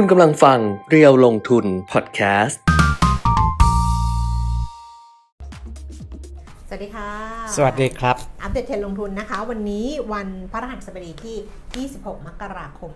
[0.00, 0.58] คุณกำลังฟัง
[0.90, 2.60] เรียวลงทุนพอดแคสต์
[6.68, 7.10] สวัสดีค่ะ
[7.56, 12.90] สวัสดีครับ อัปเดตเทรนด์ลงทุนนะคะ วันนี้วันพฤหัสบดีที่ 26 มกราคม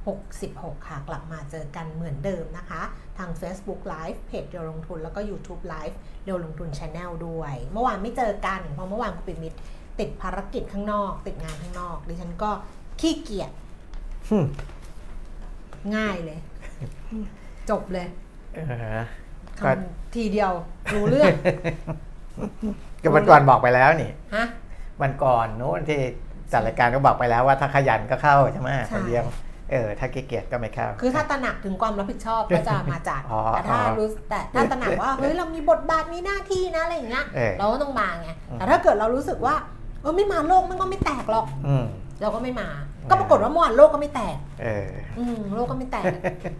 [0.00, 2.82] 2566 ค่ะ กลับมาเจอกันเหมือนเดิมนะคะ
[3.18, 9.58] ทาง Facebook Live เพจเรียวลงทุน แล้วก็ YouTube Live เรียวลงทุน Channel ด้วย เมื่อวานไม่เจอกัน เพราะเมื่อวานคุณปิดมิตร
[10.00, 12.50] ติดภารกิจข้างนอก ติดงานข้างนอก ดิฉันก็
[13.00, 13.50] ขี้เกียจ
[14.30, 14.46] ฮึ่ม
[15.96, 16.38] ง่ายเลย
[17.70, 18.06] จบเลย
[18.54, 18.58] เอ
[18.98, 19.00] อ
[19.58, 20.52] ทก็ำทีเดียว
[20.94, 21.34] รู้เรื่อง
[23.02, 24.46] ก็วันก่อนบอกไปแล้วนี่ฮะ
[25.02, 26.00] วันก่อนโน้นที่
[26.52, 29.24] จัดรายการก็บอกไปแล้วว่าถ้าขยันก็เข้าใช่ไหมใช่คนเดียว
[29.72, 39.54] เออถ้าขี้เกียจก็ไม่เข้า คือถ้าตระหนักถึงความรับผิดชอบก็จะมาจัดอ๋อแต่ถ้าอ๋อรู้แต่ถ้าตระหนักว่าเฮ้ยเรามีบทบาทมีหน้าที่นะอะไรอย่างเงี้ยเออเราก็ต้องมาไงอืมแต่ถ้าเกิดเรารู้สึกว่า
[40.02, 41.84] เออไม่มาโลกมันก็ไม่แตกหรอกอืม
[42.20, 42.68] เราก็ไม่มา
[43.10, 46.04] ก็ปรากฏว่าเมื่อวานโลกก็ไม่แตกเอออืมโลกก็ไม่แตก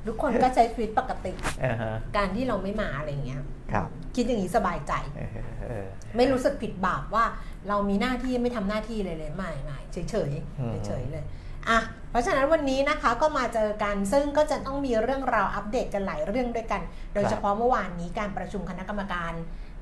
[0.06, 1.32] ทุกคนก็ใช้ชีวิตปกติ
[1.64, 3.40] อ่าฮะการที่เราไม่มาอะไรอย่างเงี้ย
[3.72, 5.30] ครับคิดอย่างนี้สบายใจเออ
[5.68, 7.24] เออไม่รู้สึกผิดบาปว่า
[7.68, 11.24] เรามีหน้าที่ไม่ทำหน้าที่เลยเลยไม่ไม่เฉยเฉยอืมเฉยๆเลย
[11.68, 11.78] อะ
[12.10, 16.80] เพราะฉะนั้นวันนี้นะคะก็มาเจอกันซึ่งก็จะต้องมีเรื่องราวอัปเดตกันหลายเรื่องด้วยกัน
[17.14, 19.32] โดยเฉพาะเมื่อวานนี้การประชุมคณะกรรมการ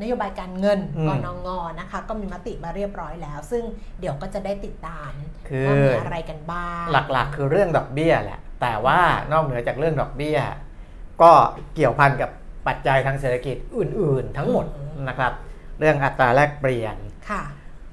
[0.00, 1.48] นโยบายการเงินอืมกนง
[1.80, 3.62] นะคะ ก็มีมติมาเรียบร้อยแล้ว ซึ่ง
[4.00, 5.10] เดี๋ยวก็จะได้ติดตาม
[5.48, 9.00] คือว่ามีอะไรกันบ้าง หลักๆ คือเรื่องดอกเบี้ยแหละ แต่ว่า
[9.32, 10.38] นอกเหนือจากเรื่องดอกเบี้ย
[11.22, 11.32] ก็
[11.74, 12.30] เกี่ยวพันกับ
[12.66, 14.66] ปัจจัยทางเศรษฐกิจอื่น ๆ ทั้งหมด
[15.08, 15.32] นะครับ
[15.78, 16.96] เรื่องอัตราแลกเปลี่ยน
[17.30, 17.42] ค่ะ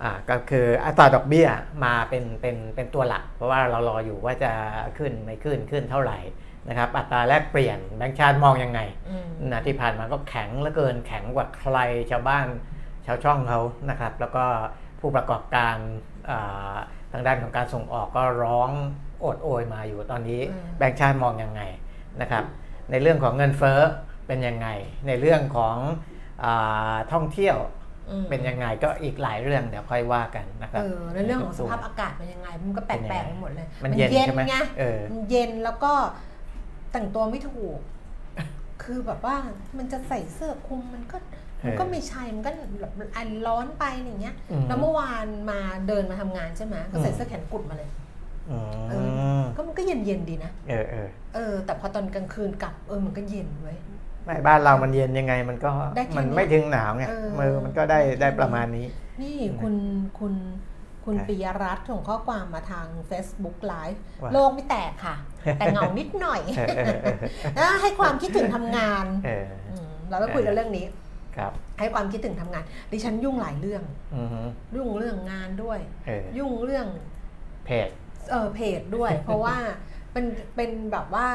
[0.04, 1.48] อ่าก็คืออัตราดอกเบี้ย
[1.86, 4.52] มาเป็นเป็นเป็นตัวหลัก เพราะว่าเรารออยู่ว่าจะ
[4.98, 6.18] ขึ้นไม่ขึ้นขึ้นเท่าไหร่
[6.70, 11.78] นะครับอัตราแลกเปลี่ยนแบงก์ชาติมองยังไงอืมนะที่ผ่านมาก็แข็งเหลือเกินแข็งกว่าใคร
[12.12, 12.48] ชาวบ้าน
[13.06, 14.46] ชาวช่องเขานะครับ แล้วก็
[15.00, 15.76] ผู้ประกอบการ
[16.30, 16.76] อ่า
[17.12, 18.70] ทางด้านของการส่งออกก็ร้อง
[19.20, 21.62] โอดโอยมาอยู่ตอนนี้อืมแบงก์ชาติมองยังไง
[22.22, 22.44] นะครับ
[22.92, 23.80] ในเรื่องของเงินเฟ้อ
[24.28, 24.68] เป็นยังไง
[25.08, 25.76] ในเรื่องของ
[26.44, 27.58] อาท่องเที่ยว
[28.10, 35.94] อืมเป็นยังไงก็อีกหลายเรื่องเดี๋ยวค่อยว่ากันนะครัเอบอในเรื่องของสภาพอากาศเป็นยังไง มันก็แปลกๆไปหมดเลย มันเย็นใช่ไหมไงเออมันเย็นแล้วก็
[36.94, 37.80] แต่งตัวไม่ถูก
[38.84, 39.36] คือแบบว่า
[39.78, 41.18] มันจะใส่เสื้อคลุมมันก็
[41.66, 47.90] มันก็ไม่ใช่ มันก็แบบอันร้อนไปอย่างเงี้ยอืมแล้วเมื่อวานมาเดินมาทำงานใช่ไหมก็ใส่อืมเสื้อแขนกุดมาเลย
[48.50, 48.58] อื
[48.90, 48.94] เอ
[49.40, 53.78] มก็มันก็เย็นเย็นๆดีนะ เออเออเออ แต่พอตอนกลางคืนกลับเออมันก็เย็นเว้ย
[54.26, 58.88] ไม่บ้านเรามันเย็นยังไงมันก็ได้แค่มันเนี้ยไม่ถึงหนาวไงเออมือมันก็ได้ได้ประมาณนี้
[59.22, 59.76] นี่คุณ
[60.20, 60.34] คุณ
[61.06, 65.16] คุณครับปิยรัตน์ส่งข้อความมาทาง Facebook Live ว่าโลกไม่แตกค่ะ
[65.60, 67.18] แต่เหงานิดหน่อยเออเออเออ
[67.58, 70.86] นะให้ความคิดถึงทำงานเอออืมเราต้องคุยกันเรื่องนี้
[71.38, 73.84] ครับให้ความคิดถึงทำงาน ดิฉันยุ่งหลายเรื่อง
[74.16, 74.42] อือฮึ
[74.76, 76.88] ยุ่งเรื่องงานด้วยเออยุ่งเรื่อง
[77.66, 77.90] เพจ
[78.32, 79.58] เออเพจด้วย เพราะว่า
[80.14, 80.26] เป็น
[80.56, 81.28] เป็นแบบว่า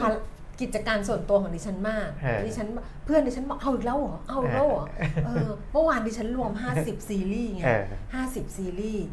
[0.00, 0.12] ภาร
[0.60, 2.68] กิจการส่วนตัวของดิฉันมากเออดิฉัน
[3.04, 4.84] เพื่อนดิฉันบอกเอาอีกแล้วเหรอ เอาอีกแล้วเหรอ
[5.26, 6.50] เออ เมื่อวานดิฉันรวม
[6.80, 7.84] 50 ซีรีส์ไงเออ
[8.24, 9.06] 50ซีรีส์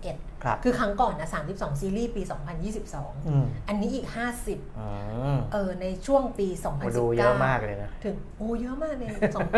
[0.00, 4.06] 2021 ครับ คือครั้งก่อนนะ32 ซีรีส์ปีอืม2022 อันนี้อีก
[4.42, 4.88] 50อื
[5.36, 9.10] มเออในช่วงปีโอ้2019 ดูเยอะมากเลยนะ ถึง โอ้เยอะมากเลย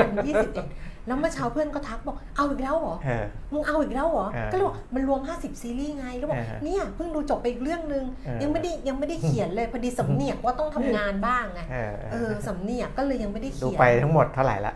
[0.06, 14.74] 2021 แล้วเมื่อเช้าเพื่อนก็ทักบอกเอาอีกแล้วเหรอเออมึงเอาอีกแล้วเหรอเออก็เลยบอกมันรวม 50 ซีรีส์ไงแล้วบอกเออเนี่ยเพิ่งดูจบไปอีกเรื่องนึงเออยังไม่ได้ยังไม่ได้เขียนเลยพอดีสำเนียกว่าต้องทำงานบ้างไงเออเออสำเนียกก็เลยยังไม่ได้ดูเขียนไปทั้งหมดเท่าไหร่ละ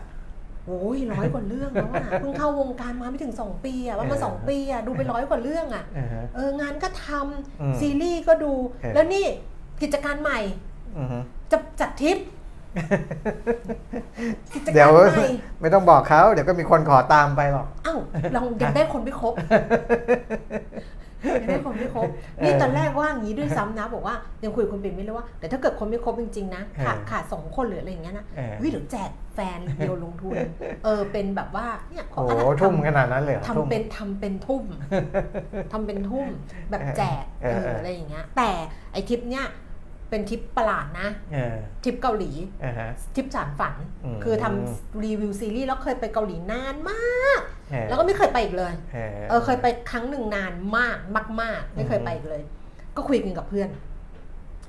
[0.65, 7.07] โอ้ยร้อยกว่าเรื่องแล้วอะเพิ่งเข้าวงการมาไม่ถึง 2 ปีอะว่ามาเออสองปีอะดูไปร้อยกว่าเรื่องอะเออฮะเอองานก็ท
[7.61, 9.25] อืมำซีรีส์ก็ดูเออแล้วนี่
[9.81, 10.39] กิจการใหม่
[10.97, 11.17] อือฮึ
[11.51, 12.17] จะจัดทริป
[14.53, 15.29] กิจเดี๋กายวรใหม่
[15.61, 17.95] ไม่ต้องบอกเขาเดี๋ยวก็มีคนขอตามไปหรอกเอ้า
[18.33, 19.33] เรายังได้คนไม่ครบ
[21.41, 22.09] ยังได้คนไม่ครบ
[22.43, 30.35] นี่ตอนแรกว่าอย่างนี้ด้วยซ้ำนะ บอกว่ายังคุยกับคุณปิ่นไม่เลยว่าแต่ถ้าเกิดคนไม่ครบจริงๆนะขาดเออขาดสองคนหรืออะไรอย่างเงี้ยนะเออเฮ้ยเดี๋ยวแจกแฟนเดียวลงทุน
[30.83, 34.63] เออเป็นแบบว่าเนี่ยขโอ้อโหขนาดทุ่มทำขนาดนั้นเลยหรอทุ่มทำเป็นทำเป็นทุ่ม
[35.71, 36.27] ทำเป็นทุ่ม
[36.71, 38.49] แบบแจกเอเออเออออะไรอย่างเงี้ยแต่
[38.91, 39.45] ไอทริปเนี้ย
[40.11, 42.31] เป็นทริปประหลาดนะเออทริปเกาหลี
[42.63, 43.75] อ่าฮะทริปสานฝัน
[44.05, 47.41] อืมคือทำรีวิวซีรีส์แล้วเคยไปเกาหลีนานมาก
[47.71, 50.97] เออแล้วก็ไม่เคยไปอีกเลยเออเออเคยไปครั้งหนึ่งนานมาก
[51.41, 52.41] มาก ๆ ไม่เคยไปอีกเลย
[52.95, 53.69] ก็คุยกันกับเพื่อน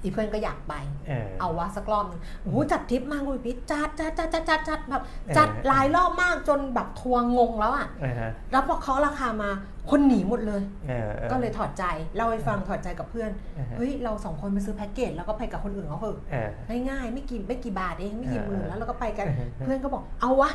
[0.02, 0.74] อีเพื่อนก็อยากไป
[1.08, 9.50] เออเอาวะสักรอบหนึ่งโอ้โหจัดทริปมากเลยพี่จัดจัดจัดจัดจัดจัดแบบเออจัดหลายรอบมากจนแบบทัวร์งงแล้วอะอ่าฮะแล้วพอเขาราคามา
[9.90, 11.84] คนหนีหมดเลยเออออก็เลยถอดใจ
[12.16, 16.36] เล่าให้ฟังถอดใจกับเพื่อนอ่าฮะเฮ้ย เราสองคนไปซื้อแพ็กเกจแล้วก็ไปกับคนอื่นเขาเถอะเอ
[16.76, 20.50] อง่ายๆไม่กี่ไม่กี่บาทเองไม่กี่หมื่นเออแล้วเราก็ไปกันเออเพื่อนก็บอกเอาวะ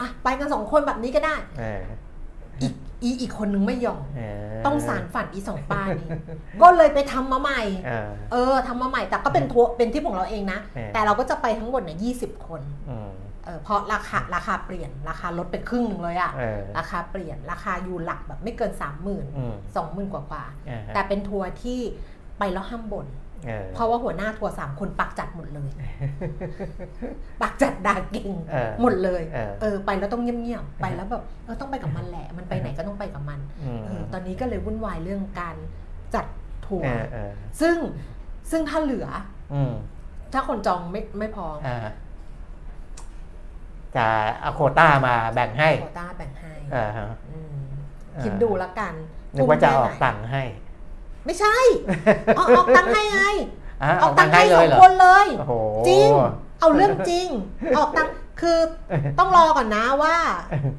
[0.00, 1.80] อะไปกันสองคนแบบนี้ก็ได้เออ
[2.62, 4.22] อีก อีอีกคนนึงไม่ยอมเอ
[4.58, 6.10] อต้องสานฝันอีสองป้านี้
[6.62, 12.10] ก็เลยไปทำมาใหม่เออเออทำมาใหม่แต่ก็เป็นทัวร์เป็นที่ของเราเองนะเออแต่เราก็จะไปทั้งหมดเนี่ยยี
[12.46, 13.10] คนอืม
[13.44, 21.80] เออเพราะราคาราคาเปลี่ยนราคาลดไปครึ่งหนึ่งเลยอะเออราคาเปลี่ยนราคาอยู่หลักแบบไม่เกิน3 0 0 0 0ื่นอืมสองหมื่นกว่ากว่าอ่าฮะแต่เป็นทัวร์ที่
[22.38, 23.06] ไปแล้วห้ามบ่น
[23.46, 25.70] เออเพราะว่าหัวหน้าทัวร์สามคนปากจัดหมดเลย
[27.42, 35.56] ปากจัดด่าเก่งเออหมดเลยเออเออ ไปแล้วต้องเงียบๆไปแล้วแบบเออต้องไปกับมันแหละ มันไปไหนก็ต้องไปกับมันอืมเออตอนนี้ก็เลยวุ่นวายเรื่องการ
[36.14, 36.26] จัด
[36.66, 37.76] ทัวร์เออเออซึ่ง
[38.50, 39.06] ซึ่งถ้าเหลือ
[39.54, 39.72] อืม
[40.32, 41.78] ถ้าคนจองไม่ไม่พออ่า
[43.96, 44.06] จะ
[44.40, 47.62] เอาโควต้ามาแบ่งให้โควต้าแบ่งให้เออฮะอืม
[48.14, 48.94] เออคิดดูละกัน
[49.36, 50.42] นึกว่าจะออกทุ่มแค่ไหนตังค์ให้
[51.30, 51.58] ไม่ใช่
[52.38, 55.52] ออกออกตังค์ให้ไงะออกตังค์ให้เลสอยงเหรอคนเลยโอ้โห
[55.88, 56.08] จริง
[56.60, 57.28] เอาเรื่องจริง
[57.78, 58.58] ออกตังค์คือ
[59.18, 60.16] ต้องรอก่อนนะว่า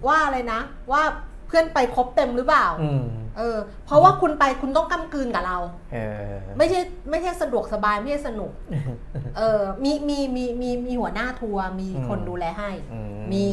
[0.07, 0.59] ว่าอะไรนะ
[0.91, 1.01] ว่า
[1.47, 3.03] เพื่อนไปครบเต็มหรือเปล่าอืม
[3.37, 5.57] เออ เพราะว่าคุณไปคุณต้องกำกืนกับเรา
[5.93, 5.97] เอ
[6.29, 8.51] อไม่ใช่ไม่ใช่สะดวกสบายไม่ใช่สนุก
[9.37, 12.99] เออมีมีมีมีมีหัวหน้าทัวร์มีคนดูแลให้อื
[13.33, 13.45] มี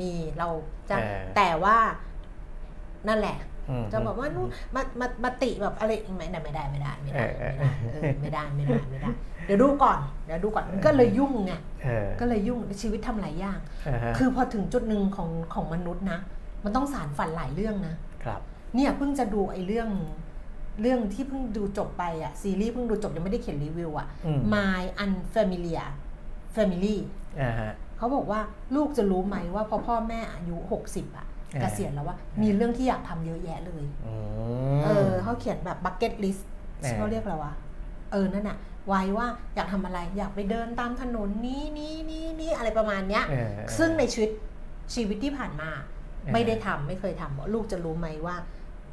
[0.00, 0.48] มีเรา
[0.90, 1.76] จะเออแต่ว่า
[3.08, 3.53] นั่นแหละอืม
[3.92, 9.10] จะบอกว่านู่นมามามาติแบบอะไรไม่ได้ไม่ได้ไม่ได้ไม่ได้เออไม่ได้เออไม่ได้ไม่ได้ไม่ได้
[9.46, 11.52] เดี๋ยวดูก่อนเดี๋ยวดูก่อนมันก็เลยยุ่งไง
[11.84, 16.18] เออก็เลยยุ่งชีวิตทำหลายอย่างเออฮะคือพอถึงจุดหนึ่งของของมนุษย์นะ
[16.64, 17.94] มันต้องสารฝันหลายเรื่องนะ
[18.24, 18.40] ครับ
[18.74, 19.88] เนี่ยเพิ่งจะดูไอ้เรื่อง
[20.80, 25.88] เรื่องที่เพิ่งดูจบไปอะซีรีส์เพิ่งดูจบยังไม่ได้เขียนรีวิวอะอืม My Unfamiliar
[26.54, 26.96] Family
[27.40, 28.40] อ่าฮะเขาบอกว่า
[28.76, 30.56] ลูกจะรู้ไหมว่าพอพ่อแม่อายุ
[30.88, 34.14] 60อะ เออเกษียณแล้วว่ามีเรื่องที่อยากทำเยอะแยะเลยอื
[34.78, 36.42] มเออเขาเขียนแบบ bucket list
[36.80, 37.52] เออเขาเรียกอะไรวะ
[38.12, 38.58] เออนั่นอะ
[38.88, 44.30] ไว้ว่าอยากทำอะไรอยากไปเดินตามถนนนี้นี้นี้นี้อะไรประมาณเนี้ยเออซึ่งในชีวิต
[44.94, 48.36] ชีวิตที่ผ่านมาเออไม่ได้ทำไม่เคยทำลูกจะรู้ไหมว่า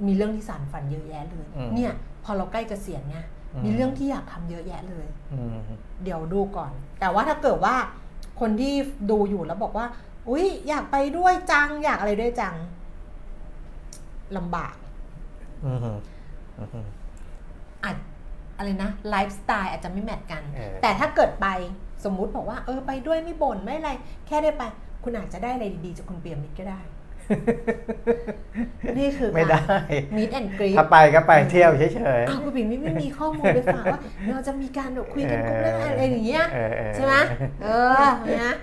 [0.06, 1.92] มีเรื่องที่สารฝันเยอะแยะเลยอืมเนี่ย
[2.24, 5.58] พอเราใกล้เกษียณเนี่ยอืมมีเรื่องที่อยากทำเยอะแยะเลยอืม
[6.04, 7.76] เดี๋ยวดูก่อน แต่ว่าถ้าเกิดว่า
[8.40, 8.74] คนที่
[9.12, 9.86] ดูอยู่แล้วบอกว่า
[10.30, 12.56] อุ๊ยอยากไปด้วยจัง อยากอะไรด้วยจัง
[14.38, 14.76] ลำบาก
[15.66, 16.88] อืมอืม
[17.84, 17.96] อาจ
[18.58, 21.48] อะไรนะไลฟ์สไตล์อาจจะไม่แมทกันเออแต่ถ้าเกิดไป
[22.06, 23.92] สมมุติบอกว่า เออไปด้วยไม่บ่นไม่อะไร
[24.28, 24.64] แค่ได้ไป
[25.04, 26.80] คุณอาจจะได้อะไรดีๆจากคุณเปียมิตรก็ได้
[28.98, 29.64] นี่คือไม่ได้
[30.18, 31.84] มิดแอนกรีถ้าไปก็ไปเที่ยวเฉ
[32.20, 37.16] ยอ้าวคุณปิ่นไม่ไม่มีข้อมูลไปฝากว่า เราจะมีการแบบคุยกันกลุ่มเรื่องอะไรอย่างเงี้ยเออเออใช่ไหม
[37.64, 37.68] เอ
[38.02, 38.06] อ
[38.44, 38.54] นะ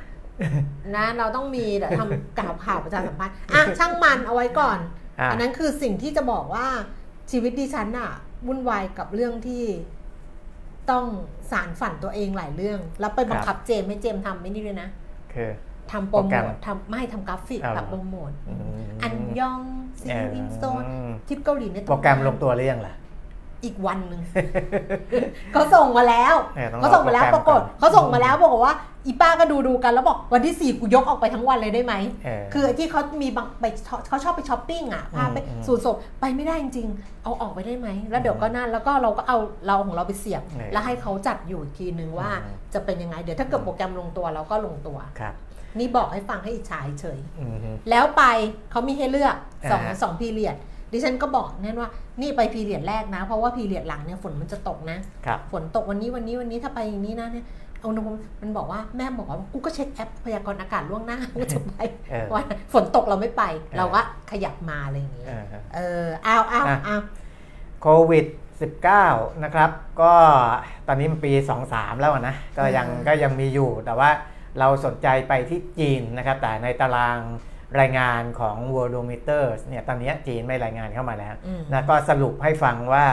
[0.96, 4.78] นะเราต้องมีเดี๋ยวทำข่าวข่าวประชาสัมพันธ์อะช่างมันเอาไว้ก่อน
[5.20, 6.66] อะอันนั้นคือสิ่งที่จะบอกว่า
[7.30, 8.10] ชีวิตดิฉันอะ
[8.46, 9.64] วุ่นวายกับเรื่องที่
[10.90, 11.04] ต้อง
[11.50, 14.88] สารฝันตัวเองหลายเรื่อง แล้วไปบังคับเจมส์ให้เจมส์ทำไม่นี่ด้วยนะ
[15.32, 15.50] คือ
[15.92, 18.60] ทำโปรโปรแกโมรมททำไม่ทำกราฟิกเอาแบบโปรโมทอืม
[19.02, 19.60] อันยอง
[20.00, 20.82] ซีเอออินโซน
[21.28, 22.94] ทริปเกาหลีเนี่ยโปรแกรมลงตัวหรือยังล่ะ
[23.64, 24.20] อีกวันหนึ่ง
[25.52, 28.74] เขาส่งมาแล้วเออต้องเขาส่งมาแล้วรอปโปรรากฏแกรมก่อนเขาส่งมาแล้วบอกว่า
[29.06, 31.94] อีป้าก็ดูดูกันแล้วบอกวันที่สี่กูยกออกไปทั้งวันเลยได้ไหม
[32.24, 45.34] เออคือไอ้ที่เขามีบางไปช็อปเขาชอบไปช้อปปิ้งอะพาไปอืมสูตรศพไปไม่ได้จริงๆเอาออกไปได้ไหมแล้วเดี๋ยวก็นั่นแล้วก็เราก็เอาเราของเราไปเสียบเออแล้วให้เขาจัดอยู่อีกทีนึงว่าอืมจะเป็นยังไงเดี๋ยวถ้าเกิดโปรแกรมลงตัวเราก็ลงตัวครับ
[45.78, 48.22] นี่บอกให้ฟังให้อิจฉาเฉยอืมแล้วไป
[48.70, 49.36] เขามีให้เลือก
[49.70, 50.56] สองอ่าสองพีเรียด
[50.92, 51.90] ดิฉันก็บอกแน่นว่า
[52.20, 57.46] นี่ไปพีเรียดแรกนะ เพราะว่าพีเรียดหลังเนี่ยฝนมันจะตกนะครับฝนตกวันนี้วันนี้วันนี้ถ้าไปอย่างนี้นะเนี่ย
[57.84, 61.74] อุณหภูมิมันบอกว่าแม่บอกว่ากูก็เช็คแอปพยากรณ์อากาศล่วงหน้าว่าจะไป
[62.10, 64.00] เออว่าฝนตกเราไม่ไปเออเราก็
[64.30, 65.42] ขยับมาอะไรอย่างเงี้ยเออ
[65.74, 66.96] เออเอาเอาอะเอา
[67.82, 68.26] โควิด
[68.84, 70.12] 19 นะครับ ก็
[70.88, 71.30] ตอนนี้มันปี
[71.66, 74.10] 23 แล้วอะนะ ก็ยังก็ยังมีอยู่แต่ว่า
[74.58, 77.18] เราสนใจไปที่จีนนะครับ แต่ในตาราง
[77.80, 83.06] รายงานของ Worldometer เนี่ยตอนนี้จีนไม่รายงานเข้ามาแล้วอืมนะก็สรุปให้ฟังว่า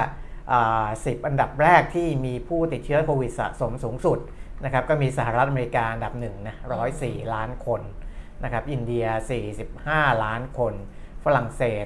[0.52, 4.20] อ่า 10 อันดับแรกที่มีผู้ติดเชื้อโควิดสะสมสูงสุด
[4.64, 6.56] นะครับก็มีสหรัฐอเมริกาอันดับหนึ่งนะ
[6.96, 7.82] 104 ล้านคน
[8.44, 9.06] นะครับอินเดีย
[9.64, 10.74] 45 ล้านคน
[11.24, 11.86] ฝรั่งเศส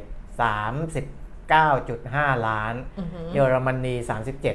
[1.60, 3.96] 39.5 ล้านอือหือเยอรมนี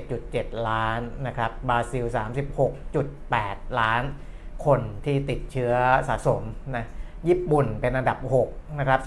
[0.02, 2.04] 37.7 ล้านนะครับบราซิล
[2.92, 4.02] 36.8 ล้าน
[4.66, 5.72] คนที่ติดเชื้อ
[6.08, 6.42] สะสม
[6.76, 6.86] นะ
[7.28, 9.00] ญี่ปุ่นเป็นอันดับ6นะครับ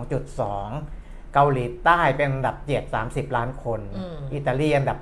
[0.00, 4.98] 32.2 เกาหลีใต้เป็นอันดับ 7 30 ล้านคนอืมอิตาลีอันดับ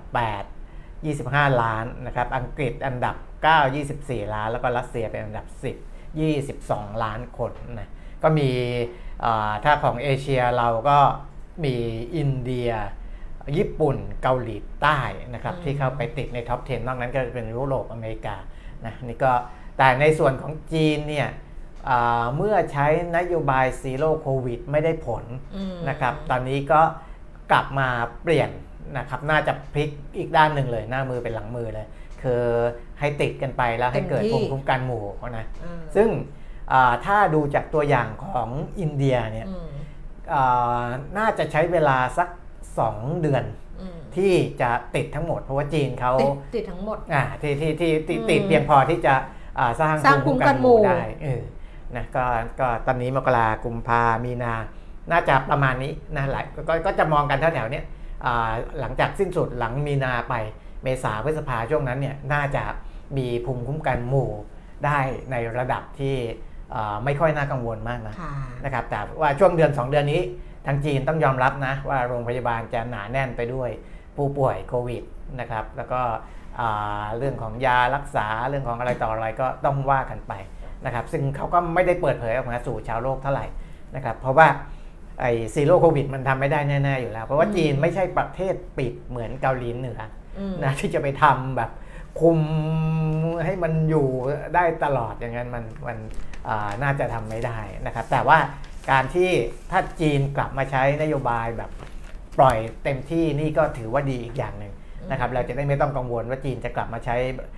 [0.75, 5.47] 8 25 ล้านนะครับ อังกฤษอันดับ 9 24 ล้าน แล้วก็รัสเซียเป็นอันดับ
[6.05, 7.91] 10 22 ล้านคนนะ
[8.23, 8.51] ก็มี
[9.21, 10.99] เอ่อถ้าของเอเชียเราก็
[11.65, 11.77] มี
[12.17, 12.71] อินเดีย
[13.57, 15.01] ญี่ปุ่นเกาหลีใต้
[15.35, 18.37] นะครับอืมที่เข้าไปติดใน top 10 นอกนั้นก็จะเป็นยุโรปอเมริกา
[18.87, 19.33] นะนี่ก็
[19.79, 21.33] แต่ในส่วนของจีนเนี่ยอ่า
[22.37, 25.25] เมื่อใช้นโยบาย zero COVID ไม่ได้ผล
[25.57, 26.81] อืมนะครับ ตอนนี้ก็
[27.51, 27.89] กลับมา
[28.23, 28.51] เปลี่ยน
[28.99, 31.87] นะครับ น่าจะพลิกอีกด้านหนึ่งเลย หน้ามือเป็นหลังมือเลย
[32.23, 32.43] คือ
[32.99, 35.05] ให้ติดกันไปแล้วให้เกิดเต็มที่ภูมิคุ้มกันหมู่
[35.39, 36.09] นะอืมซึ่ง
[36.73, 39.69] อ่าถ้าดูจากตัวอย่างของอินเดียเนี่ยอืม
[40.35, 40.87] อ่า
[41.19, 42.29] น่าจะใช้เวลาสัก
[42.75, 43.45] 2 เดือน
[43.81, 49.15] อืมที่จะติดทั้งหมด เพราะว่าจีนเขาติดติดทั้งหมดอ่าที่ที่ที่ที่อืมติดเพียงพอที่จะ
[49.59, 51.43] อ่าสร้างสร้างภูมิคุ้มกันหมู่ได้เออ
[51.97, 52.25] นะก็
[52.61, 54.55] ก็ตอนนี้มกรากุมภามีนา
[55.11, 57.85] น่าจะประมาณนี้นะหลายกก็ก็จะมองกันแถวๆเนี้ย
[58.27, 60.35] อ่าหลังจากสิ้นสุดหลังมีนาไป
[60.83, 62.65] เมษาพฤษภาช่วงนั้นเนี่ยน่าจะ
[63.17, 64.31] มีภูมิคุ้มกันหมู่
[64.85, 64.99] ได้
[65.31, 66.17] ในระดับที่
[66.75, 68.33] อ่าไม่ค่อยน่ากังวลมากนะค่ะ
[68.65, 70.23] นะครับแต่ว่าช่วงเดือน 2 เดือนนี้
[70.67, 73.71] ทางจีนต้องยอมรับนะว่าโรงพยาบาลจะหนาแน่นไปด้วย
[74.17, 75.03] ผู้ป่วยโควิด
[75.41, 76.03] นะครับแล้วก็
[76.61, 80.33] อ่าเรื่องของยารักษาเรื่องของอะไรต่ออะไรก็ต้องว่ากันไป
[80.87, 83.47] นะครับซึ่งเขาก็ไม่ได้เปิดเผยออกมาสู่ชาวโลกเท่าไหร่
[83.97, 84.49] นะครับเพราะว่า
[85.21, 90.01] ไอ้ซีโร่โควิดมันทำไม่ได้แน่ๆอยู่แล้ว เพราะว่าอืมจีนไม่ใช่ประเทศปิดเหมือนเกาหลีเหนือ
[90.39, 91.71] อืมนะที่จะไปทำแบบ
[92.21, 92.39] คุม
[93.45, 94.09] ให้มันอยู่
[94.55, 95.99] ได้ตลอดอย่างนั้นมันมัน
[96.49, 98.39] อ่าน่าจะทำไม่ได้นะครับ แต่ว่า
[98.91, 99.31] การที่
[99.71, 101.71] ถ้าจีนกลับมาใช้นโยบายแบบ
[102.39, 104.73] ปล่อยเต็มที่นี่ก็ถือว่าดีอีกอย่างหนึ่ง
[105.11, 107.49] นะครับ เราจะได้ไม่ต้องกังวลว่าจีนจะกลับมาใช้อ่า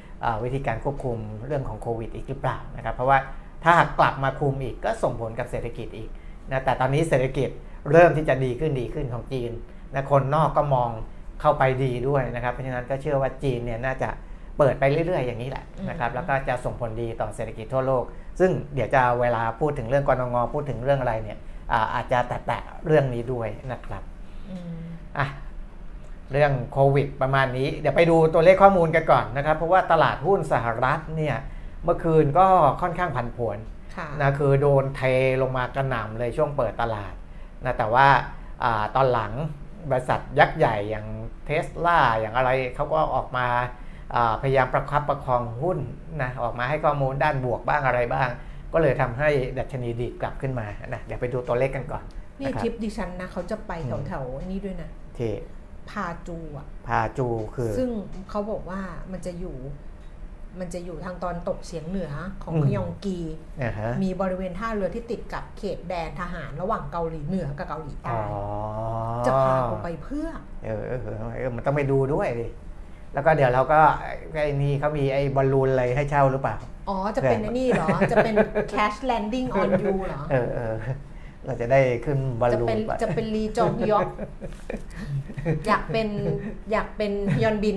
[0.45, 3.19] วิธีการควบคุมเรื่องของโควิดอีกหรือเปล่านะครับ เพราะว่า
[3.65, 6.11] ถ้าหากกลับมาคุมอีกก็ส่งผลกับเศรษฐกิจอีก
[6.50, 7.49] นะแต่ตอนนี้เศรษฐกิจ
[7.91, 9.50] เริ่มที่จะดีขึ้นดีขึ้นของจีน
[9.95, 10.91] นะคนนอกก็มอง
[11.41, 14.09] เข้าไปดีด้วยนะครับ เพราะฉะนั้นก็เชื่อว่าจีนเนี่ยน่าจะ
[14.59, 18.05] เปิดไปเรื่อย ๆ อย่างนี้แหละนะครับแล้วก็จะส่งผลดีต่อเศรษฐกิจทั่วโลก
[18.41, 21.39] ซึ่งเดี๋ยวจะเวลาพูดถึงเรื่องกรงงพูดถึงเรื่องอะไรเนี่ย
[21.73, 24.03] อาอาจจะแตะๆเรื่องนี้ด้วยนะครับ
[24.50, 24.83] อืม
[25.19, 25.27] อะ
[26.33, 31.37] เรื่องโควิดประมาณนี้ เดี๋ยวไปดูตัวเลขข้อมูลกันก่อนนะครับ เพราะว่าตลาดหุ้นสหรัฐเนี่ย
[31.85, 32.47] เมื่อคืนก็
[32.83, 33.59] ค่อนข้างผันผวน
[33.97, 35.03] ค่ะนะคือโดนเท
[35.43, 37.15] ลงมากระหน่ำเลยช่วงเปิดตลาด
[37.65, 38.07] นะแต่ว่า
[38.63, 39.33] อาตอนหลัง
[39.91, 41.07] บริษัทยักษ์ใหญ่อย่าง
[41.47, 43.47] เทสลาอย่างอะไรเขาก็ออกมา
[44.15, 45.79] อ่าพยายามประคับประคองหุ้น
[46.23, 48.29] นะออกมาให้ข้อมูลด้านบวกบ้างอะไรบ้าง
[48.73, 52.05] ก็เลยทำให้ดัชนีดีดกลับขึ้นมานะเดี๋ยวไปดูตัวเลขกันก่อน
[52.41, 55.33] นี่นะครับทริปดิฉันนะเขาจะไปอืแถมวแถวๆนี่ด้วยนะที่
[55.91, 57.89] พาจูอะพาจูคือ ซึ่ง
[58.31, 58.81] เขาบอกว่า
[59.13, 59.57] มันจะอยู่
[60.61, 62.13] มันจะอยู่ทางตอนตกเฉียงเหนือ
[62.45, 63.19] ของอืมพยองกี
[63.63, 68.17] นะฮะมีบริเวณท่าเรือที่ติดกับเขตแดนทหารระหว่างเกาหลีเหนือกับเกาหลีอ๋ใต้อ
[69.27, 70.29] จะพาเขาไปเพื่อ
[70.65, 72.49] เออเออเออเออมันต้องไปดูด้วยดิ
[73.15, 73.81] แล้วก็เดี๋ยวเราก็
[74.33, 76.57] ไอ้นี่เขามีไอ้บอลลูนอะไรให้เช่าหรือเปล่า
[76.89, 78.35] อ๋อ จะเป็นแรงไอ้นี่เหรอ จะเป็น
[78.73, 80.37] cash landing on you เหรอ เอ
[80.73, 80.75] อ
[81.45, 84.09] เออเราจะได้ขึ้นบอลจะลูเป็นนไปจะเป็นลีจองยอก
[85.67, 86.09] อยากเป็น
[86.71, 87.77] อยากเป็นฮยอนบิน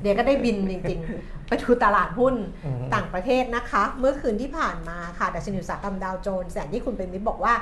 [0.00, 7.54] เดี๋ยวก็ได้บินจริงๆ ไปดูตลาดหุ้นอืมต่างประเทศนะคะ เมื่อคืนที่ผ่านมาค่ะดัชนีอุตสาหกรรมดาวโจนส์อย่างที่คุณเป็นมิตรบอกว่า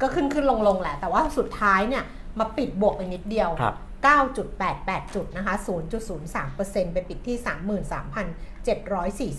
[0.00, 2.04] ก็ขึ้นขึ้นลงลงแหละ แต่ว่าสุดท้ายเนี่ย
[2.38, 5.54] มาปิดบวกไปนิดเดียวครับ9.88 จุดนะคะ
[6.24, 7.36] 0.03%ไปปิดที่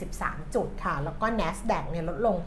[0.05, 2.37] 33,743 จุดค่ะ แล้วก็ NASDAQ เนี่ยลดลง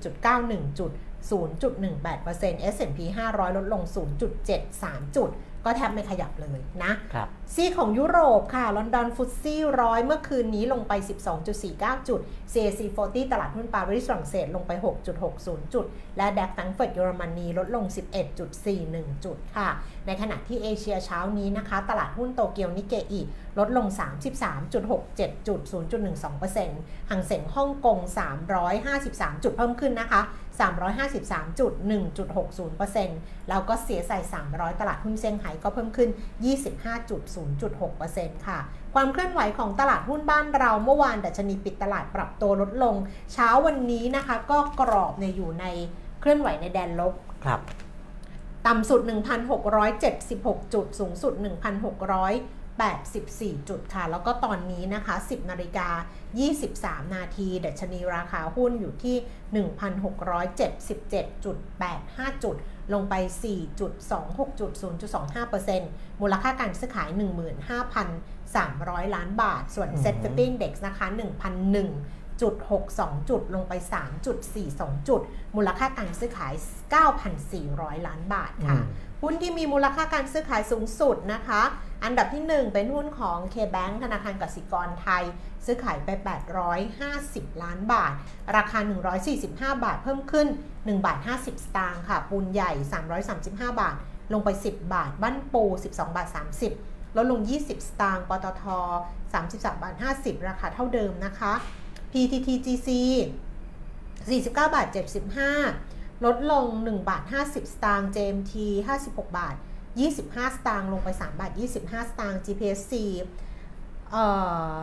[0.00, 0.90] 20.91 จุด
[1.30, 2.98] 0.18% S&P
[3.28, 3.82] 500 ลดลง
[4.48, 5.30] 0.73 จุด
[5.64, 10.92] ก็แทบไม่ขยับเลยนะครับซีของยุโรปค่ะ ลอนดอนฟุตซี่ร้อยเมื่อคืนนี้ลงไป
[11.50, 12.20] 12.49 จุด
[12.52, 14.72] CAC 40 ตลาดหุ้นปารีสฝรั่งเศสลงไป
[15.22, 17.84] 6.60 จุด และแดกแฟงเฟิร์ตเยอรมนีลดลง
[18.54, 19.68] 11.41 จุดค่ะ
[20.06, 23.20] ในขณะที่เอเชียเช้านี้นะคะ ตลาดหุ้นโตเกียวนิเกอี
[23.58, 23.86] ลดลง
[24.66, 25.60] 33.67 จุด
[26.16, 27.98] 0.12%ห่างเส็งฮ่องกง
[28.70, 30.20] 353 จุดเพิ่มขึ้นนะคะ
[30.90, 31.72] 353จุด
[32.40, 34.18] 1.60%แล้วก็เสียใส่
[34.50, 36.10] 300 ตลาดหุ้นเซี่ยงไฮ้ก็เพิ่มขึ้น
[37.10, 38.58] 25.0.6%ค่ะ
[38.94, 42.94] ความเคลื่อนไหวของตลาดหุ้นบ้านเราเมื่อวานดัชนีปิดตลาดปรับตัวลดลง
[43.32, 45.64] เช้าวันนี้นะคะก็กรอบเนี่ยอยู่ใน
[46.20, 47.60] เคลื่อนไหวในแดนลบครับ
[48.66, 49.00] ต่ำสุด
[49.86, 51.32] 1,676 จุด สูงสุด
[52.40, 55.88] 1,684 จุดค่ะ แล้วก็ตอนนี้นะคะ 10 นาฬิกา
[56.52, 59.16] 23 นาทีดัชนีราคาหุ้นอยู่ที่
[59.64, 62.56] 1,677.85 จุด
[62.94, 63.14] ลงไป
[63.88, 64.72] 4.26จุด
[65.26, 67.08] 0.25%มูลค่าการซื้อขาย
[68.08, 71.06] 15,300 ล้านบาท ส่วนอืม Set 50 Index นะคะ
[71.74, 72.54] 1,001จุด
[72.92, 73.72] 62 จุดลงไป
[74.40, 75.20] 3.42 จุด
[75.56, 76.54] มูลค่าการซื้อขาย
[77.30, 81.62] 9,400 ล้านบาทค่ะอืมหุ้นที่มีมูลค่าการซื้อขายสูงสุดนะคะ
[82.04, 85.24] อันดับที่ 1 เป็นหุ้นของ K-Bank ธนาคารกสิกรไทย
[85.64, 86.08] ซื้อขายไป
[86.86, 88.12] 850 ล้านบาท
[88.56, 88.78] ราคา
[89.32, 92.72] 145 บาทเพิ่มขึ้น 1 บาท 50 สตางค์ค่ะ ปูนใหญ่
[93.26, 93.96] 335 บาท
[94.32, 96.28] ลงไป 10 บาท บ้านปู 12 บาท
[96.72, 98.64] 30 ลดลง 20 สตางค์ ปตท
[99.20, 101.52] 33 บาท 50 ราคาเท่าเดิมนะคะ
[102.12, 102.88] PTTGC
[104.30, 104.86] 49 บาท
[105.60, 108.54] 75 ลดลง 1 บาท 50 สตางค์ JMT
[108.98, 109.56] 56 บาท
[110.06, 112.92] 25 สตางค์ ลงไป 3 บาท 25 สตางค์ GPSC
[114.10, 114.24] เอ่
[114.78, 114.80] อ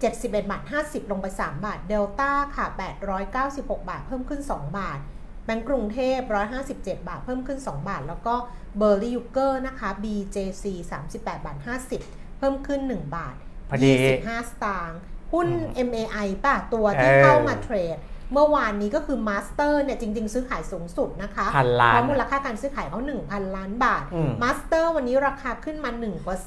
[0.00, 2.66] 71บาท50 ลงไป 3 บาท เดลต้าค่ะ
[3.08, 4.98] 896 บาท เพิ่มขึ้น 2 บาท
[5.44, 6.18] แบงก์กรุงเทพ
[6.64, 8.34] 157 บาท เพิ่มขึ้น 2 บาท แล้วก็
[8.78, 10.64] เบอร์รี่ยูเกอร์นะคะ BJC
[11.06, 11.56] 38บาท
[11.98, 13.34] 50 เพิ่มขึ้น 1 บาท
[13.70, 13.90] พอดี
[14.20, 15.00] 25 สตางค์
[15.32, 17.96] หุ้นอืม MAI ป่ะ ตัวที่เออเข้ามาเทรด
[18.32, 25.90] เมื่อวานนี้ก็คือมาสเตอร์เนี่ยจริง ๆ ซื้อขายสูงสุดนะคะพันล้านเพราะมูลค่าการซื้อขายเขา1,000 ล้านบาทอืมมาสเตอร์วันนี้ราคาขึ้นมา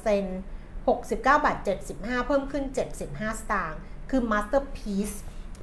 [0.04, 0.53] 1%
[0.92, 1.56] 69 บาท
[1.92, 2.64] 75 เพิ่มขึ้น
[3.00, 5.16] 75 สตางค์ คือ Masterpiece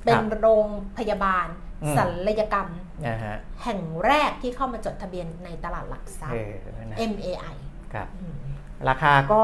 [0.05, 1.47] เป็นโรงพยาบาล
[1.83, 2.69] อืมศัลยกรรม
[3.07, 7.55] นะฮะแห่งแรกที่เข้ามาจดทะเบียนในตลาดหลักทรัพย์เออนะ MAI
[7.93, 8.35] ครับอืม
[8.89, 9.41] ราคาก็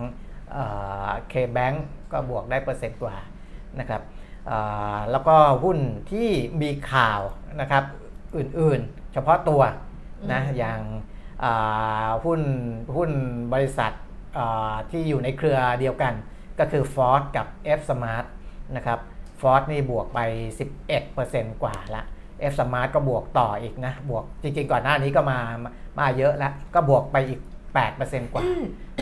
[1.30, 3.18] เคแบงก์ก็บวกได้เปอร์เซ็นต์กว่า
[3.80, 4.02] นะครับ
[4.50, 5.80] อ่าแล้วก็หุ้น
[6.12, 6.30] ที่
[6.62, 7.22] มีข่าว
[7.62, 7.84] นะครับ
[8.38, 9.62] อื่นๆ เฉพาะตัว
[10.32, 11.15] นะอืมอย่างอ่า
[12.26, 12.42] หุ้น
[12.96, 13.12] หุ้น
[13.54, 13.92] บริษัท
[14.92, 16.14] ที่อยู่ในเครือเดียวกัน
[16.60, 18.26] ก็คือ Ford กับ F Smart
[18.76, 19.00] นะครับ
[19.42, 20.20] Ford นี่บวกไป
[20.92, 22.04] 11%กว่าละ
[22.52, 27.40] F Smart ก็บวกต่ออีกนะ บวกจริงๆ ก่อนหน้านี้ก็มามามาเยอะแล้ว ก็บวกไปอีก
[27.88, 28.44] 8%กว่า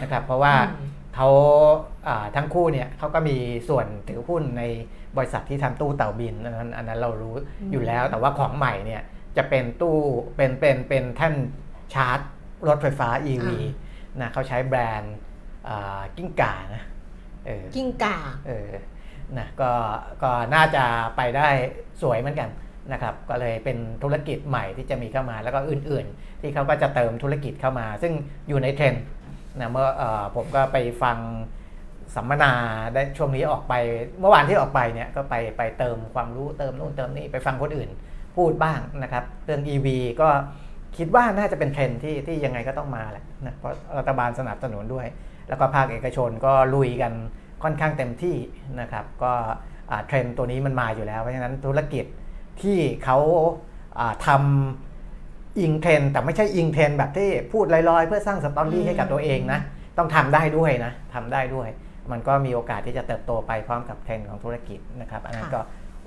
[0.01, 0.53] นะครับเพราะว่า
[1.15, 3.37] เขาาทั้งคู่เนี่ยเขาก็มี
[3.69, 4.63] ส่วนถือหุ้นใน
[5.17, 9.01] บริษัทที่ทำตู้เต่าบินอันนั้นอันนั้นเรารู้อืมอยู่แล้ว แต่ว่าของใหม่เนี่ย
[9.37, 9.97] จะเป็นตู้
[10.35, 11.33] เป็นเป็นเป็นแท่น
[11.93, 12.19] ชาร์จ
[12.67, 13.47] รถไฟฟ้า EV
[14.21, 15.15] นะเขาใช้แบรนด์
[15.67, 16.83] อ่ากิ้งก่านะ
[17.45, 18.17] เออกิ้งก่า
[18.47, 18.69] เออ
[19.37, 19.71] นะก็
[20.23, 20.83] ก็น่าจะ
[21.17, 21.47] ไปได้
[22.01, 22.49] สวยเหมือนกัน
[22.91, 28.13] นะครับก็เลยเป็นธุรกิจใหม่ที่จะมีเข้ามาแล้วก็อื่นๆ ที่เขาก็จะเติมธุรกิจเข้ามา ซึ่ง
[28.47, 29.03] อยู่ในเทรนด์
[29.59, 31.17] นะเมื่อเออผมก็ไปฟัง
[32.15, 32.53] สัมมนา
[32.93, 33.73] ได้ช่วงนี้ออกไป
[34.19, 37.89] เมื่อวานที่ออกไปเนี่ยก็ไปไปเติมความรู้เติมนู่นเติมนี่ไปฟังคนอื่น
[38.37, 39.87] พูดบ้างนะครับ เรื่อง EV
[40.21, 40.29] ก็
[40.97, 45.07] คิดว่าน่าจะเป็นเทรนที่ที่ยังไงก็ต้องมาแหละนะเพราะรัฐบาลสนับสนุนด้วย
[45.49, 47.13] แล้วก็ภาคเอกชนก็ลุยกัน
[47.63, 48.35] ค่อนข้างเต็มที่
[48.81, 49.33] นะครับ ก็
[50.07, 52.05] เทรนตัวนี้มันมาอยู่แล้ว เพราะฉะนั้นธุรกิจ
[52.61, 53.17] ที่เขา
[54.27, 59.59] ทำอิงเทรนแต่ไม่ใช่อิงเทรนแบบที่พูดลอยๆ เพื่อสร้าง story ให้กับตัวเองนะ
[59.97, 61.69] ต้องทำได้ด้วยนะทำได้ด้วย
[62.11, 65.61] มันก็มีโอกาสที่จะเติบโตไปพร้อมกับเทรนของธุรกิจนะครับ อันนั้นก็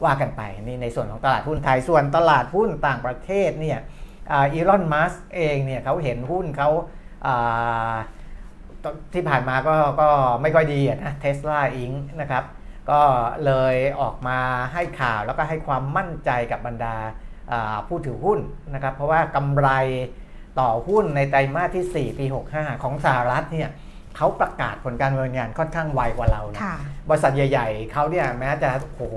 [0.05, 3.79] ว่ากันไปนี่ในส่วนของตลาดหุ้นไทยส่วนตลาดหุ้นต่างประเทศเนี่ย
[4.33, 6.71] อีลอนมัสก์เองเนี่ยเขาเห็นหุ้นเขา
[7.27, 7.95] อ่า
[9.15, 10.09] ที่ผ่านมาก็ก็
[10.43, 12.45] ไม่ค่อยดีอะนะเทสลาอิงนะครับ
[12.91, 13.01] ก็
[13.47, 14.39] เลยออกมา
[14.73, 16.97] ให้ข่าวแล้วก็ให้ความมั่นใจกับบรรดา
[17.53, 18.39] อ่าผู้ถือหุ้น
[18.75, 19.69] นะครับ เพราะว่ากำไร
[20.61, 23.69] ต่อหุ้นในไตรมาสที่ 4 ปี 65 ของสหรัฐเนี่ย
[24.17, 26.77] เขาประกาศผลการดำเนินงานค่อนข้างไวกว่าเรานะค่ะ
[27.09, 29.17] บริษัทใหญ่ ๆเขาเนี่ยแม้จะโอ้โห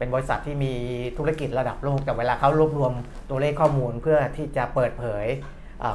[0.00, 0.74] เป็นบริษัทที่มี
[1.18, 2.92] ธุรกิจระดับโลก แต่เวลาเขารวบรวม
[3.30, 5.26] ตัวเลขข้อมูลเพื่อที่จะเปิดเผย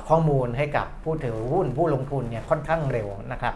[0.09, 3.53] ข้อมูลให้กับผู้ถือหุ้นผู้ลงทุนเนี่ยค่อนข้างเร็วนะครับ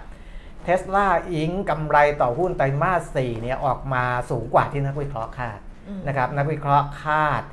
[0.63, 5.59] เทสลาอิงกำไรต่อหุ้นไตรมาส4เนี่ยออกมาสูงกว่าที่นักวิเคราะห์คาด
[6.07, 7.43] นะครับนักวิเคราะห์คาด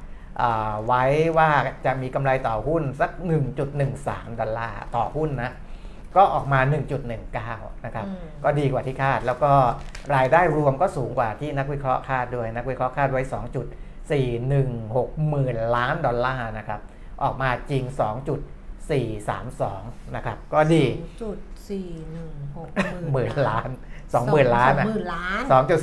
[0.87, 1.05] ไว้
[1.37, 1.51] ว่า
[1.85, 3.11] จะมีกำไรต่อหุ้นสัก
[3.75, 5.51] 1.13 ดอลลาร์ต่อหุ้นนะ
[6.17, 6.61] ก็ออกมา
[7.23, 9.53] 1.19 นะครับอืมก็ดีกว่าที่คาด แล้วก็
[10.15, 13.23] รายได้รวมก็สูงกว่าที่นักวิเคราะห์คาดด้วย นักวิเคราะห์คาดไว้
[14.45, 16.81] 2.416หมื่นล้านดอลลาร์นะครับ
[17.23, 17.83] ออกมาจริง
[18.99, 20.85] 2.432 นะครับ ก็ดี
[21.23, 22.71] จุดสี่หนึ่งหก
[23.13, 23.69] หมื่นล้าน
[24.07, 25.43] 20,000ล้านสอะองหมื่นล้าน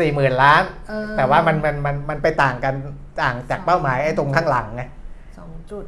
[0.10, 2.76] 2.4หมื่นล้านเออแต่ว่ามันมันมันมันไปต่างกัน
[3.24, 4.84] ต่างจากเป้าหมายไอ้ตรงข้างหลังไง
[5.40, 5.86] สองจุด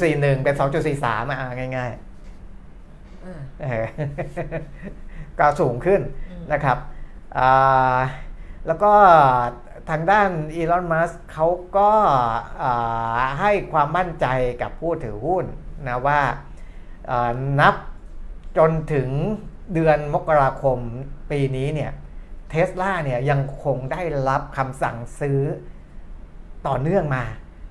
[0.00, 2.15] 2.41เป็น2.43อะง่ายอ่าๆเออ
[5.38, 6.78] ก็สูงขึ้นอืมนะครับ
[7.38, 7.98] อ่า
[8.66, 8.92] แล้วก็
[9.90, 11.90] ทางด้านอีลอนมัสเขาก็
[12.62, 14.26] อ่าให้ความมั่นใจ
[14.62, 15.44] กับผู้ถือหุ้น
[15.86, 16.20] นะว่า
[17.10, 17.74] อ่านับ
[18.58, 19.08] จนถึง
[19.74, 20.78] เดือนมกราคม
[21.30, 21.92] ปีนี้เนี่ย
[22.50, 25.40] เทสลาเนี่ยยังคงได้รับคำสั่งซื้อ
[26.66, 27.24] ต่อเนื่องมา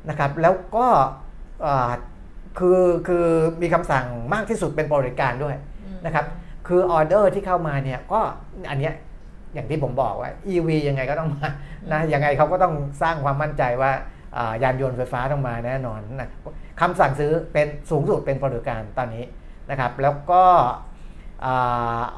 [0.10, 0.88] นะครับ แล้วก็
[1.66, 1.92] อ่า
[2.60, 3.26] คือคือ
[3.62, 6.26] มีคำสั่งมากที่สุดเป็นบริการด้วยอืมนะครับ
[6.68, 8.22] คือออเดอร์ที่เข้ามาเนี่ยก็
[8.70, 8.94] อันเนี้ย
[9.54, 11.48] อย่างที่ผมบอกว่า EV ยังไงก็ต้องมา
[11.92, 13.92] นะยังไงเขาก็ต้องสร้างความมั่นใจว่า
[14.38, 16.30] อ่ายานยนต์ไฟฟ้าต้องมาแน่นอนนะ
[16.82, 19.24] คำสั่งซื้อเป็นสูงสุดเป็นประวัติการณ์ตอนนี้
[19.70, 20.44] นะครับ แล้วก็
[21.48, 21.50] อ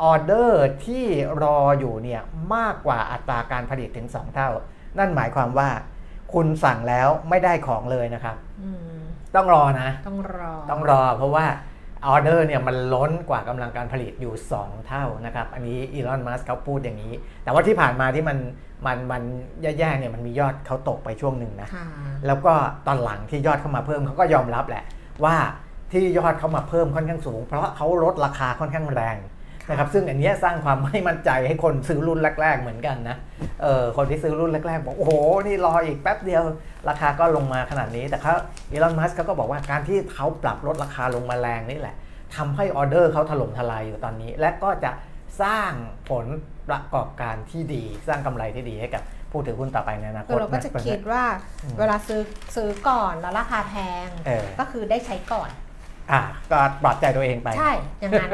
[0.09, 1.05] อเดอร์ที่
[1.43, 2.21] รออยู่เนี่ย
[2.55, 4.49] มากกว่าอัตราการผลิตถึง 2 เท่า
[4.97, 5.69] นั่นหมายความว่า
[6.33, 8.96] คุณสั่งแล้วไม่ได้ของเลยนะครับอืม
[9.37, 11.45] ต้องรอนะ ต้องรอ ต้องรอเพราะว่า
[12.07, 18.37] ออเดอร์เนี่ยมันล้นกว่ากำลังการผลิตอยู่ 2 เท่านะครับ อันนี้อีลอนมัสเขาพูดอย่างนี้ แต่ว่าที่ผ่านมาที่มัน
[18.85, 19.21] มันมัน
[19.61, 21.87] แย่ๆเนี่ยมันมียอดเขาตกไปช่วงหนึ่งนะค่ะ
[22.27, 22.53] แล้วก็
[22.87, 24.83] ตอนหลังที่ยอดเข้ามาเพิ่มเขาก็ยอมรับแหละ
[25.23, 25.35] ว่า
[25.91, 29.17] ที่ยอดเข้ามาเพิ่มค่อนข้างสูง เพราะเขาลดราคาค่อนข้างแรง
[29.69, 33.17] นะครับซึ่งอันเนี้ยสร้างความไม่มั่นใจให้คนซื้อรุ่นแรก ๆ เหมือนกันนะ
[33.61, 35.11] เออคนที่ซื้อรุ่นแรก ๆ บอกโอ้โห
[35.47, 36.43] นี่รออีกแป๊บเดียว
[36.89, 38.33] ราคาก็ลงมาขนาดนี้แต่เขา
[38.71, 41.95] อีลอนมัสก์เขาก็บอกว่าการที่เขาปรับลดราคาลงมาแรงนี่แหละ
[42.35, 44.91] ทำให้ออเดอร์เขาถล่มทลายอยู่ตอนนี้ และก็จะ
[45.41, 45.71] สร้าง
[46.09, 46.25] ผล
[46.69, 51.23] ประกอบการที่ดี สร้างกำไรที่ดีให้กับผู้ถือหุ้นต่อไปในอนาคคือตเราก็จะนคิดว่า
[51.63, 52.21] อืมเวลาซื้อ
[52.55, 53.75] ซื้อก่อนแล้วราคาแพ
[54.05, 55.49] งเออก็คือได้ใช้ก่อน
[56.11, 58.31] อ่าก็ปลอบใจตัวเองไป ใช่ อย่างนั้น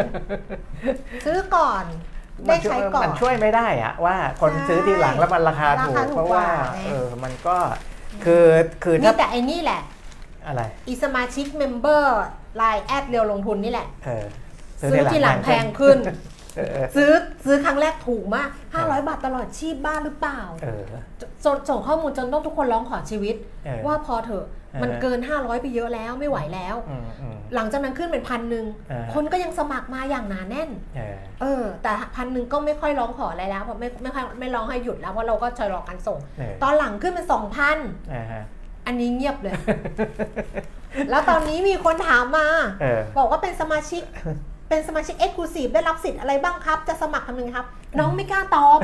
[1.26, 1.84] ซื้อก่อน
[2.48, 7.58] ได้ใช้ก่อน มันช่วยไม่ได้อะว่าคนใช่ซื้อทีหลังแล้วมันราคาถูราคากถูกเพราะว่ากว่าไงเออมันก็
[8.26, 8.46] คือ
[8.84, 9.82] คือนี่ถ้าแต่ไอ้นี่แหละ
[10.48, 12.22] อะไร อีสมาชิกเมมเบอร์
[12.58, 14.26] ไลน์แอดเรียวลงทุนนี่แหละเออ
[14.92, 16.18] ซื้อทีหลังแพงขึ้นเออเออ
[16.96, 17.12] ซื้อ
[17.46, 20.84] ซื้อครั้งแรกถูกมาก 500 บาทตลอดชีพบ้าหรือเปล่าเออ
[21.46, 23.36] สงส่งข้อมูลจนต้องทุกคนร้องขอชีวิต
[23.66, 37.78] เออว่าพอเถอะเออมันเกิน 500 ไปเยอะแล้วไม่ไหวแล้วอืมอืมหลังจากนั้นขึ้นเป็นพันหนึ่งเออคนก็ยังสมัครมาอย่างหนาแน่นเออเออ แต่พันหนึ่งก็ไม่ค่อยร้องขออะไรแล้วเพราะไม่ไม่ค่อยไม่ร้องให้หยุดแล้วเพราะเราก็ชะลอการส่งเออตอนหลังขึ้นเป็นสองพัน
[38.12, 38.44] เออฮะ
[38.86, 39.54] อันนี้เงียบเลย
[41.10, 42.48] แล้วตอนนี้มีคนถามมา
[42.82, 44.04] เออบอกว่าเป็นสมาชิก
[44.74, 47.68] เป็นสมาชิก Exclusive ได้รับสิทธิ์อะไรบ้างครับ จะสมัครทำยังไงครับ
[48.00, 48.80] น้องไม่กล้าตอบ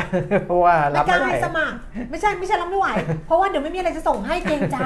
[0.47, 1.75] เพราะว่าไม่รับกล้าไม่ไหวให้สมัคร
[2.10, 2.88] ไม่ใช่ไม่ใช่รับไม่ไหว
[3.25, 4.80] เพราะว่าเดี๋ยวไม่มีอะไรจะส่งให้เกรงใจ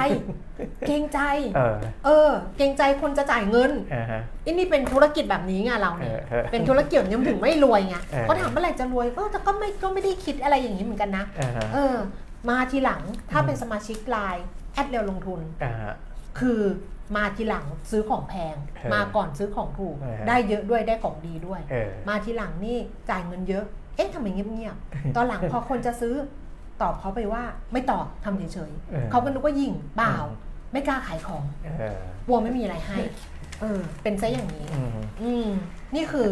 [0.87, 1.19] เกรงใจ
[1.55, 11.95] เออเออ เกรงใจคนจะจ่ายเงินเออฮะ อันนี้เป็นธุรกิจแบบนี้ไงเราเนี่ยเออเออเป็นธุรกิจยังถึงไม่รวยไงเออ เขาถามเมื่อไหร่จะรวยเออแต่ก็ไม่ก็ไม่ได้คิดอะไรอย่างนี้เหมือนกันนะเออฮะ เออ
[12.49, 15.95] มาทีหลังถ้าเป็นสมาชิกไลน์แอดเร็วลงทุน อ่าฮะ
[16.39, 16.59] คือ
[17.15, 22.77] มาทีหลังซื้อของแพงเออมาก่อนซื้อของถูกเออได้เยอะด้วยได้ของดีด้วยเออมาทีหลังนี่
[23.09, 23.65] จ่ายเงินเยอะ
[23.95, 26.13] เอ๊ะทำไมเงียบๆตอนหลังพอคนจะซื้อ
[26.81, 27.43] ตอบเขาไปว่า
[27.73, 32.97] ไม่ตอบทำเฉยเออๆเขาก็นึกว่ายิงเปล่าอืมไม่กล้าขายของเออกลัวไม่มีอะไรให้
[33.61, 34.89] เออเป็นซะอย่างนี้ อืม
[35.21, 35.47] อืม
[35.95, 36.27] นี่คือ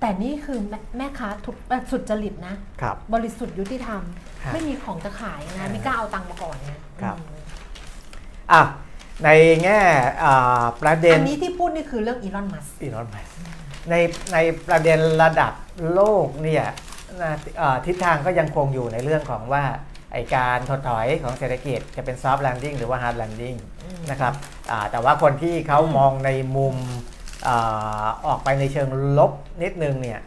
[0.00, 4.02] แต่นี่คือแม่แม่ค้าถูกเอ่อสุดจริตนะครับบริสุทธิ์ยุติธรรม
[4.42, 7.42] ครับไม่มีของจะขายเอนะอไม่กล้าเอาตังค์มาก่อนไงครับอืม
[8.52, 8.62] อะ
[9.24, 9.28] ใน
[9.64, 9.80] แง่
[10.24, 13.28] อ่าประเด็นอันนี้ที่พูดนี่คือเรื่องอีลอนมัสอีลอนมัส
[13.90, 13.94] ใน
[14.32, 15.52] ในประเด็นระดับ
[15.94, 16.64] โลกเนี่ย
[17.22, 19.64] นะเอ่อทิศทางก็ยังคงอยู่ในเรื่องของว่า
[20.12, 23.54] ไอ้การถดถอยของเศรษฐกิจจะเป็น soft landing หรือว่า hard landing
[23.84, 24.32] อืมนะครับ
[24.70, 26.76] อ่าแต่ว่าคนที่เขามองในมุม
[27.48, 30.20] อาออกไปในเชิงลบนิดนึงเนี่ย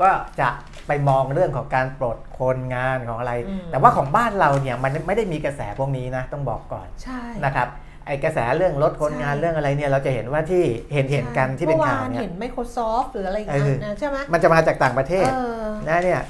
[0.00, 0.08] ก็
[0.40, 0.48] จะ
[0.86, 7.68] ไปมองเรื่องของการปลดคนงานของอะไรอืมแต่ว่าของบ้านเราเนี่ยมันไม่ได้มีกระแสพวกนี้นะต้องบอกก่อนใช่นะครับ
[8.06, 16.20] ไอ้กระแสเรื่องลดคนงานใช่เรื่องอะไรเนี่ยเราจะเห็นว่าที่เห็นเห็นกันที่เป็นข่าวมื่อเนี่ยเห็น Microsoft หรืออะไรอย่างเงี้ยเออนะใช่ไหมมันจะมาจากต่างประเทศเออนะเนี่ย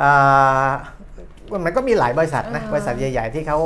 [0.00, 0.68] อ่า
[1.64, 3.58] มันก็มีหลายบริษัทนะเออบริษัทใหญ่ ๆ ที่เขา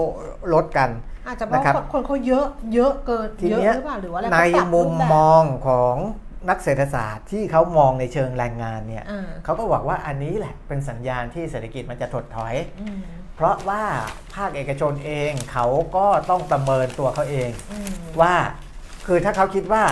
[0.54, 0.88] ลดกัน
[1.28, 5.96] อาจจะเพราะนะครับคนคนเขาเยอะเยอะเกินทีเยอะเนี้ยหรือเปล่าหรือว่าอะไรในเขาปรับมุมรูปแบบมองของ
[6.48, 13.00] นักเศรษฐศาสตร์ที่เขามองในเชิงแรงงานเนี่ยอ่าเขาก็บอกว่าอันนี้แหละเป็นสัญญาณที่เศรษฐกิจมันจะถดถอยอืม
[13.36, 13.84] เพราะว่า
[14.34, 18.34] ภาคเอกชนเองเขาก็ต้องประเมินตัวเขาเองอืมว่า
[19.06, 19.84] คือถ้าเขาคิดว่า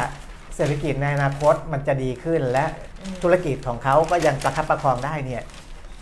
[0.57, 2.65] เศรษฐกิจในอนาคตมันจะดีขึ้นและ
[3.03, 5.43] อืมธุรกิจของเขาก็ยังประคับประคองได้เนี่ย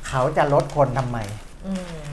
[0.09, 1.52] เขาจะลดคนทำไมอืม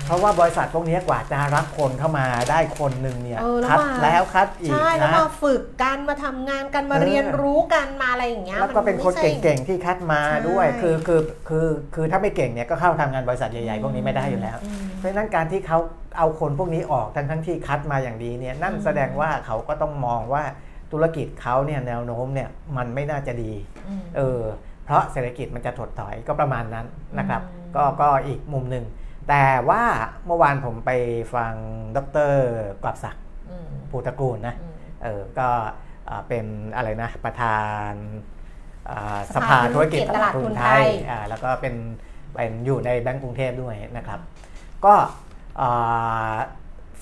[0.05, 15.79] เพราะว่าบริษัทพวกนี้กว่าจะรับคนเข้ามาได้คนหนึ่งเนี่ยเออแล้วคัดมาแล้วคัดอีกใช่แล้วนะมาฝึกกันมาทำงานกันมาเออเรียนรู้กันมาอะไรอย่างเงี้ยแล้วก็เป็นคนไม่ใช่เก่งๆที่คัดมาใช่ด้วยคือคือคือคือถ้าไม่เก่งเนี่ยก็เข้าทำงานบริษัทใหญ่ๆพวกนี้ไม่ได้อยู่แล้วอืมเพราะฉะนั้นการที่เขา
[16.17, 20.43] เอาคนพวกนี้ออกทั้งทั้งๆที่คัดมาอย่างดีเนี่ยนั่นอืมแสดงว่าเขาก็ต้องมองว่า
[20.91, 23.53] ธุรกิจเขาเนี่ยแนวโน้มเนี่ยมันไม่น่าจะดี
[23.99, 24.41] มเออ
[24.85, 26.85] เพราะเศรษฐกิจมันจะถดถอยก็ประมาณนั้น
[27.19, 28.85] นะครับอืมก็ก็อีกมุมหนึ่ง
[29.29, 29.83] แต่ว่า
[30.25, 30.91] เมื่อวานผมไป
[31.35, 31.53] ฟัง
[31.97, 32.33] ดร
[32.83, 35.47] กลับศักดิ์อืมภูตระกูลนะอืมเออก็
[36.09, 37.91] อ่าเป็นอะไรนะประธาน
[38.89, 41.75] อ่าสสภาภาธุรกิจธุรกิจตลาดทุนตลาดทุนไทไทยยอ่าแล้วก็เป็น
[42.33, 44.19] เป็นอยู่ในแบงก์กรุงเทพด้วยนะครับ
[44.85, 44.95] ก็
[45.61, 46.35] อ่า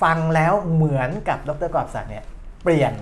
[0.01, 2.25] ฟังแล้วเหมือนกับดรกอบศักดิ์เนี่ย
[2.63, 2.93] เปลี่ยน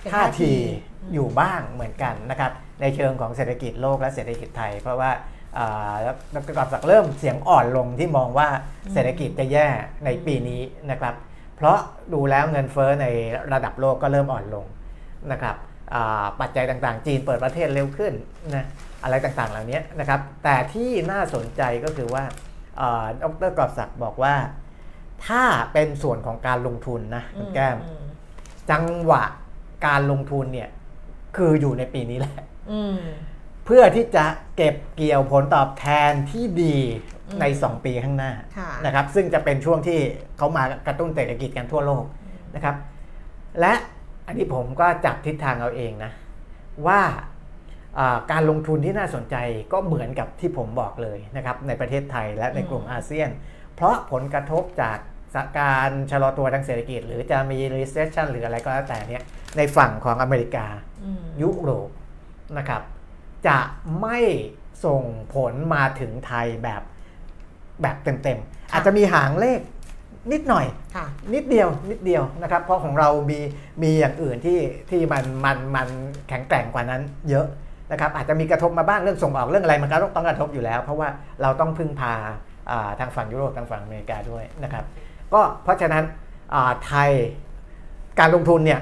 [0.00, 5.10] เป็นท่าท่าทีทีอืมอยู่บ้างเหมือนกันนะครับในเชิงของเศรษฐกิจโลกและเศรษฐกิจไทย เพราะว่า
[5.58, 5.94] อ่า
[6.34, 8.48] ดรกอบศักดิ์เริ่มเสียงอ่อนลงที่มองว่า
[8.92, 9.66] เศรษฐกิจจะแย่
[10.04, 11.14] ในปีนี้นะครับ
[11.56, 11.78] เพราะ
[12.12, 13.06] ดูแล้วเงินเฟ้อใน
[13.52, 14.66] ระดับโลกก็เริ่มอ่อนลง
[15.32, 15.56] นะครับ
[15.94, 18.12] อ่าปัจจัยต่างๆ จีนเปิดประเทศเร็วขึ้น
[18.54, 18.64] นะ
[19.02, 22.24] อะไรต่างๆเหล่านี้นะครับ แต่ที่น่าสนใจก็คือว่า
[22.80, 24.34] อ่าดรกอบศักดิ์บอกว่า
[25.26, 28.04] ถ้าเป็นส่วนของการลงทุนนะคุณแก้มอืม
[28.70, 29.24] จังหวะ
[29.86, 30.68] การลงทุนเนี่ย
[31.36, 32.34] คืออยู่ในปีนี้แหละ
[32.70, 36.76] อืมเพื่อที่จะเก็บเกี่ยวผลตอบแทนที่ดี
[37.28, 39.98] อืมใน 2 ปีข้างหน้าค่ะนะครับซึ่งจะเป็นช่วงที่
[40.38, 42.04] เขามากระตุ้นเศรษฐกิจกันทั่วโลก
[42.54, 42.76] นะครับ
[43.60, 43.72] และ
[44.26, 46.12] อันนี้ผมก็จับทิศทางเอาเองนะ
[46.86, 47.00] ว่า
[47.98, 49.36] อ่าการลงทุนที่น่าสนใจ
[49.72, 53.30] ก็เหมือนกับที่ผมบอกเลยนะครับในประเทศไทยและในกลุ่มอืมอาเซียน
[53.76, 54.98] เพราะผลกระทบจาก
[55.34, 59.24] สถานการณ์ชะลอตัวทางเศรษฐกิจ หรือจะมี recession หรืออะไรก็แล้วแต่เนี่ย
[59.56, 60.66] ในฝั่งของอเมริกา
[61.04, 61.88] อืมยุโรป
[62.58, 62.82] นะครับ
[63.46, 63.58] จะ
[64.00, 64.18] ไม่
[64.84, 65.02] ส่ง
[65.34, 66.82] ผลมาถึงไทยแบบ
[67.82, 69.60] แบบเต็มๆ อาจจะมีหางเลข
[70.32, 73.38] นิดหน่อยค่ะนิดเดียวนิดเดียวนะครับ เพราะของเรามี
[73.82, 74.58] มีอย่างอื่นที่
[74.90, 75.88] ที่มันมันมัน
[76.28, 77.46] แข็งแกร่งกว่านั้นเยอะ
[77.92, 81.08] นะครับอาจจะมีกระทบมาบ้างเรื่องส่งออกเรื่องอะไรมันก็ต้องต้องกระทบอยู่แล้ว เพราะว่า
[81.42, 82.14] เราต้องพึ่งพา
[82.70, 84.84] อ่าทางฝั่งยุโรปทางฝั่งอเมริกาด้วยนะครับ
[85.34, 86.04] ก็เพราะฉะนั้น
[86.54, 87.10] อ่าไทย
[88.18, 88.80] การลงทุนเนี่ย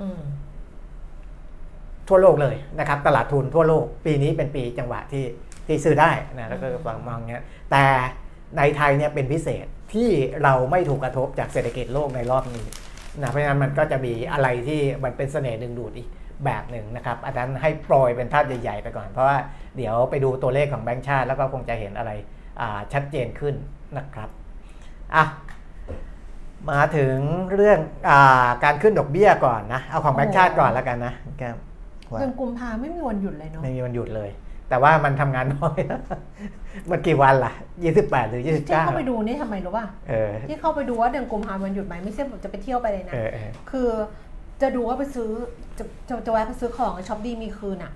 [0.00, 0.20] อืม
[2.08, 5.24] ทั่วโลกเลยนะครับตลาดทุนทั่วโลก ปีนี้เป็นปีจังหวะที่
[5.66, 7.84] ที่ซื้อได้นะแล้วก็ฟังมองเงี้ยแต่
[8.58, 10.10] ในไทยเนี่ยเป็นพิเศษที่
[10.42, 12.64] เราไม่ถูกกระทบจากเศรษฐกิจโลกในรอบนี้
[13.20, 16.08] นะเพราะฉะนั้นมันก็จะมีอะไรที่มันเป็นเสน่ห์ดึงดูดอีก
[16.44, 19.38] แบบหนึ่งนะครับอันนั้นให้โปรยเป็นภาพใหญ่ๆไปก่อน เพราะว่า
[19.76, 22.10] เดี๋ยวไปดูตัวเลขของแบงก์ชาติแล้วก็คงจะเห็นอะไร
[22.92, 23.54] ชัดเจนขึ้น
[23.98, 24.28] นะครับ
[25.14, 25.24] อะ
[26.70, 27.16] มาถึง
[27.54, 28.18] เรื่องอา
[28.64, 31.56] การขึ้นดอกเบี้ยก่อนนะ เอาของแบงก์ชาติก่อนแล้วกันนะแก้ม
[32.14, 34.30] ว่าเดือนกุมภาไม่มีวันหยุดเลยเนาะไม่มีวันหยุดเลย
[34.68, 35.78] แต่ว่ามันทำงานน้อย
[36.90, 37.52] มันกี่วันล่ะ
[37.90, 38.52] 28หรือที่
[38.84, 43.88] เข้าไป29ดูนี่ทำไมรู้ป่ะเออที่เข้าไปดูว่าเดือนกุมภาวันหยุดไหมไม่ใช่แบบจะไปเที่ยวไปเลยนะเออเออคือ
[44.62, 45.30] จะดูว่าไปซื้อ
[45.78, 47.92] จะจะจะแวะไปซื้อของช็อปดีมีคืนอะ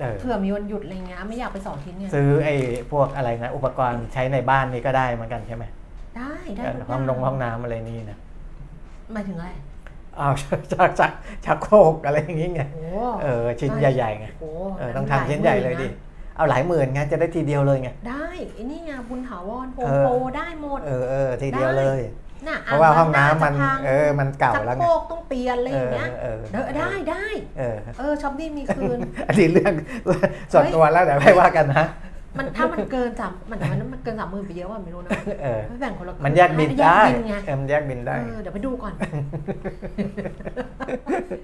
[0.00, 2.56] เออเผื่อมีวันหยุดอะไรเงี้ยไม่อยากไปสองทิ้นเนี่ยซื้อไอ้
[2.92, 5.64] พวกอะไรนะอุปกรณ์ใช้ในบ้านนี่ก็ได้เหมือนกันใช่ไหม
[6.16, 8.18] ได้ได้เออทุกห้องย่นงห้องน้ำอะไรนี่นะ
[9.12, 9.50] หมายถึงอะไร
[10.18, 11.12] อ้าวชักชัก
[11.44, 15.94] ชักโครกอะไรอย่างงี้ไงโอ้เออชิ้นได้ใหญ่ๆไงโอ้เออต้องทำชิ้นใหญ่เลยดินะ
[16.36, 22.00] เอาหลายหมื่นไงจะได้ทีเดียวเลยไงได้ไอ้นี่ไงบุญถาวรโฮเอมอโปรได้หมดเออเออทีเดียวเลย
[22.48, 27.26] น่ะเพราะว่าห้องน้ำมันจะพังเออมันเก่าชักแล้วโคไงรกต้องเปลี่ยนอะไรอย่างเงี้ยเออเออได้ได้
[27.58, 29.74] เออเออช็อปดีมีคืนอันนี้เรื่อง
[30.52, 31.84] ส่วนตัวแล้วเดี๋ยวไม่ว่ากันนะ
[32.38, 35.10] มันถ้ามันเกินสามมันมันมันเกินสามหมื่นไปเยอะว่าไม่รู้นะ
[35.42, 38.92] เออไม่แบ่งคนละครึ่งมันแยกบินแยได้กบินไงเออมันแยกบินได้เออเดี๋ยวไปดูก่อน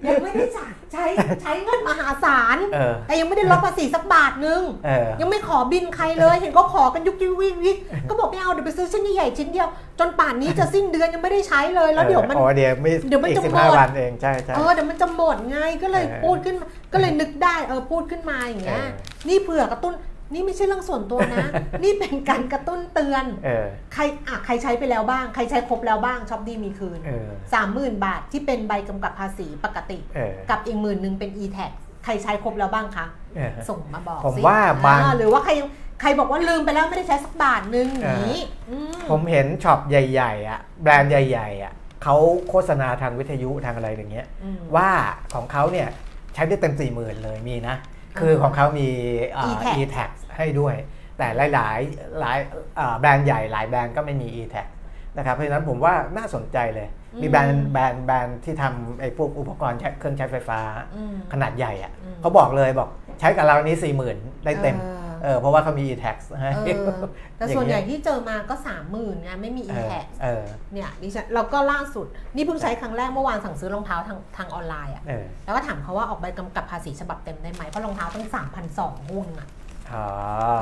[0.06, 1.04] ยังไม่ได้จ่ายใช้
[1.42, 7.76] ใช้เงินมหาศาลเออแต่ยังไม่ได้ลดภาษีสักบาทนึงเออยังไม่ขอบินใครเลย เห็นก็ขอกันยุกยิกวิกวิก
[8.08, 9.68] ก็บอกไม่เอาเดี๋ยวไปซื้อชิ้นใหญ่ๆชิ้นเดียว
[9.98, 18.90] จนป่านนี้จะสิ้นเดือนยังไม่ได้ใช้เลยแล้วเดี๋ยวมันอ๋อเดี๋ยวไม่เดี๋ยวมันอีกจะสิบหมห้าดวันเองใช่ใช่เออเดี๋ยวมันจะหมดไงก็เลยเออพูดขึ้นมาก็เลยนึกได้เออพูดขึ้นมาอย่างเงี้ยเออ
[19.28, 19.94] นี่เผื่อกระตุ้น
[20.32, 21.46] นี่ไม่ใช่เรื่องส่วนตัวนะ
[21.82, 31.72] นี่เป็นการกระตุ้นเตือนเออใครอะใครใช้ไปแล้วบ้าง ใครใช้ครบแล้วบ้างช็อปดีมีคืนเออสามหมื่นบาทที่เป็นใบกำกับภาษีปกติ เออ กับอีกหมื่นหนึ่งเป็น e-tax
[32.04, 35.68] ใครใช้ครบแล้วบ้างคะ เออ ส่งมาบอกผมสิว่าบาง อ่หรือว่าใครยัง
[36.00, 38.38] ใครบอกว่าลืมไปแล้วไม่ได้ใช้สักบาทนึงอย่างนี้
[38.94, 42.16] มผมเห็น shop ใหญ่ๆอะแบรนด์ใหญ่ๆอะเขา
[42.48, 44.90] โฆษณาทางวิทยุทางอะไรอย่างเงี้ย อืมว่า
[45.34, 45.88] ของเขาเนี่ย
[46.34, 47.76] ใช้ได้เต็มสี่หมื่นเลยมีนะ
[48.20, 48.88] คือของเขามี
[49.36, 50.74] อ่า e-tax e-tax ให้ด้วย
[51.18, 52.38] แต่หลายๆหลาย
[52.78, 54.66] อ่าแบรนด์ใหญ่หลายแบรนด์ก็ไม่มี e-tax
[55.16, 56.88] นะครับเพราะฉะนั้นผมว่าน่าสนใจเลย
[57.22, 60.60] มีแบรนด์แบรนด์แบรนด์ที่ทำไอ้พวกอุปกรณ์ใช้เครื่องใช้ไฟฟ้า
[60.94, 62.88] อืมขนาดใหญ่อะอืมเขาบอกเลยบอก
[63.20, 64.76] ใช้กับเรานี้สี่หมื่นได้เต็ม
[65.26, 66.90] ออเอเออเพราะว่าเขามี e-tax ให้เออ
[67.36, 79.48] แต่ส่วนใหญ่ที่เจอมาก็สามหมื่นไงไม่มีเอ e อ t a x เออเนี่ยดิฉันแล้วก็ล่าสุด นี่เพิ่งใช้ครั้งแรกเมื่อวานสั่งซื้อรองเท้าทางทางออนไลน์อะเออแล้วก็ถามเขาว่าออกใบกำกับภาษีฉบับเต็มได้ไหมเพราะรองเท้าตั้งสามพันสองหุ้นอะ
[79.92, 80.06] อ๋อ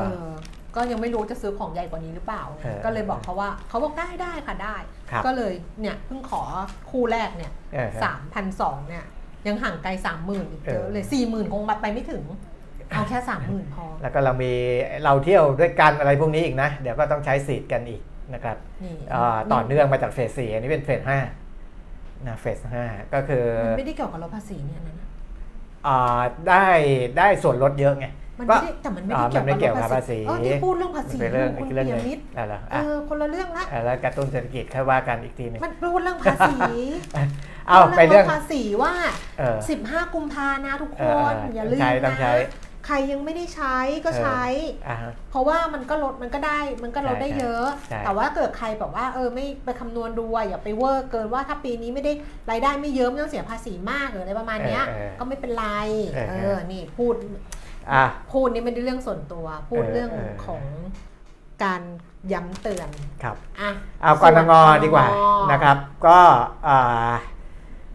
[0.00, 0.28] เออ
[0.76, 4.76] ก็ยังไม่รู้จะซื้อของใหญ่กว่านี้หรือเปล่าเออก็เลยบอกเขาว่าเขาบอกได้ได้ค่ะได้
[5.10, 6.42] ครับก็เลยเนี่ยเพิ่งขอ
[6.90, 9.04] คู่แรกเนี่ยเออสามพันสองเนี่ย
[9.46, 12.24] ยังห่างไกลสามหมื่นอีกเยอะเออเลยสี่หมื่นคงบัตไปไม่ถึง
[12.90, 14.52] เอาแค่สามหมื่นพอ แล้วก็เรามี
[15.04, 18.02] เราเที่ยวด้วยกันอะไรพวกนี้อีกนะ เดี๋ยวก็ต้องใช้สิทธิ์กันอีก
[18.34, 21.18] นะครับนี่อ่าต่อเนื่องมาจากเฟสสี่อันนี้เป็นเฟสห้า
[22.26, 24.94] นะเฟสห้าก็คือมันไม่ได้เกี่ยวกับลดภาษีเนี่ยนะ
[25.86, 26.66] อ่าได้
[27.18, 28.06] ได้ส่วนลดเยอะไง
[28.38, 36.56] มันก็ไม่ได้แต่มันไม่ได้อ่ามันไม่เกี่ยวกับภาษีเออที่พูดเรื่องภาษีเป็นเรื่องคุณเรื่องเปียหนึงมิตรอะไรเหรอเออะอคนละเรื่องละอะแล้วกระตุ้นเศรษฐกิจค่อยว่ากันอีกทีหนึงมันพูดเรื่องภาษี
[37.68, 38.92] เอาไปเรื่องภาษีว่า
[39.38, 42.16] เออ15 กุมภานะทุกคเออนเอออย่าลืมใช้ต้อนะง
[42.86, 44.42] ใช้ใครยังไม่ได้ใช้ก็ใช้
[44.88, 52.12] อ่าฮะเพราะว่ามันก็ลดมันก็ได้มันก็ลดได้เยอะใช่แต่ว่าเกิดใครแบบว่าเออไม่ไปคำนวณดูอะอย่าไปเวอร์เกินว่าถ้าปีนี้ไม่ได้
[52.50, 55.66] รายได้ไม่เยอะไม่ต้องเสียภาษีมากหรืออะไรประมาณเนี้ยเออเออก็ไม่เป็นไร
[56.14, 57.14] เออเออเออนี่พูด
[57.92, 60.62] อะพูดนี่ไม่ได้เรื่องส่วนตัว พูดเออเรื่องเออของ
[61.64, 61.82] การ
[62.32, 62.88] ย้ำเตือน
[63.22, 63.70] ครับอะ
[64.02, 64.52] เอากรงง
[64.84, 65.16] ดีกว่าส่
[65.46, 66.18] นนะครับ ก็
[66.68, 67.12] อ่า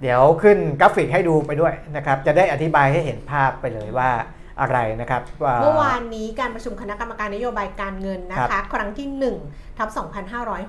[0.02, 4.10] เดี๋ยวขึ้นกราฟิกให้ดูไปด้วยนะครับ จะได้อธิบายให้เห็นภาพไปเลยว่า
[4.60, 9.08] อะไรนะครับว่าเมื่อวานนี้การประชุมคณะกรรมการนโยบายการเงินนะคะ ครั้งที่
[9.44, 9.90] 1ทับ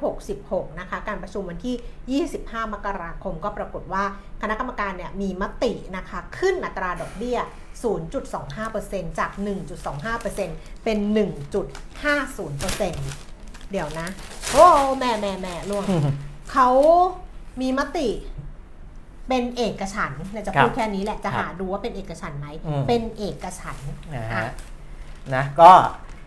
[0.01, 4.05] 2566 นะคะ การประชุมวันที่ 25 มกราคมก็ปรากฏว่า
[4.43, 7.39] คณะกรรมการเนี่ยมีมตินะคะ ขึ้นอัตราดอกเบี้ย
[8.29, 9.31] 0.25%จาก
[10.09, 10.99] 1.25%เป็น
[11.99, 14.09] 1.50%เดี๋ยวนะ
[14.53, 14.67] โอ้
[14.99, 15.85] แม่แม่แม่ล่วง
[16.53, 16.69] เขา
[17.61, 18.09] มีมติ
[19.31, 24.49] เป็นเอกฉันท์เนี่ยจะพูดครับแค่นี้แหละจะครับหาดูว่าเป็นเอกฉันท์ไหมอืมเป็นเอกฉันท์นะอะฮะ
[25.35, 25.73] นะก็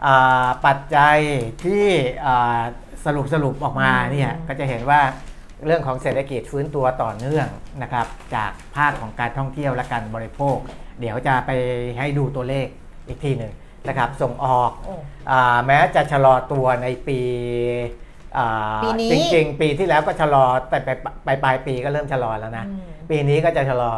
[0.06, 1.18] อ่าปัจจัย
[1.64, 1.86] ที่
[2.26, 2.60] อ่า
[3.06, 5.02] สรุปสรุปออกมาเนี่ยก็จะเห็นว่า
[5.66, 7.48] เรื่องของเศรษฐกิจฟื้นตัวต่อเนื่อง
[7.84, 10.58] นะครับ จากภาคของการท่องเที่ยวและการบริโภค
[11.00, 11.52] เดี๋ยวจะไป
[12.00, 12.68] ให้ดูตัวเลข
[13.08, 13.54] อีกทีหนึ่ง
[13.88, 14.94] นะครับ ส่งออกโอ้
[15.32, 17.20] อาแม้จะชะลอตัวในปี
[18.38, 20.90] อ่าปีนี้จริงๆ ปีที่แล้วก็ชะลอแต่ไป
[21.26, 23.92] ไปปลายปีก็เริ่มชะลอแล้วนะอืม ปีนี้ก็จะชะลอ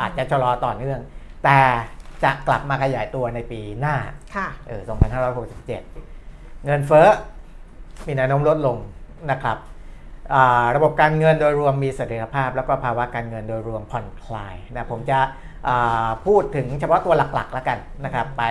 [0.00, 1.00] อาจจะชะลอต่อเนื่อง
[1.44, 1.58] แต่
[2.24, 3.94] จะกลับมาขยายตัวในปีหน้า
[4.34, 4.82] ค่ะเออ
[5.92, 7.08] 2567 เงินเฟ้อ
[8.06, 8.76] มีแนวโน้มลดลง
[9.30, 9.56] นะครับ
[10.34, 15.18] อ่าระบบการเงินโดยรวมมีเสถียรภาพ แล้วก็ภาวะการเงินโดยรวมผ่อนคลายนะผมจะ
[15.68, 18.42] อ่าพูดถึงเฉพาะตัวหลักๆแล้วกันนะครับ ไป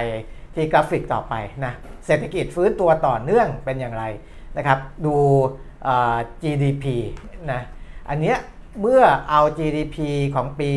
[0.56, 1.34] ที่กราฟิกต่อไป
[1.66, 1.74] นะ
[2.06, 4.04] เศรษฐกิจฟื้นตัวต่อเนื่องเป็นอย่างไร
[4.58, 5.16] นะครับ ดู
[5.88, 6.86] อ่า GDP
[7.52, 7.62] นะ
[8.10, 8.38] อันเนี้ย
[8.82, 9.98] เมื่อเอา GDP
[10.36, 10.72] ของปี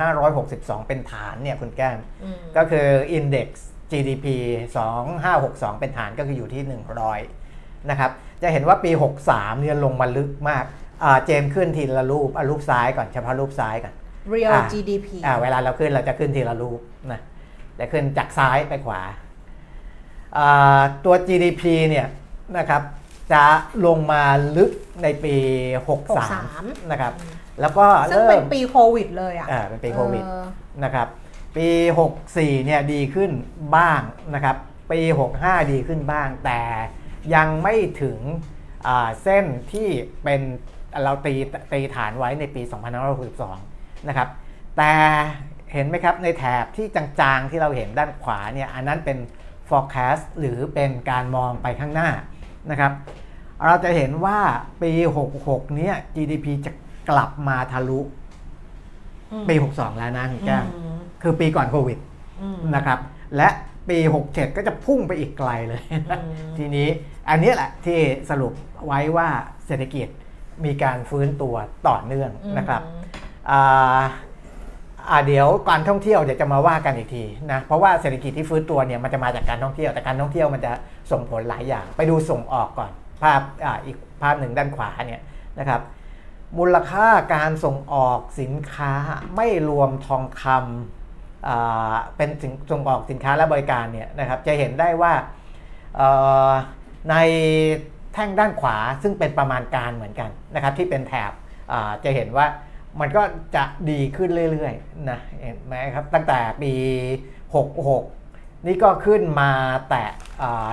[0.00, 3.48] 2562 เป็นฐานเนี่ยคุณแก้มอืมก็คือ Index
[3.92, 4.26] GDP
[5.04, 6.62] 2562 เป็นฐานก็คืออยู่ที่
[7.26, 8.10] 100 นะครับ
[8.42, 8.90] จะเห็นว่าปี
[9.26, 10.64] 63 เนี่ยลงมาลึกมาก
[11.04, 13.94] อ่าเจมส์ขึ้นทีละรูปเอารูปซ้ายก่อนเฉพาะรูปซ้ายก่อน
[14.32, 16.80] real อะ GDP อ่าเวลาเราขึ้นเราจะขึ้นทีละรูป
[17.12, 17.20] นะ
[17.78, 19.02] จะขึ้นจากซ้ายไปขวา
[20.36, 22.06] อ่าตัว GDP เนี่ย
[22.58, 22.82] นะครับ
[23.32, 23.44] จะ
[23.86, 24.22] ลงมา
[24.56, 24.70] ลึก
[25.02, 25.36] ในปี
[25.86, 27.12] 63 63 นะครับ
[27.60, 30.44] แล้วก็ซึ่งเริ่เป็นมปีโควิดเลยอะอ่าเป็นปีโควิดเออ
[30.84, 31.08] นะครับ
[31.56, 31.68] ปี
[32.16, 33.30] 64 เนี่ยดีขึ้น
[33.76, 34.00] บ้าง
[34.34, 34.56] นะครับ
[34.92, 35.00] ปี
[35.36, 36.60] 65 ดีขึ้นบ้าง แต่
[37.34, 38.18] ยังไม่ถึง
[38.86, 39.88] อ่าเส้นที่
[40.24, 40.40] เป็น
[41.02, 41.34] เราตี
[41.72, 42.62] ตีฐานไว้ในปี
[43.34, 44.28] 2562 นะครับ
[44.76, 44.92] แต่
[45.72, 49.18] เห็นไหมครับในแถบที่จางๆที่เราเห็นด้านขวาเนี่ยอันนั้นเป็น
[49.68, 52.10] forecast หรือเป็นการมองไปข้างหน้า
[52.70, 52.92] นะครับ
[53.64, 54.38] เราจะเห็นว่า
[54.82, 54.90] ปี
[55.28, 56.72] 66 เนี่ย GDP จะ
[57.10, 58.00] กลับมาทะลุ
[59.32, 61.98] อืมปี 62 แล้วนะคุณแก้มอืมคือปีก่อนโควิด
[62.40, 62.98] อืมนะครับ
[63.36, 63.48] และ
[63.88, 63.98] ปี
[64.28, 66.88] 67 ก็จะพุ่งไปอีกไกลเลยอืมทีนี้
[67.28, 67.98] อันนี้แหละที่
[68.30, 68.52] สรุป
[68.86, 69.28] ไว้ว่า
[69.66, 70.08] เศรษฐกิจ
[70.64, 71.54] มีการฟื้นตัว
[71.88, 72.82] ต่อเนื่องนะครับ
[73.50, 74.02] อ่า
[75.10, 80.72] อ่าเดี๋ยวการท่องเที่ยวเดี๋ยวจะมาว่ากันอีกทีนะเพราะว่าเศรษฐกิจที่ฟื้นตัวเนี่ยมันจะมาจากการท่องเที่ยวแต่การท่องเที่ยวมันจะ
[81.10, 82.90] ส่งผลหลายอย่าง ไปดูส่งออกก่อน
[83.22, 85.22] ภาพออีกภาพหนึ่งด้านขวาเนี่ย
[85.58, 85.80] นะครับ
[86.58, 88.92] มูลค่าการส่งออกสินค้า
[89.36, 95.12] ไม่รวมทองคำเป็นส,ส่งออกสินค้าและบริการเนี่ยนะครับจะเห็นได้ว่า
[97.10, 97.16] ใน
[98.12, 101.32] แท่งด้านขวาซึ่งเป็นประมาณการเหมือนกันนะครับที่เป็นแถบ
[102.04, 102.46] จะเห็นว่า
[103.00, 103.22] มันก็
[103.56, 106.72] จะดีขึ้นเรื่อยๆนะเห็นไหมครับตั้งแต่ปี
[107.86, 109.50] 66 นี่ก็ขึ้นมา
[109.90, 110.10] แตะ
[110.42, 110.70] อ่า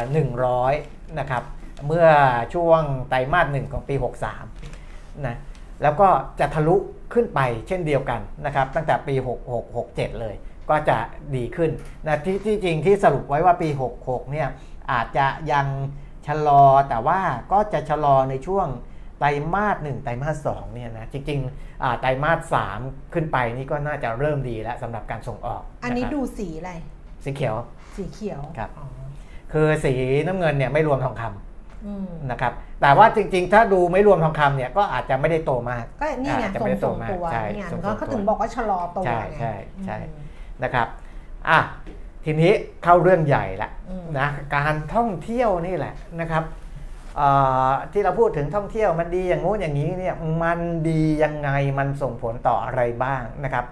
[0.58, 1.44] 100 นะครับ
[1.88, 2.08] เมื่อ
[2.54, 3.96] ช่วงไตรมาสหนึ่งของปี
[4.60, 5.38] 63นะ
[5.84, 6.08] แล้วก็
[6.40, 6.76] จะทะลุ
[7.14, 9.16] ขึ้นไปเช่นเดียวกันนะครับตั้งแต่ปี
[9.48, 10.36] 66 67 เลย
[10.70, 10.98] ก็จะ
[11.36, 11.72] ดีขึ้น
[12.06, 13.70] นะที่ที่จริงที่สรุปไว้ว่าปี
[14.02, 14.48] 66เนี่ย
[14.92, 15.68] อาจจะยัง
[16.28, 17.20] ชะลอแต่ว่า
[17.52, 18.68] ก็จะชะลอในช่วง
[19.20, 22.80] ไตรมาสหนึ่งไตรมาสสองเนี่ยนะจริงๆอ่าไตรมาสสาม
[23.14, 26.72] ขึ้นไปนี่ก็น่าจะเริ่มดีแล้วสำหรับการส่งออก อันนี้ะครับดูสีอะไร
[27.24, 27.56] สีเขียว
[27.96, 28.86] สีเขียวครับอ๋อ
[29.54, 29.94] คือสี
[30.28, 31.49] น้ำเงินเนี่ยไม่รวมทองคำอืม
[32.32, 39.54] นะครับ แต่ว่าจริงๆ ถ้าดูไม่รวมทองคำเนี่ยก็อาจจะไม่ได้โตมาก ก็นี่ไงอาจจะทรไม่งได้ทรงมากตัวใช่เนี่ยทรงก็ทรงเขาตัวถึงบอกว่าชะลอตัวใช่ไงใช่
[39.86, 40.26] ใช่อืม
[40.64, 40.88] นะครับ
[41.50, 41.60] อะ
[42.26, 42.52] ทีนี้
[42.84, 46.44] เข้าเรื่องใหญ่ละอืมนะการท่องเที่ยวนี่แหละนะครับ
[47.16, 47.30] เอ่
[47.70, 50.60] อที่เราพูดถึงท่องเที่ยวมันดีอย่างงู้นอย่างนี้เนี่ยมัน
[50.90, 51.50] ดียังไง
[51.80, 53.66] มันส่งผลต่ออะไรบ้างนะครับ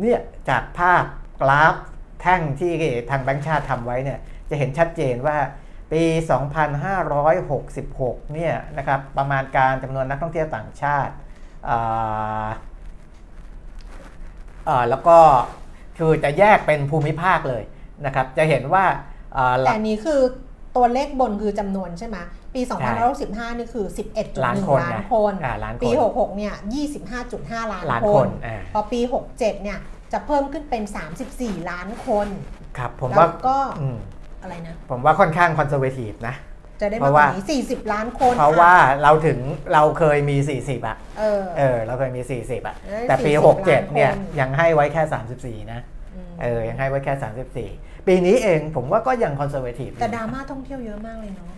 [0.00, 1.04] เนี่ยจากภาพ
[1.42, 1.74] กราฟ
[2.20, 2.72] แท่งที่
[3.10, 4.18] ทางแบงค์ชาติทำไว้เนี่ย
[4.50, 5.36] จะเห็นชัดเจนว่า
[5.92, 6.02] ปี
[7.58, 11.12] 2566 เนี่ยนะครับประมาณการจำนวนนักท่องเที่ยวต่างชาติ
[11.68, 12.48] อ่า
[14.68, 15.18] อ่าแล้วก็
[15.98, 17.62] คือจะแยกเป็นภูมิภาคเลย
[18.06, 18.84] นะครับ จะเห็นว่า
[19.36, 20.20] อ่าหแต่ลักอันนี้คือ
[20.76, 22.16] ตัวเลขบนคือจำนวนใช่ไหม
[22.54, 22.90] ปีใช่
[23.52, 23.86] 2565 นี่คือ
[24.16, 26.54] 11.1 ล้านคนล้านนะคนอ่าล้านคนปี 66 เนี่ย
[27.12, 29.00] 25.5 ล้านล้านคคนนอ่าพอปี
[29.32, 29.78] 67 เนี่ย
[30.12, 30.82] จะเพิ่มขึ้นเป็น
[31.26, 32.28] 34 ล้านคน
[32.78, 33.58] ครับผมแล้วว่าก็
[34.52, 36.34] อืมอะไรนะ ผมว่าค่อนข้าง conservative นะ
[36.80, 39.38] จะได้เพมากราะกว่าว่านี้40ล้านคน เพราะว่าเราถึง
[39.72, 45.80] เราเคยมี 40อะเออเออ เราเคยมี 40อะเอ้ยแต่ปี40ล้าน67 เนี่ยคนยังให้ไว้แค่ 34 นะ
[46.30, 47.14] มเออยังให้ไว้แค่
[47.70, 51.57] 34 ปีนี้เองผมว่าก็ยัง conservative แต่ดราม่าท่องเที่ยวเยอะมากเลยเนาะเรื่อ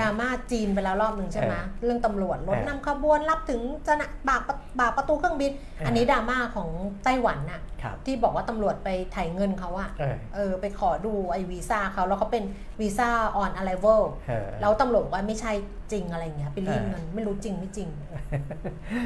[0.00, 6.68] ดราม่าจีนไปแล้วรอบหนึ่งใช่ไหมเออเรื่องตำรวจรถเออนำขบวนรับถึงจะนะบากประบากประตูเครื่องบินเอออัอันนี้ดราม่าของ
[7.04, 12.44] ไต้หวันน่ะครับที่บอกว่าตำรวจไปไถ่เงินเขาอะเออเออไปขอดูไอวีซ่าเขาแล้วเขาเป็น
[12.80, 13.08] วีซ่า
[13.42, 15.52] on arrival เออแล้วตำรวจบอกว่าไม่ใช่
[15.92, 17.88] จริงอะไรเงี้ยไปรีดเออเงินไม่รู้จริงไม่จริง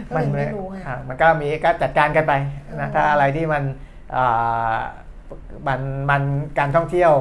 [0.08, 2.32] ก็มัเลยไม่รู้ไงอะมันก็มีก็จัดการกันไป
[2.80, 3.62] นะเออถ้าอะไรที่มัน
[4.16, 4.74] อ่า
[5.68, 6.22] มันมัน
[6.58, 7.12] การท่องเที่ยว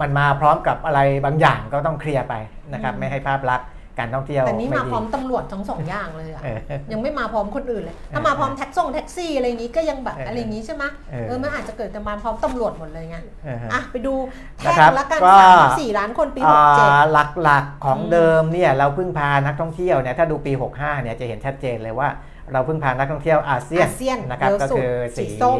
[0.00, 2.34] มันมาพร้อมกับอะไรบางอย่างก็ต้องเคลียร์ไป
[2.72, 6.58] นะครับไม่ให้ภาพลักษณ์การท่องเที่ยวแต่นี่มาดีพร้อมตำรวจทั้งสองอย่างเลยอะเออ
[6.92, 14.14] ยังไม่มาพร้อมคนอื่นเลย ถ้าเออมาพร้อมแท็กซ่งแท็กซี่อะไรอย่างนี้ก็ยังแบบเออออะไรอย่างนี้ใช่ไหมเออเออมันอาจจะเกิดแต่มาพร้อมตำรวจหมดเลยไงเออฮะอะไปดู
[14.58, 17.02] แท็นะกครับละกันก็สามสิบสี่ล้านคนปีหกเจ็ดอ่า
[17.42, 22.08] หลักๆของอืมเดิมเนี่ยเราพึ่งพานักท่องเที่ยวเนี่ยถ้าดูปี 65เนี่ยจะเห็นชัดเจนเลยว่า
[22.52, 25.58] เราพึ่งพานักท่องเที่ยวอาเซียนอาเซียนนะครับเยอะก็สุดคือสีสีส้ม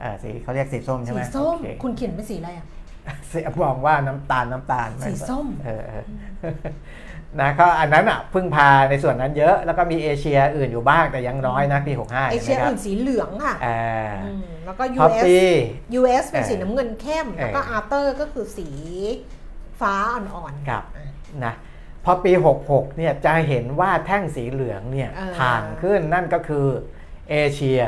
[0.00, 2.66] เอ่อสีเขาเรียกสีส้มใช่ไหสีมส้มโอเคคุณเขียนเป็นสีอะไรอะ
[3.30, 6.04] สีมองว่าน้ำตาลน้ำตาลสีส้มเออเออ
[7.40, 13.80] นะก็อันนั้นอะพึ่งพาในส่วนนั้นเยอะ แล้วก็มีเอเชียอื่นอยู่บ้างแต่ยังน้อยนะปี65เอเชียห็นไหมครับอื่นสีเหลืองค่ะอ่า
[14.24, 15.36] อืมแล้วก็พอ US ปี
[15.98, 18.68] US เป็นเออสีน้ำเงินเข้ม แล้วก็เออ other ก็คือสี
[19.80, 21.06] ฟ้าอ่อนๆครับอะ
[21.44, 21.54] นะ
[22.04, 22.32] พอปี
[22.64, 26.66] 66เนี่ยจะเห็นว่าแท่งสีเหลืองเนี่ยเออถ่างขึ้นนั่นก็คือ
[27.30, 27.80] เอเชีย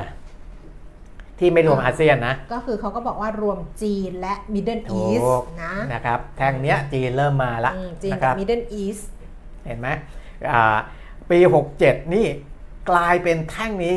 [1.43, 9.05] ที่ไม่รวมเออออาเซียนนะ ก็คือเขาก็บอกว่ารวมจีนและ Middle ถู East กนะนะครับแท่งเนี้ยจีนเริ่มมาละอืมจีนนะคกัรับบ Middle East
[9.67, 9.89] เห็นไหม
[10.51, 10.77] อ่า
[11.31, 11.39] ปี
[11.77, 12.27] 67 นี่
[12.91, 13.95] กลายเป็นแท่งนี้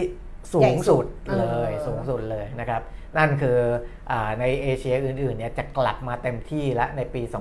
[0.53, 2.81] สูงสุดใหญ่สุดเลยเออสูงสุดเลยนะครับ
[3.17, 3.57] นั่นคือ
[4.11, 7.33] อาในเอเชียอื่นๆเนี่ยจะกลับมาเต็มที่แล้วในปี 2567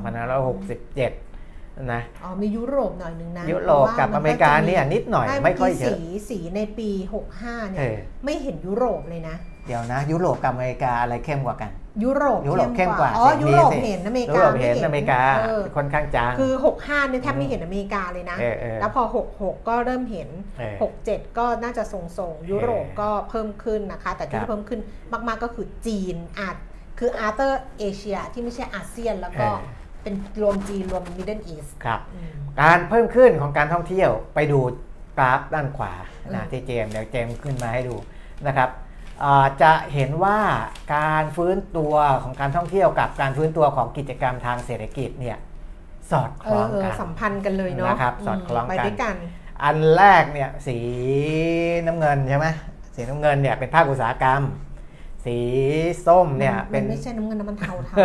[1.92, 6.90] นะอ๋อมียุโรปหน่อยนึงนะยุโรปกับอเมริกาเนี่ยนิดหน่อยไม่ค่อยเยอะสีสีในปี
[7.30, 9.36] 65 เนี่เอยอไม่เห็นยุโรปเลยนะ
[9.66, 11.70] เดี๋ยวนะ ยุโรปกับอเมริกาอะไรเข้มกว่ากัน
[12.04, 16.52] ยุโรปยุโรปเข้มกว่าอ๋อสิยุโรปสิเห็นอเมริยุกาโรปเห็นไม่อเมริกาเออค่อนข้างจางคือ
[16.82, 19.02] 65เนี่ยแทบไม่เห็นอเมริกาเลยนะเออเออแล้วพอ
[19.34, 20.74] 66 ก็เริ่มเห็นเออ
[21.08, 24.80] 67 ก็น่าจะทรงๆยุโรปก็เพิ่มขึ้นนะคะ แต่คที่รับเพิ่มขึ้น
[25.12, 26.56] มากๆก็คือจีนอาจ
[26.98, 32.00] คือ other เอเชียที่ไม่ใช่อาเซียนแล้วก็เออเป็นรวมจีนรวม Middle Eastครับ
[32.60, 34.60] การเพิ่มขึ้นของการท่องเที่ยวไปดู
[35.18, 35.92] กราฟด้านขวา
[36.26, 37.96] อืนะมที่เจมส์เดี๋ยวเจมส์ขึ้นมาให้ดู
[38.46, 38.83] นะครับอ่า
[39.62, 40.38] จะเห็นว่า
[40.96, 45.38] การฟื้นตัวของการท่องเที่ยวกับการฟื้นตัวของกิจกรรมทางเศรษฐกิจเนี่ย
[46.10, 49.14] สอดคเอล้อองเออกันสัมพันธ์กันเลยเนาะนะครับสอดคล้องกันไปด้วยกัน
[49.62, 50.76] อันแรกเนี่ยสี
[51.86, 52.46] น้ำเงินใช่ไหม
[52.94, 54.42] สีน้ำเงินเนี่ยเป็นภาคอุตสาหกรรม
[55.24, 55.38] สี
[56.06, 57.96] ส้มเนี่ยมัเป็นไม่ใช่น้ำเงินนะมันเทาเทา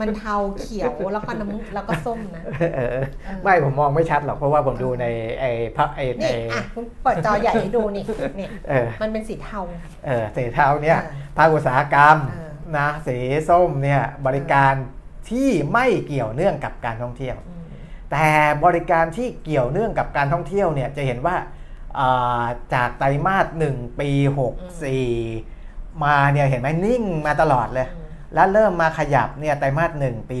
[0.00, 2.42] มันเทาเขียวแล้วก็น้ำแล้วก็ส้มนะ
[2.76, 2.98] เออ
[3.42, 5.06] ไม่ผมมองไม่ชัดหรอกเพราะว่าผมดูใน
[5.40, 8.04] ไอ้พระไอ้นี่ไอ้อะคุณเปิดจอใหญ่ให้ดูนี่
[8.38, 9.60] นี่เออมันเป็นสีเทา
[10.06, 13.16] เออสีเทาเนี่ยเออภาคอุตสาหกรรมเออนะสี
[13.48, 14.72] ส้มเนี่ยบริการ
[15.30, 17.64] ที่ไม่เกี่ยวเนื่องกับการท่องเที่ยวอืม
[18.10, 18.26] แต่
[18.64, 21.36] บริการที่เกี่ยวเนื่องกับการท่องเที่ยวเนี่ยจะเห็นว่า
[21.98, 22.44] อ่า
[22.74, 25.53] จากไตรมาส1ปี 64
[26.04, 30.38] มาเนี่ยเห็นไหมนิ่งมาตลอดเลยอืมแล้วเริ่มมาขยับเนี่ยไตรมาส1ปี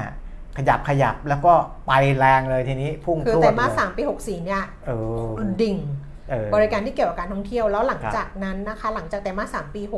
[0.00, 1.52] 65 ขยับขยับแล้วก็
[1.86, 4.90] ไปแรงเลยทีนี้พุ่งคือพรวไตรดมาสเลยสามปีหกสี่เนี่ยเอ
[5.26, 5.76] อดิ่ง
[6.30, 9.94] เเออบริการที่เกี่ยวกับการท่องเที่ยวแล้วหลังครับจากนั้นนะคะ หลังจากไตรมาส3ปีค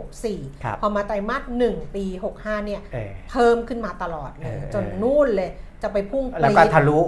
[0.67, 2.05] รับ64 พอมาไตรมาส1ปี
[2.37, 5.51] 65 เนี่ยเออเพิ่มขึ้นมาตลอดเลยเออจนนู่นเลย
[5.85, 6.99] จะไปพุ่งแล้วก็ปรี๊ดทะลุ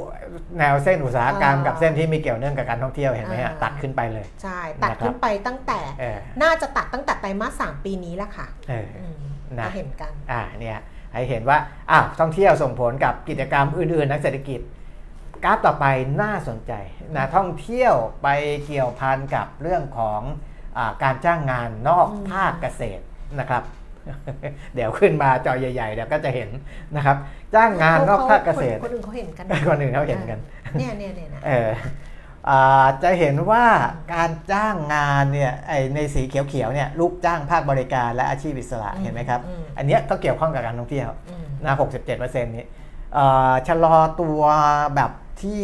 [0.58, 9.16] แนวเส้นอุตสาหกรรมอ่ากักับเส้นที่มีเกี่ยวเนื่องกับการท่องเที่ยวเห็นไหมฮะอ่าตัดขึ้นไปเลยใช่ตัดนะครับขึ้นไปตั้งแต่เออน่าจะตัดตั้งแต่ไตรมาส3ปีนี้แหละค่ะเอออืม
[9.58, 10.78] นะจะเห็นกันอ่าเนี่ย
[11.12, 11.58] ให้เห็นว่า
[11.90, 14.60] อ้าวท่องเที่ยวส่งผลกับกิจกรรมอื่นๆทางเศรษฐกิจ
[15.44, 15.86] กราฟต่อไป
[16.22, 16.72] น่าสนใจ
[17.16, 18.28] นะท่องเที่ยวไป
[18.66, 20.20] เกี่ยวพันกับเรื่องของ
[20.78, 23.04] อาการจ้างงานนอกอืมภาคเกษตร
[23.40, 23.62] นะครับ
[24.74, 26.48] เดี๋ยวขึ้นมาจอใหญ่ๆเดี๋ยวก็จะเห็น
[26.96, 27.16] นะครับ
[27.54, 30.38] จ้างงานนอกภาคเกษตรคนอื่นเขาเห็นกันคนอื่นเขาเห็นกัน
[30.78, 31.70] เนี่ยเนี่ยเนี่ยนะเออ
[32.48, 33.64] อ่าจะเห็นว่า
[34.14, 41.74] การจ้างงานเนี่ยไอในสีเขียวๆเนี่ยลูกจ้างภาคบริการและอาชีพอิสระอืมเห็นไหมครับอืมอันเนี้ยก็เกี่ยวข้องกับการท่องเที่ยวอืมนะ
[42.08, 42.64] 67%นี้
[43.14, 44.40] เอ่อชะลอตัว
[44.94, 45.10] แบบ
[45.42, 45.62] ที่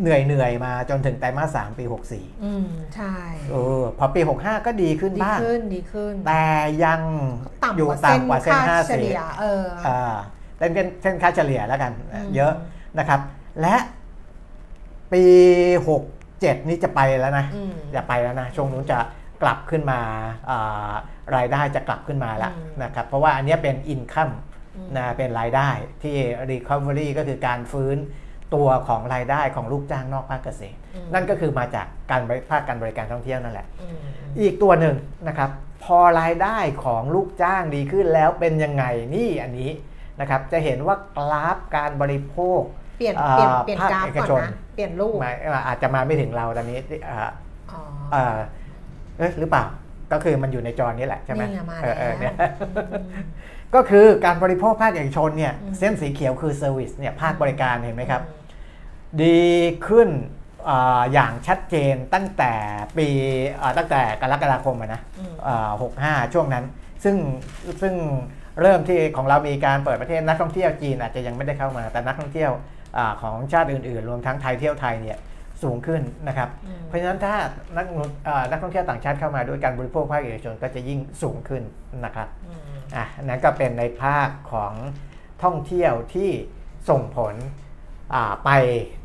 [0.00, 1.84] เหนื่อยเหนื่อยๆมาจนถึงไตรมาส3ปี
[2.14, 3.14] 64 อืมใช่
[3.50, 6.44] เออพอปี 65 ก็ดีขึ้นดีบ้างขึ้นดีขึ้น แต่
[6.84, 7.00] ยัง
[7.64, 10.14] ต่ำอยู่กว่าเส้นต่ำกว่าเส้นค่า50เฉลี่ยเออออ่า
[10.58, 12.52] เป็นเป็นเส้นค่าเฉลี่ยแล้วกันอืมเยอะ
[12.98, 13.20] นะครับ
[13.60, 13.76] และ
[15.12, 15.22] ปี
[15.96, 18.98] 67 นี่จะไปแล้วนะอืมจะไปแล้วนะ ช่วงนู้นจะ
[19.42, 20.00] กลับขึ้นมา
[20.50, 20.90] อ่า
[21.36, 24.30] รายได้จะกลับขึ้นมาแล้วอืมนะครับ เพราะว่าอันเนี้ยเป็นอินคัม
[24.76, 25.70] อืมนะเป็นรายได้
[26.02, 26.16] ที่
[26.50, 27.96] Recovery ก็คือการฟื้น
[28.54, 34.96] ตัวของรายได้ของลูกจ้างนอกภาคเกษตรอืมนั่นก็คือมาจากการบริภาคการบริการท่องเที่ยวนั่นแหละอืมอืมอีกตัวหนึ่ง
[35.28, 35.50] นะครับ
[35.84, 38.84] พอรายได้ของลูกจ้างดีขึ้นแล้วเป็นยังไง
[39.14, 39.70] นี่อันนี้
[40.20, 42.60] นะครับจะเห็นว่ากราฟการบริโภค
[42.98, 46.78] เปลี่ยนอ่าเปลี่ยนเปลี่ยนภาคกราฟเอกก่อนชนนะเปลี่ยนรูปมาอาจจะมาไม่ถึงเราตอนนี้
[47.10, 47.30] อ่า
[47.72, 47.80] อ๋อ
[48.12, 48.38] เอ่อ
[49.18, 49.64] เอ๊ะหรือเปล่า
[50.12, 52.46] ก็คือมันอยู่ในจอนี้แหละใช่ไหมนี่ไงมาเออเออแล้วเนี่ยอื
[53.22, 53.24] ม
[53.74, 58.41] ก็คือการบริโภคภาคเอกชนเนี่ยอืมเส้นสีเขียวคือเซอร์วิสเนี่ยภาคบริการเห็นไหมครับอื
[59.22, 59.40] ดี
[59.86, 60.08] ขึ้น
[60.68, 62.52] อาอย่างชัดเจนตั้งแต่
[62.98, 63.08] ปี
[63.60, 65.70] อ่าตั้งแต่กรกฎาคมอะนะอืมอ่า
[66.22, 66.64] 65ช่วงนั้น
[67.04, 67.16] ซึ่ง
[67.82, 67.94] ซึ่ง
[68.60, 72.52] เริ่มที่ของเรามีการเปิดประเทศนักท่องเที่ยวจีนอาจจะยังไม่ได้เข้ามา แต่นักท่องเที่ยว
[72.96, 75.18] อาของชาติอื่นๆ รวมทั้งไทยเที่ยวไทยเนี่ย
[75.62, 77.34] สูงขึ้นนะครับอืมเพราะฉะนั้นถ้า
[77.76, 77.86] นัก
[78.28, 81.62] อ่านักท่องเที่ยวต่างชาติเข้ามาด้วยการบริโภคภาคเอกชนก็จะยิ่งสูงขึ้น
[82.04, 82.60] นะครับอืม
[82.96, 84.72] อะอันนั้นก็เป็นในภาคของ
[85.44, 86.30] ท่องเที่ยวที่
[86.90, 87.71] ส่งผลอ่า
[88.44, 88.50] ไป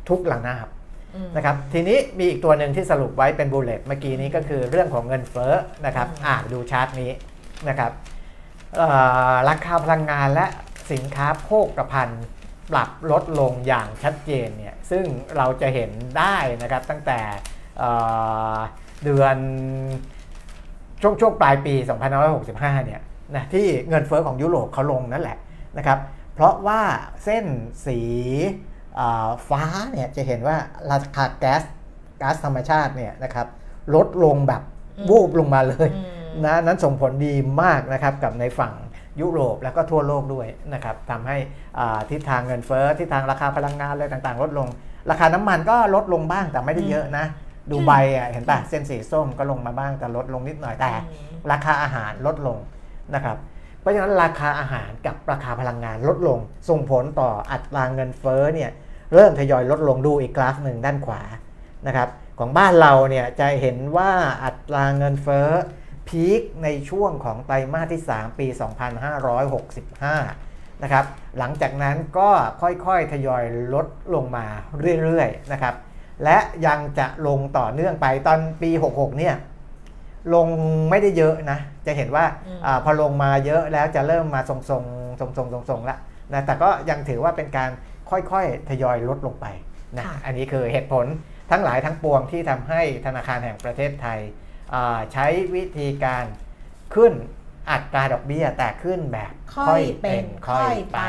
[0.08, 0.66] ทุกระนาบ
[1.14, 5.52] อืมนะครับทีนี้มีอีกตัวหนึ่งที่สรุปไว้เป็นบูเลตเมื่อกี้นี้ก็คือเรื่องของเงินเฟ้อ
[5.86, 7.10] นะครับอืมอ่าดูชาร์ตนี้
[7.68, 7.92] นะครับ
[8.76, 8.88] เอ่
[9.32, 10.46] อราคาพลังงานและ
[10.92, 11.48] สินค้าโภ
[11.78, 12.24] คภัณฑ์
[12.70, 15.04] ปรับลดลงอย่างชัดเจนเนี่ยซึ่ง
[15.36, 17.20] เราจะเห็นได้นะครับตั้งแต่
[17.78, 17.90] เอ่
[18.54, 18.56] อ
[19.04, 19.36] เดือน
[21.02, 21.74] ช่วงช่วงปลายปี
[22.30, 23.00] 2565 เนี่ย
[23.36, 25.38] นะที่เงินเฟ้อของยุโรปเขาลงนั่นแหละ
[25.78, 25.98] นะครับ
[26.34, 26.82] เพราะว่า
[27.24, 27.44] เส้น
[27.86, 28.67] สีอ่า
[29.48, 30.56] ฟ้าเนี่ยจะเห็นว่า
[30.90, 31.62] ราคาแก๊ส
[32.22, 33.46] ก๊าซธรรมชาติเนี่ยนะครับ
[33.94, 34.62] ลดลงแบบ
[34.98, 36.00] อืมวูบลงมาเลยอื
[36.40, 38.74] มนะนั้นส่งผลดีมากนะครับกับในฝั่ง
[39.20, 41.36] ยุโรปแล้วก็ทั่วโลกด้วยนะครับทำให้
[41.78, 44.68] อ่าทิศทางเงินเฟ้อทิศทางราคาพลังงานอะไรต่างๆ ลดลง
[45.10, 47.24] ราคาน้ำมันก็ลดลงบ้างแต่ไม่ได้เยอะนะ
[47.70, 52.58] ดูไบอะเห็นป่ะเส้นสีส้มก็ลงมาบ้างแต่ลดลงนิดหน่อยแต่อืมราคาอาหารลดลง
[53.14, 53.36] นะครับ
[53.80, 56.38] เพราะฉะนั้นราคาอาหารกับราคาพลังงานลดลง
[56.68, 58.70] ส่งผลต่ออัตราเงินเฟ้อเนี่ย
[59.14, 61.22] เริ่มทยอยลดลงดูอีกกราฟหนึ่งด้านขวา
[61.86, 64.10] นะครับของบ้านเราเนี่ยจะเห็นว่า
[64.44, 65.48] อัตราเงินเฟ้อ
[66.08, 68.46] พีคในช่วงของไตรมาสที่ 3 ปี
[69.64, 71.04] 2565 นะครับ
[71.38, 72.30] หลังจากนั้นก็
[72.62, 73.44] ค่อยๆ ทยอย
[73.74, 74.46] ลดลงมา
[75.02, 75.74] เรื่อยๆ นะครับ
[76.24, 79.34] และยังจะลงต่อเนื่องไปตอนปี 66 เนี่ย
[80.34, 80.48] ลง
[80.90, 85.96] ไม่ได้เยอะนะ จะเห็นว่าอืมอาพอลงมาเยอะแล้วจะเริ่มมาทรงๆทรงๆ ทรงๆ ทรงๆ ละ
[86.32, 87.70] นะ แต่ก็ยังถือว่าเป็นการ
[88.10, 89.46] ค่อยๆ ทยอยลดลงไป
[89.96, 91.06] นะค่ะอันนี้คือเหตุผล
[91.50, 94.20] ทั้งหลายทั้งปวงที่ทำให้ธนาคารแห่งประเทศไทย
[94.74, 96.24] อ่าใช้วิธีการ
[96.94, 97.12] ขึ้น
[97.70, 101.00] อัตราดอกเบี้ยแต่ขึ้นแบบค่อยเป็นค่อยไป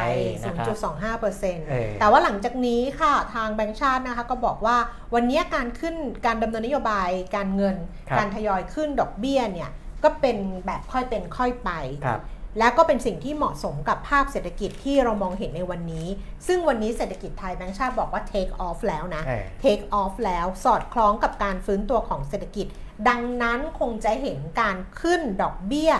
[0.44, 4.78] นะครับ0.25%เออแต่ว่าหลังจากนี้ค่ะทางแบงก์ชาตินะคะก็บอกว่า
[5.16, 5.96] วันนี้การขึ้น
[6.26, 7.76] การดำเนินนโยบายการเงิน
[8.10, 9.70] ครับการทยอยขึ้นดอกเบี้ยเนี่ย
[10.04, 11.72] ก็เป็นแบบค่อยเป็นค่อยไป
[12.06, 12.22] ครับ
[12.58, 16.08] และก็เป็นสิ่งที่เหมาะสมกับภาพเศรษฐกิจที่เรามองเห็นในวันนี้
[16.48, 22.68] ซึ่งวันนี้เศรษฐกิจไทยแบงก์ชาติบอกว่า take off แล้วนะเออ take off แล้วสอดคล้องกับการฟื้นตัวของเศรษฐกิจ
[23.10, 25.94] ดังนั้นคงจะเห็นการขึ้นดอกเบี้ย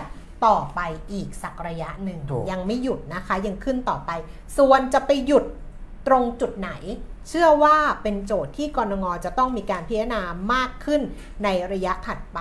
[0.46, 0.80] ต่อไป
[1.12, 4.10] อีกสักระยะหนึ่งถูกยังไม่หยุดนะคะ ยังขึ้นต่อไป
[4.58, 5.44] ส่วนจะไปหยุด
[6.08, 6.70] ตรงจุดไหน
[7.28, 10.20] เชื่อว่าเป็นโจทย์ที่กรงงจะต้องมีการพิจารณา
[10.52, 11.00] มากขึ้น
[11.44, 12.40] ในระยะถัดไป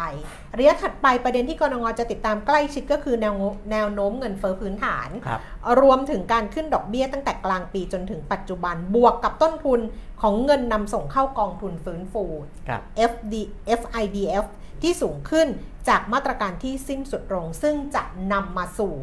[0.59, 5.41] ระยะถัดไปประเด็นที่กรงงจะติดตามใกล้ชิดก็คือแนวโน้มแนวโน้มเงินเฟ้อพื้นฐานครับ
[5.81, 9.79] รวมถึงการขึ้นดอกเบี้ยตั้งแต่กลางปีจนถึงปัจจุบันบวกกับต้นทุน
[10.21, 12.25] ของเงินนำส่งเข้ากองทุนฟื้นฟู
[12.67, 13.33] ครับ FD
[13.79, 14.45] FIDF
[14.81, 15.47] ที่สูงขึ้น
[15.89, 18.03] จากมาตรการที่สิ้นสุดลงซึ่งจะ
[18.33, 18.93] นำมาสู่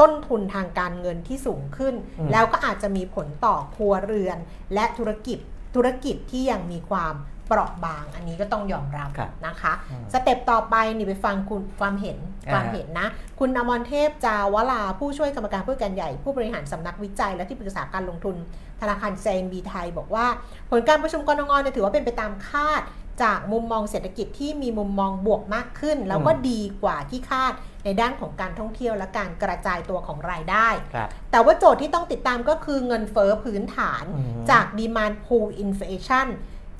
[0.00, 4.38] ต้นทุนทางการเงินที่สูงขึ้นอืมแล้วก็อาจจะมีผลต่อครัวเรือน
[4.74, 5.38] และธุรกิจ
[5.74, 7.14] ธุรกิจที่ยังมีความ
[7.48, 12.18] เปราะบาง อันนี้ก็ต้องยอมรับครับนะคะอืมสเต็ปต่อไปนี่ไปฟังคุณความเห็น
[12.48, 18.36] อ่าความเห็นนะ คุณอมรเทพจาวลาผู้ช่วยกรรมการผู้การใหญ่ ผู้บริหารสำนักวิจัย และที่ปรึกษาการลงทุน
[18.80, 20.26] ธนาคาร CMB ไทย บอกว่า
[20.70, 22.82] ผลการประชุมกรงงเนี่ยถือว่าเป็นไปตามคาด
[23.22, 27.52] จากมุมมองเศรษฐกิจที่มีมุมมองบวกมากขึ้น แล้วก็ดีกว่าที่คาด
[27.84, 36.28] ในด้านของการท่องเที่ยวและการกระจายตัวของรายได้ครับแต่ว่าโจทย์ที่ต้องติดตามก็คือเงินเฟ้อพื้นฐานอืมจาก demand pull inflation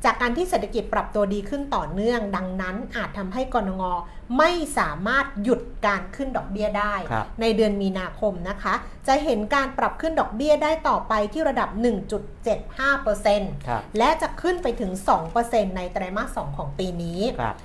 [0.06, 3.84] จากการที่เศรษฐกิจปรับตัวดีขึ้นต่อเนื่อง ดังนั้นอาจทำให้กรงง
[4.38, 8.74] ไม่สามารถหยุดการขึ้นดอกเบี้ยได้ครับในเดือนมีนาคมนะคะ
[9.06, 11.68] จะเห็นการปรับขึ้นดอกเบี้ยได้ต่อไปที่ระดับ
[12.48, 14.92] 1.75%ครับและจะขึ้นไปถึง
[15.34, 17.56] 2%ในไตรมาส 2 ของปีนี้ครับ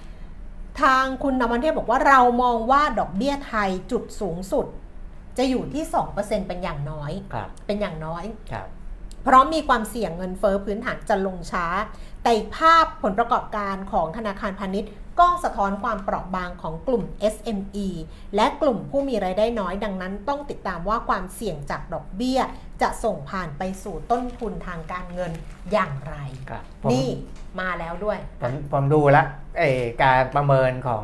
[0.81, 4.65] ทางคุณนวันเทพบอกว่าเรามองว่าดอกเบี้ยไทยจุดสูงสุด
[5.37, 5.83] จะอยู่ที่
[6.15, 8.67] 2%เป็นอย่างน้อยครับเป็นอย่างน้อยครับ
[9.23, 11.65] เพราะมีความเสี่ยงเงินเฟ้อพื้นฐานจะลงช้า
[12.23, 17.03] แต่อีกภาพผลประกอบการของธนาคารพาณิชย์ก็สะท้อนความเปราะบางของกลุ่ม
[17.33, 17.87] SME
[18.35, 22.39] และกลุ่มผู้มีรายได้น้อยดังนั้น ต้องติดตามว่าความเสี่ยงจากดอกเบี้ย
[22.81, 25.31] จะส่งผ่านไปสู่ต้นทุนทางการเงิน
[25.71, 26.15] อย่างไร
[26.49, 27.07] ครับผมนี่
[27.61, 29.25] มาแล้วด้วยผมผมดูแล้ว
[29.57, 29.63] ไอ
[30.03, 31.03] การประเมินของ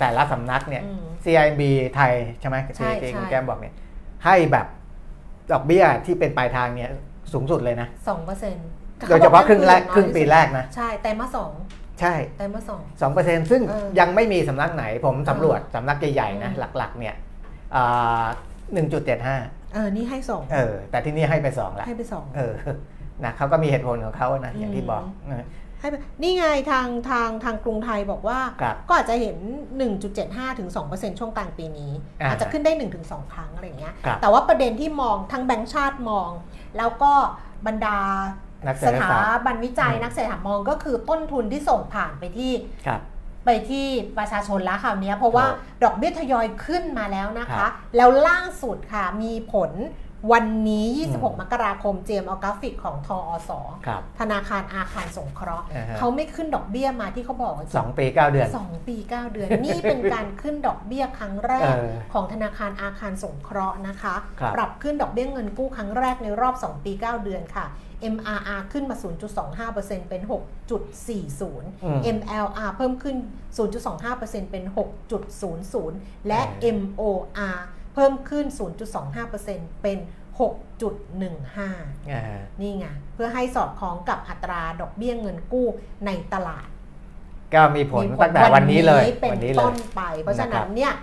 [0.00, 1.62] แต่ละสำนักเนี่ยอืม CIB
[1.96, 3.74] ไทยใช่ไหมใช่ที่ที่คุณใช่แก้มบอกเนี่ย
[4.24, 4.66] ให้แบบ
[5.52, 6.90] ดอกเบี้ยที่เป็นปลายทางเนี่ย
[7.32, 7.88] สูงสุดเลยนะ
[8.48, 11.52] 2%โดยเฉพาะครึ่งแรกครึ่งปีแรกนะ ใช่แต่มาสอง
[12.00, 17.14] ใช่แต่มาสองสองเปอร์เซ็นต์ซึ่งเออยังไม่มีสำนักไหนผมสำรวจเออสำนักใหญ่ๆนะอืมหลักๆเนี่ย
[18.72, 19.36] หนึ่งจุดเจ็ดห้า
[19.74, 22.54] เออ นี่ให้สองเออ แต่ที่นี่ให้ไปสองละให้ไปสองเออ
[23.24, 25.42] นะเขาก็มีเหตุผลของเขานะ อย่างที่บอกอืมเออ
[25.84, 29.36] ให้ไปนี่ไงทางทางทางกรุงไทยบอกว่า ครับก็อาจจะเห็น
[29.98, 32.72] 1.75 ถึง 2%ช่วงกลางปีนี้ อ่าอาจจะขึ้นได้
[33.02, 36.30] 1-2 ครั้งอะไรอย่างเงี้ย ครับ แต่ว่าประเด็นที่มองทั้งแบงก์ชาติมอง
[36.78, 37.12] แล้วก็
[37.66, 37.98] บรรดา
[38.66, 42.52] นักเศรสษฐถาศาสตร์ บันวิจัยอืม นักเศรษฐศาสตร์มองก็คือต้นทุนที่ส่งผ่านไปที่
[42.86, 43.00] ครับ
[43.44, 43.86] ไปที่
[44.18, 49.70] ประชาชนแล้วคราวเนี้ยเพราะว่าครับดอกเบี้ยทยอยขึ้นมาแล้วนะครัคะ บแล้วล่าสุดค่ะมีผล
[50.32, 53.18] วันนี้อืม26 มกราคม เจมเอากราฟิกของทอ
[53.48, 53.50] ส
[53.86, 67.66] ครับธนาคารอาคารสงเคราะห์อ่าฮะเขาไม่ขึ้นดอกเบี้ยมาที่เขาบอกว่าสองปีเก้าเดือนสองปี9เดือน นี่เป็นการขึ้นดอกเบี้ยครั้งแรกเออของธนาคารอาคารสงเคราะห์นะคะครับปรับขึ้นดอกเบี้ยเงินกู้ครั้งแรกในรอบ 2 ปี 9 เดือนค่ะ
[68.14, 68.96] MRR ขึ้นมา
[69.52, 70.22] 0.25%เป็น
[71.02, 73.16] 6.40อืม MLR เพิ่มขึ้น
[73.84, 74.64] 0.25%เป็น
[75.46, 77.58] 6.00 และเออ MOR
[77.94, 78.46] เพิ่มขึ้น
[79.14, 79.98] 0.25%เป็น
[80.38, 82.22] 6.15อ่า
[82.60, 85.66] นี่ไง เพื่อให้สอดคล้องกับอัตราดอกเบี้ยเงินกู้
[86.06, 86.68] ในตลาด
[87.54, 90.94] ก็มีผลตั้งแต่วันนี้เลยเป็นวันนี้เลต้ยนไป เพราะฉะนะครันั้นบเนี่ย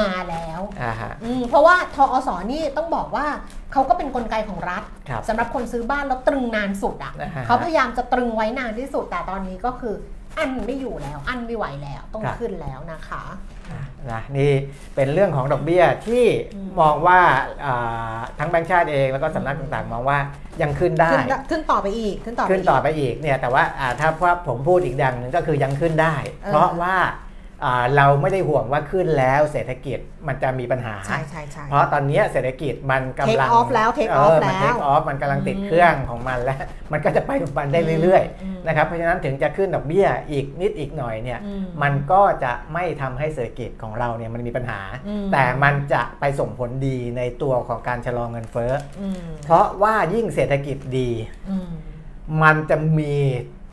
[0.00, 3.26] มาแล้วอ่าฮะอืมเพราะว่าทอสนี่ต้องบอกว่า
[3.72, 9.94] เขาก็เป็นนกลไกของรัฐครับสำหรับคนซื้อบ้านแล้วตรึงนานสุดอะอ่าฮะเขาพยายามจะตรึงไว้นานที่สุดแต่ตอนนี้ก็คือ
[10.38, 13.22] อันไม่อยู่แล้ว อันไม่ไหวแล้วต้องครับขึ้นแล้วนะคะ
[14.12, 14.52] นะนี่
[14.96, 17.20] เป็นเรื่องของดอกเบี้ยที่อืมมองว่า
[17.64, 20.18] อ่าทั้งแบงก์ชาติเองแล้วก็สำนักต่างๆ มองว่า
[20.62, 27.29] ยังขึ้นได้ ขึ้นขึ้นต่อไปอีกขึ้นต่อไปขึ้นต่ออีกไปอีกเนี่ยแต่ว่าอ่าถ้าว่าผมพูดอีกดังหนึ่งก็คือยังขึ้นได้เออเพราะว่าอ่า
[27.96, 36.60] เราไม่ได้ห่วงว่าขึ้นแล้วเศรษฐกิจมันจะมีปัญหา ใช่ใช่ใช่เพราะตอนเนี้ยเศรษฐกิจมันกำลัง Take off แล้ว take เอ off อมันแล้ว take off มันกำลังติดอืมเครื่องของมันแล้ว
[36.92, 41.52] มันก็จะไปของมันได้เรื่อยอืมๆนะครับเพราะฉะนั้นถึงจะขึ้นดอกเบี้ยอีกนิดอีกหน่อยเนี่ยอื
[41.82, 51.10] มันก็จะไม่ทำให้เศรษฐกิจของเราเนี่ยมันมีปัญหาอืมแต่มันจะไปส่งผลดีในตัวของการชะลอเงินเฟ้ออืมเพราะว่ายิ่งเศรษฐกิจดี
[51.50, 51.68] อืม
[52.42, 53.14] มันจะมี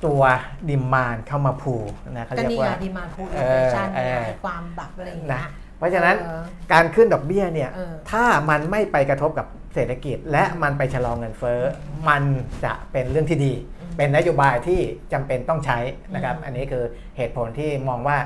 [0.06, 0.22] ตัว
[0.70, 1.76] demand เข้ามา pull
[2.12, 6.42] นะนี่เขาก็เรียนี่กไงว่า demand pull เออินอเฟชันเออความแบบอะไรอย่างเงี้ยนะเพราะฉะนั้นเออ
[6.74, 11.62] การขึ้นดอกเบี้ยเนี่ยเออถ้ามันไม่ไปกระทบกับเศรษฐกิจ และมันไปชะลอเงินเฟ้อ
[12.10, 12.24] มัน
[12.66, 13.54] จะเป็นเรื่องที่ดี
[13.98, 14.80] เป็นนโยบายที่
[15.14, 15.80] จำเป็นต้องใช้
[16.16, 16.84] นะครับ อันนี้คือ
[17.18, 18.18] เหตุผลที่มองว่า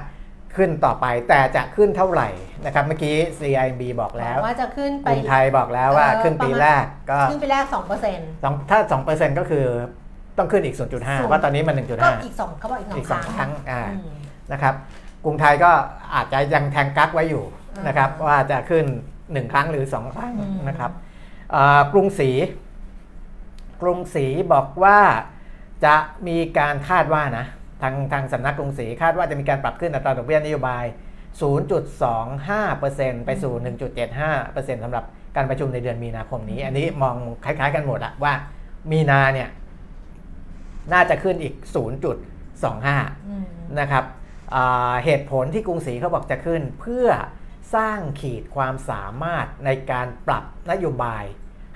[0.56, 2.30] ขึ้นต่อไปแต่จะขึ้นเท่าไหร่
[2.66, 9.66] นะครับเมื่อกี้ CIB บอกแล้วว่าจะขึ้นกไปรุงไทยบอกแล้วว่าเออขึ้นปีประมาณแรกก็ขึ้นไปแรกสองเปอร์เซ็นต์สองถ้า2%ก็คือ
[10.42, 14.16] ต้องขึ้นอีก 0.5 ว่าตอนนี้มันก็1.5อีกสองเขาบอกอีกสองอีกสองครั้งอ่าอืม
[14.52, 14.76] นะครับ
[15.24, 15.72] กรุงไทยก็
[16.16, 17.44] อาจจะยังแทงกักไว้อยู่
[17.76, 18.86] อ่านนะครับว่าจะขึ้น
[19.18, 20.92] 1 ครั้งหรือ 2 ครั้งอืมนะครับ
[21.52, 22.46] เอ่อกรุงศรีก
[23.82, 25.00] กรุงศรีบอกว่า
[25.86, 25.96] จะ
[26.28, 27.46] มีการคาดว่านะ
[27.82, 30.86] ทางทางสำนักกรุงศรีคาดว่าจะมีการปรับขึ้นอัตราดอกเบี้ยนโยบาย
[32.10, 33.54] 0.25%ไปสู่
[34.20, 35.04] 1.75%สำหรับ
[35.36, 37.16] การประชุมในเดือนมีนาคมนี้ อันนี้มอง
[37.46, 38.34] คล้ายๆกันหมดอะว่า
[38.92, 39.50] มีนาเนี่ย
[40.94, 41.54] น่าจะขึ้นอีก
[42.22, 43.46] 0.25อืม
[43.80, 44.06] นะครับ
[44.56, 47.08] อ่าเหตุผลที่กรุงศรีเขาบอกจะขึ้น เพื่อ
[47.76, 51.24] สร้างขีดความสามารถในการปรับนโยบาย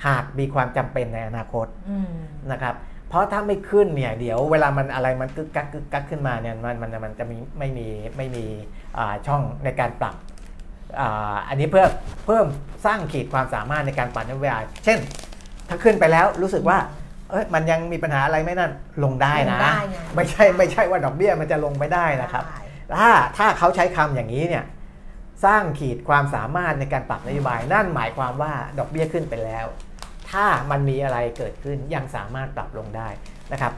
[0.06, 2.12] หากมีความจำเป็นในอนาคตอืม
[2.52, 2.76] นะครับ
[3.10, 7.88] เพราะถ้าไม่ขึ้นเนี่ยเดี๋ยวเวลามันอะไรมันกึกกักกึกกักขึ้นมาเนี่ยมันมันมันจะมีไม่มี
[8.18, 8.46] ไม่มี
[8.98, 10.16] อ่าช่องในการปรับ
[11.00, 11.86] อาอันนี้เพื่อ
[12.26, 12.46] เพิ่ม
[12.86, 15.00] สร้างขีดความสามารถในการปรับนโยบายเช่น
[15.70, 16.78] ถ้าขึ้นไปแล้วรู้สึกว่า
[17.30, 18.72] เอ้ยมันยังมีปัญหาอะไรไหม่นั่น
[19.04, 22.60] ลงได้นะลงได้ไงไม่ใช่ไม่ใช่ว่าดอกเบี้ยมันจะลงไม่ได้นะครับได้
[22.98, 24.64] ถ้าถ้าเขาใช้คำอย่างนี้เนี่ย
[25.46, 29.66] สร้างขีดความสามารถในการปรับนโยบาย นั่นหมายความว่าดอกเบี้ยขึ้นไปแล้ว
[30.32, 33.10] ถ้ามันมีอะไรเกิดขึ้นยังสามารถปรับลงได้
[33.52, 33.74] นะครับ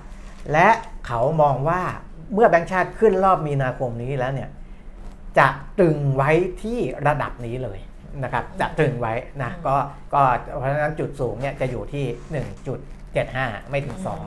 [0.52, 0.68] และ
[1.08, 1.82] เขามองว่า
[2.34, 4.50] เมื่อแบงก์ชาติขึ้นรอบมีนาคมนี้แล้วเนี่ย
[5.40, 5.48] จะ
[5.80, 6.32] ตรึงไว้
[6.62, 7.80] ที่ระดับนี้เลย
[8.24, 9.76] นะครับ จะตรึงไว้นะก็
[10.14, 10.22] ก็
[10.58, 12.06] เพราะฉะนั้นจุดสูงเนี่ยจะอยู่ที่
[13.16, 14.22] 1.75ไม่ถึง2ม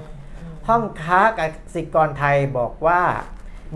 [0.69, 1.41] ห้องค้าก
[1.75, 3.03] สิกรไทยบอกว่า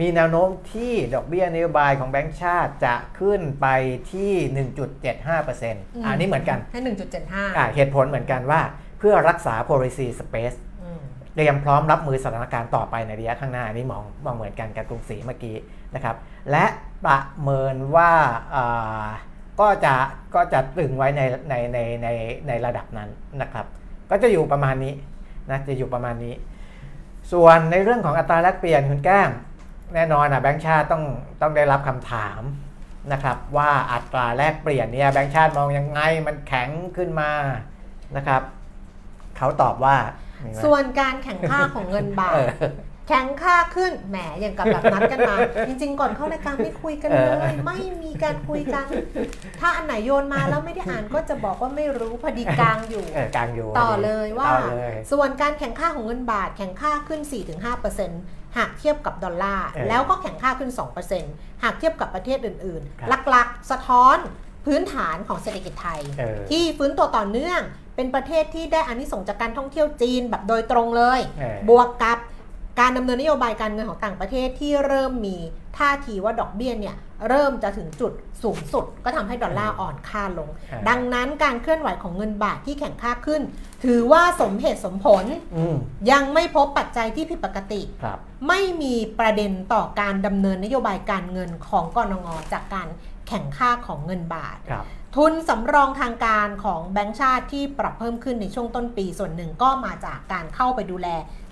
[0.00, 3.66] มีแนวโน้มที่ดอกเบี้ยนโยบายของแบงก์ชาติจะขึ้นไป
[4.12, 4.32] ที่
[4.96, 8.60] 1.75%อันนี้เหมือนกันให้หนึ่งจุดเจ็ดห้าอ่าเหตุผลเหมือนกันว่า
[8.98, 10.56] เพื่อรักษา policy space
[11.34, 15.56] เตรียมพร้อมรับมือสถานการณ์ต่อไปในระยะข้างหน้าอันนี้มองมองเหมือนกันกับกรุงศรีเมื่อกี้
[15.94, 16.16] นะครับ
[16.50, 16.64] และ
[17.06, 18.12] ประเมินว่า
[18.54, 19.06] อ่า
[19.60, 19.94] ก็จะ
[20.34, 22.08] ก็จะตรึงไว้ในในในใน
[22.48, 23.10] ในระดับนั้น
[23.42, 23.66] นะครับ
[24.10, 24.94] ก็จะอยู่ประมาณนี้
[25.50, 26.34] นะจะอยู่ประมาณนี้
[27.32, 29.30] ส่วนในเรื่องของอัตราแลกเปลี่ยนคุณแก้ม
[29.94, 31.02] แน่นอนอะแบงก์ชาติต้อง
[31.40, 32.40] ต้องได้รับคำถาม
[33.12, 37.30] นะครับว่าอัตราแลกเปลี่ยนเนี่ยแบงก์ชาติมองยังไงมันแข็งขึ้นมา
[38.16, 38.42] นะครับ
[39.36, 39.96] เขาตอบว่า
[40.44, 42.50] มีไหมส่วนการแข่งค่าของเงินบาทเออ
[43.08, 45.36] แข่งค่าขึ้น แหม อย่างกับแบบนัดกันมา
[45.66, 48.86] จริง ๆ ก่อนเข้ารายการไม่คุยกันเลเออยไม่มีการคุยกัน
[49.60, 57.20] ถ้าอันไหนโยนมาแล้วไม่ได้อ่านก็จะบอกว่าไม่รู้พอดีกลางอยู่เออกลางอยู่ ต่อเลยว่าต่อเลยส่วนการแข่งค่าของเงินบาท แข่งค่าขึ้น
[57.88, 60.70] 4-5%หากเทียบกับดอลลาร์เออแล้วก็แข่งค่าขึ้น
[61.16, 64.16] 2%หากเทียบกับประเทศอื่นครับๆหลักๆ สะท้อน
[64.66, 67.60] พื้นฐานของเศรษฐกิจไทยเออที่ฟื้นตัวต่อเนื่อง
[67.96, 72.18] เป็นประเทศที่ได้อานิสงส์จากการท่องเที่ยวจีนแบบโดยตรงเลยเออบวกกับ
[72.80, 75.36] การดำเนินนโยบายการเงินของต่างประเทศที่เริ่มมี
[75.78, 76.96] ท่าทีว่าดอกเบี้ยเนี่ย
[77.28, 78.12] เริ่มจะถึงจุด
[78.42, 83.42] สูงสุด ก็ทำให้ดอลลาร์อ่อนค่าลงเออดังนั้นการเคลื่อนไหวของเงินบาทที่แข่งค่าขึ้น
[83.84, 85.24] ถือว่าสมเหตุสมผล
[85.56, 85.76] อืม
[86.10, 88.18] ยังไม่พบปัจจัยที่ผิดปกติครับ
[88.48, 92.88] ไม่มีประเด็นต่อการดำเนินนโยบายการเงินของกรงงจากการ
[93.28, 101.08] แข่งค่าของเงินบาทครับทุนสำรองทางการของแบงก์ชาติที่ปรับเพิ่มขึ้นในช่วงต้นปีส่วนหนึ่งก็มาจากการเข้าไปดูแล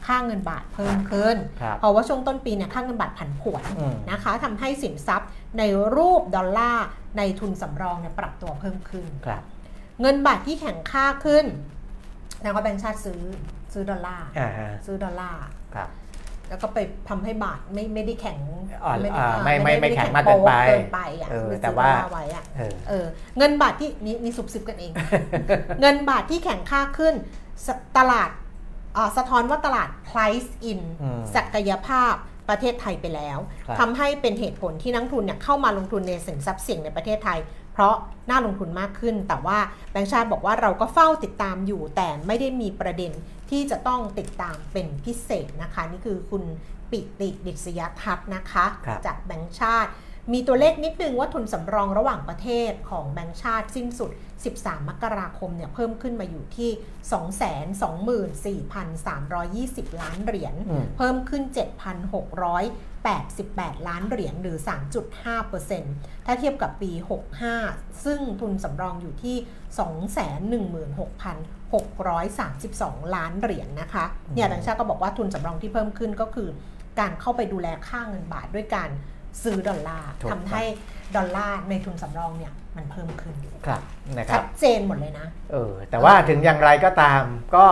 [0.07, 5.63] ค่าเงินบาทเพิ่มขึ้นครับเพราะว่าช่วงต้นปีเนี่ยค่าเงินบาทผันผวนอืมนะคะทำให้สินทรัพย์ใน
[5.97, 6.87] รูปดอลลาร์
[7.19, 9.43] ในทุนสำรองเนี่ยปรับตัวเพิ่มขึ้นครับ
[10.01, 11.47] เงินบาทที่แข่งค่าขึ้น
[12.37, 13.21] แสดงว่าแบงก์ชาติซื้อ
[13.73, 15.43] ซื้อดอลลาร์อ่าฮะซื้อดอลลาร์
[15.75, 15.89] ครับ
[16.49, 16.79] แล้วก็ไป
[17.09, 18.39] ทำให้บาทไม่ไม่ได้แข็ง
[18.85, 23.07] อ่อนด้อ่าอ่าไม่ไม่ด้ไม่แข็งด้มากเกินไปโป๊ะเกินไปอะเออคือแต่ซื้อว่าดอลลาร์ไว้อะเออเออ
[23.39, 24.93] เงินบาทที่นี่นี่สุบซิบกันเอง
[25.81, 27.15] เงินบาทที่แข็งค่าขึ้น
[27.67, 28.42] สตลาดอ่า
[29.17, 32.15] สะท้อนว่าตลาด price in อืมศักยภาพ
[32.49, 37.39] ประเทศไทยไปแล้วครับทำให้เป็นเหตุผลที่นักลงทุนเนี่ยเข้ามาลงทุนในสินทรัพย์เสี่ยงในประเทศไทย
[37.73, 37.95] เพราะ
[38.31, 39.59] น่าลงทุนมากขึ้น แต่ว่า
[39.91, 43.13] แบงก์ชาติบอกว่าเราก็เฝ้าติดตามอยู่ แต่ไม่ได้มีประเด็น
[43.51, 46.43] ที่จะต้องติดตามเป็นพิเศษนะคะ นี่คือคุณ
[46.91, 49.91] ปิติดิษยทัศน์นะคะครับจากแบงก์ชาติ
[50.33, 54.11] มีตัวเลขนิดนึงว่าทุนสำรองระหว่างประเทศของแบงก์ชาติสิ้นสุด
[54.49, 56.71] 13 มกราคมเนี่ยเพิ่มขึ้นมาอยู่ที่
[59.87, 61.43] 224,320 ล้านเหรียญอืมเพิ่มขึ้น
[62.67, 64.59] 7,688 ล้านเหรียญหรือ
[65.43, 66.91] 3.5%ถ้าเทียบกับปี
[67.49, 69.37] 65 ซึ่งทุนสำรองอยู่ที่
[70.69, 74.05] 216,632 ล้านเหรียญนะคะ
[74.35, 76.49] เนี่ยแบงก์ชาติก็บอกว่าทุนสำรองที่เพิ่มขึ้นก็คือ
[77.01, 78.91] การเข้าไปดูแลค่าเงินบาทด้วยการ
[79.43, 80.63] ซื้อดอลลาร์ถูกทำให้
[81.17, 83.35] ดอลลาร์ในทุนสำรองเนี่ยมันเพิ่มขึ้น
[83.67, 83.83] ครับ
[84.19, 87.23] นะคชัรับดเจนหมดเลยนะเออแต่ว่าถึงอย่างไรก็ตาม
[87.57, 87.67] ก็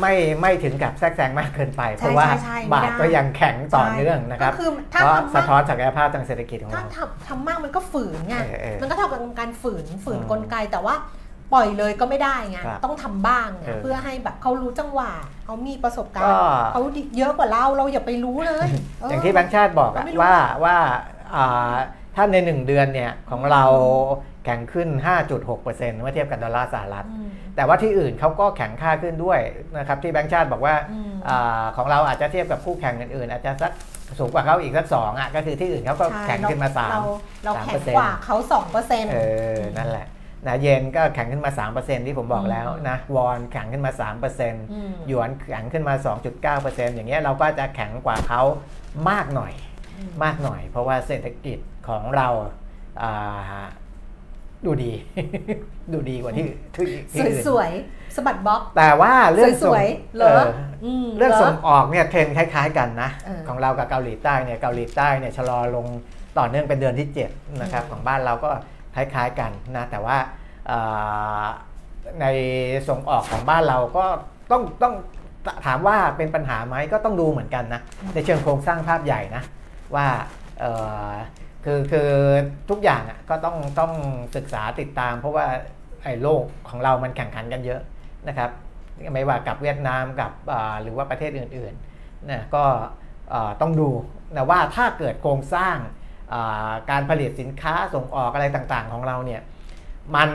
[0.00, 10.94] ไม่ไม่ถึงกับแทรกแซงมากเกินไป เพราะว่าใช่ใช่ไม่บาทได้ก็ยังแข็งต่อเนื่องนะครับก็คือถ้าเพราะทำสะมากท้อนศักยภาพทางเศรษฐกิจของถ้าเราทำทำมากมันก็ฝืนไงเออเออมันก็เท่ากับการฝืนฝืนอืมกลไกแต่ว่า
[11.52, 15.12] ปล่อยเลยก็ไม่ได้ไงครับต้องทำบ้างไงเออเพื่อให้แบบเขารู้จังหวะ
[15.44, 18.68] เขามีประสบการก็ณ์เขาดีเยอะกว่าเราเราอย่าไปรู้เลย
[19.00, 20.76] เอย่างที่แบงค์ชาติบอกอะเราไม่รู้ ว่าว่า
[21.34, 21.72] อ่า
[22.14, 23.64] ถ้าในหนึ่งเดือนเนี่ยของเรา
[24.44, 24.88] แข็งขึ้น
[25.44, 29.40] 5.6%เมื่อเทียบกับดอลลาร์สหรัฐ อืม แต่ว่าที่อื่นเขาก็แข็งค่าขึ้นด้วย
[29.78, 33.72] นะครับที่แบงก์ชาติบอกว่าอืมอาของเราอาจจะเทียบกับคู่แข่งอื่นๆ อาจจะสัก
[34.18, 37.02] สูงกว่าเขาอีกสักสองอะก็คือที่อื่นเขาก็ใช่แข็งขึ้นมา3เรา
[37.44, 39.16] เราแข็ง3%กว่าเขาสองเปอร์เซ็นต์ เอ
[39.56, 40.06] อนั่นแหละ
[40.46, 43.92] นะเยนก็แข็งขึ้นมา 3%ที่ผมบอกแล้วนะวอนแข็งขึ้นมา
[44.50, 45.94] 3%หยวนแข็งขึ้นมา
[46.44, 48.42] 2.9%อย่างเงี้ยเราก็จะแข็งกว่าเขา
[49.10, 49.52] มากหน่อย
[50.24, 51.58] มากหน่อย เพราะว่าเศรษฐกิจ
[51.88, 52.28] ของเรา
[53.02, 53.64] อ่า
[54.66, 54.92] ดูดี
[55.92, 60.46] ดูดีกว่าที่ที่ที่อื่นสวยๆสะบัดบ๊อบแต่ว่าเรื่องสส่งวยๆเหรอเออ
[61.04, 65.86] มเรื่องหส่งออกเนี่ยเทรนด์คล้าย ๆ กันนะเออของเรากับเกาหลีใต้เนี่ยเกาหลีใต้เนี่ยชะลอลง
[66.38, 68.50] ต่อเนื่องเป็นเดือนที่ 7 นะครับอืมของบ้านเราก็
[68.96, 70.18] คล้ายๆกันนะแต่ว่า
[70.66, 70.78] เอ่
[71.40, 71.44] อ
[72.20, 72.26] ใน
[72.88, 74.04] ส่งออกของบ้านเราก็
[74.50, 74.94] ต้องต้อง
[75.66, 77.80] ถามว่าเป็นปัญหาไหมก็ต้องดูเหมือนกันนะ
[78.14, 79.42] ในเชิงโครงสร้างภาพใหญ่นะ
[79.94, 80.06] ว่า
[80.60, 80.72] เอ่
[81.10, 81.12] อ
[81.64, 82.10] คือคือ
[82.70, 83.92] ทุกอย่างอะก็ต้องต้อง
[84.36, 85.46] ศึกษาติดตาม เพราะว่า
[86.04, 87.80] ไอ้โลกของเรามันแข่งขันกันเยอะ
[88.28, 88.50] นะครับ
[89.14, 92.64] ไม่ว่ากับเวียดนามกับอ่าหรือว่าประเทศอื่นๆนะก็
[93.32, 93.88] อ่าต้องดู
[94.36, 96.05] นะว่าถ้าเกิดโครงสร้างอ่า
[96.90, 99.42] การผลิตสินค้าส่งออกอะไรต่างๆ ของเราเนี่ย
[100.16, 100.30] มัน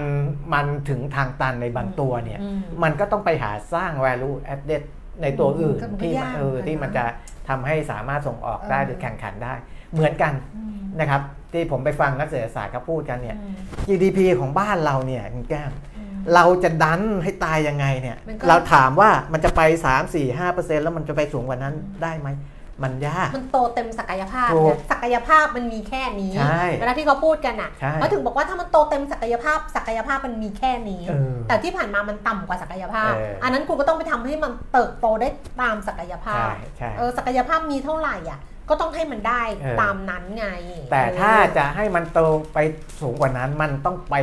[0.54, 4.84] มันถึงทางตันในบางตัวเนี่ยอืมมันก็ต้องไปหาสร้าง value added
[5.22, 7.06] ในตัวอื่นก็มันก็ที่ยากเออเหมือนกันนะที่มันจะ
[7.50, 9.54] ทำให้สามารถส่งออกได้เออหรือแข่งขันได้
[9.94, 11.22] เหมือนกันอืมนะครับ
[11.54, 13.54] ที่ผมไปฟังนักเศรษฐศาสตร์เขาพูดกันเนี่ยอืม
[13.88, 22.30] GDP ของบ้านเราเนี่ยคุณแก้มอืมเราจะดันให้ตายยังไงเนี่ยมันก็เราถามว่ามันจะไป 3 4 5แล้วมันจะไปสูงกว่านั้นได้ไหม
[22.84, 35.28] มันยาก มันโตเต็มศักยภาพถูกนะศักยภาพมันมีแค่นี้ใช่เวลาที่เขาพูดกันอะใช่เขาถึงบอกว่าถ้ามันโตเต็มศักยภาพ ศักยภาพมันมีแค่นี้เออแต่ที่ผ่านมามันต่ำกว่าศักยภาพเอออัอันนั้นคุณก็ต้องไปทำให้มันเติบโตได้
[35.62, 40.48] ตามศักยภาใช่พใช่เออศักยภาพมีเท่าไหร่อะก็ต้องให้มันได้เออตามนั้นไง
[40.92, 42.20] แต่ถ้าเออจะให้มันโต
[42.54, 42.58] ไป
[43.02, 44.16] สูงกว่านั้นมันต้องไป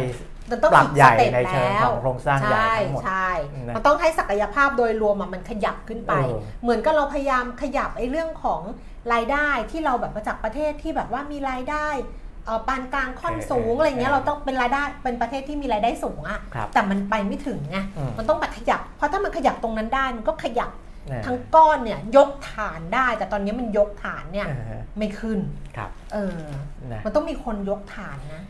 [0.50, 3.30] มันต้องปรับอีกใหญ่สต็ปในเชิงของโครงสร้างใหญ่ช่ทั้งหมดใช่
[3.66, 8.60] นะมันต้องให้ศักยภาพโดยรวมอะมันขยับขึ้นไปเออเหมือนกับเราพยายามขยับไอ้เรื่องของ
[9.12, 11.86] รายได้ที่เราแบบมาจากประเทศที่แบบว่ามีรายได้
[12.46, 20.70] เอ่อปานกลางค่อนสูงอะไรเงี้ยเราต้องเป็นรายได้เป็นประเทศที่มีรายได้สูงอะครับแต่มันไปไม่ถึงไงอืมมันต้องแบบขยับ เพราะถ้ามันขยับตรงนั้นได้มันก็ขยับ
[21.12, 25.38] นะทั้งก้อนเนี่ยยกฐานได้ แต่ตอนนี้มันยกฐานเนี่ยเออไม่ขึ้น
[25.76, 26.38] ครับเออ
[26.92, 28.42] นะมันต้องมีคนยกฐานนะ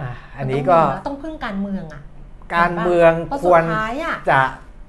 [0.00, 2.02] อะอันนี้ก็มัต้องมีนะต้องพึ่งการเมืองอะ
[2.56, 4.40] การเมืองเพราะคสุวดรท้ายอะจะ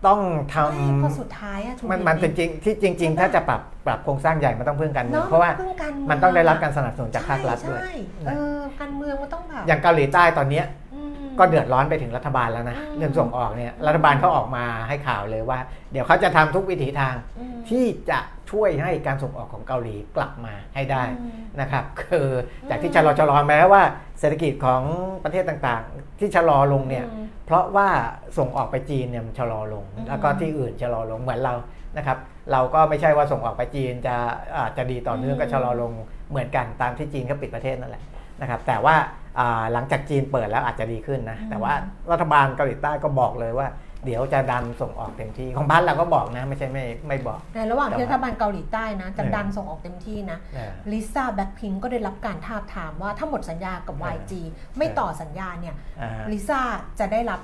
[0.07, 0.19] ต้อง
[0.53, 7.93] ทไม่เพราะสุดท้ายอะถูกำมันมันจริงๆที่จริง ๆ ถ้าจะปรับปรับโครงสร้างใหญ่มันต้องพึ่งการเมืองนเพราะว่าพึ่งกเมันต้องได้รับการสนับสนุนจากภาครัฐด้วยใช่
[8.23, 15.59] ใช่เออการเมืองมันต้องแบบอย่างเกาหลีใต้ตอนเนี้ยอืมก็เดือดร้อนไปถึงรัฐบาลแล้วนะอืมเรื่องส่งออกเนี่ยรัฐบาลเขาออกมาให้ข่าวเลยว่า
[15.91, 18.19] เดี๋ยวเขาจะทำทุกวิถีทางอืมที่จะ
[18.51, 21.31] ช่วยให้การส่งออกของเกาหลีกลับมาให้ได้อืม
[21.61, 22.27] นะครับคือ
[22.69, 23.81] จากอืที่มชะลอชะลอแม้ว่า
[24.19, 24.81] เศรษฐกิจของ
[25.23, 27.89] ประเทศต่างๆ ที่ชะลอลงเนี่ยอืมเพราะว่า
[28.37, 31.53] ส่งออกไปจีนเนี่ยมันชะลอลงอืมแล้วก็ที่อื่นชะลอลงเหมือนเรา
[31.97, 32.17] นะครับ
[32.51, 34.15] เราก็ไม่ใช่ว่าส่งออกไปจีนจะ
[34.57, 35.91] อาจจะดีต่อเนื่องอืมก็ชะลอลง
[36.29, 38.03] เหมือนกันตามที่จีนเขาปิดประเทศนั่นแหละ
[38.41, 38.95] นะครับแต่ว่า
[39.39, 41.73] อ่าหลังจากจีนเปิดแล้วอาจจะดีขึ้นนะแต่ว่า
[42.11, 43.67] รัฐบาลเกาหลีใต้ก็บอกเลยว่า
[44.07, 54.33] เดี๋ยวจะดันส่งออกเต็มที่ ของบ้านเราก็บอกนะ ไม่ใช่ไม่ไม่บอก ในระหว่างที่แต่รัว่าฐบาลเกาหลีใต้นะจะเออดันส่งออกเต็มที่นะเออลิซ่าแบ็คพิงก็ได้รับการทาบทามว่าถ้าหมดสัญญากับเออ YG
[54.77, 56.61] ไม่ต่อสัญญาเนี่ยอ่าลิซ่า
[56.99, 57.39] จะได้รับ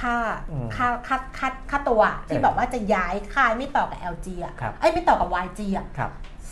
[0.00, 0.16] ค่า
[0.50, 6.10] อืมค่าค่าค่าค่าตัวที่เออแบบว่าจะย้ายค่ายไม่ต่อกับ LG อะครับไอ้ยไม่ต่อกับ YG อะครับ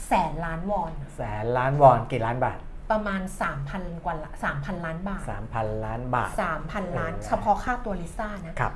[0.08, 2.58] แสนล้านวอน แสนล้านวอนกี่ล้านบาท
[2.94, 3.22] ประมาณ
[3.62, 5.22] 3,000 กว่าละ3,000 ล้านบาท
[5.54, 6.30] 3,000 ล้านบาท
[6.64, 8.72] 3,000 ล้านเออเฉพาะค่าตัวลิซ่านะครับ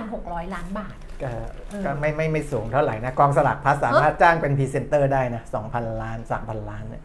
[0.00, 1.28] 2,600 ล้านบาทก็
[1.70, 5.42] เออก็ไม่ไม่ไม่สูงเท่าไหร่นะ กองสลากพลัสสามารถจ้างเป็นพรีเซนเตอร์ได้นะ
[5.72, 7.02] 2,000 ล้าน 3,000 ล้านเนี่ย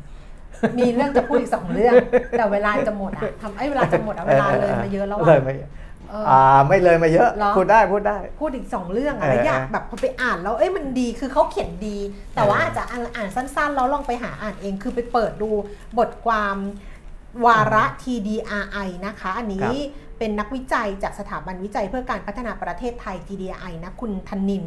[0.80, 1.94] มีเรื่องจะพูดอีกสองเรื่อง
[2.38, 5.64] แต่เวลาจะหมดอะทำไอ้ยเวลาจะหมดอะเวลาเลยมาเยอะแล้วเลยอะมาเย
[6.14, 11.98] อะเอออ่าไม่เลยมาเยอะเหรอพูดได้พูดได้ พูดอีกสองเรื่องอะเออแล้วอยากเออแบบพอไปอ่านแล้วเอ้ยมันดีคือเขาเขียนดี
[12.36, 15.50] แต่ว่าเออออาจจะอ่านอ่านสั้นๆ แล้วลองไปหาอ่านเองคือไปเปิดดู
[15.98, 16.58] บทความ
[17.46, 19.72] วาระ TDRI นะคะ อันนี้
[20.20, 24.64] เป็นนักวิจัยจากสถาบันวิจัยเพื่อการพัฒนาประเทศไทย TDRI นะคุณธนิน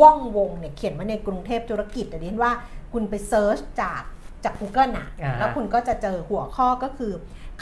[0.00, 2.52] ว่องวงเนี่ยเขียนมาในกรุงเทพธุรกิจแต่เรียนว่า
[2.92, 4.02] คุณไปเซิร์ชจาก
[4.44, 7.12] จาก Google น่ะอ่าฮะแล้วคุณก็จะเจอหัวข้อก็คือ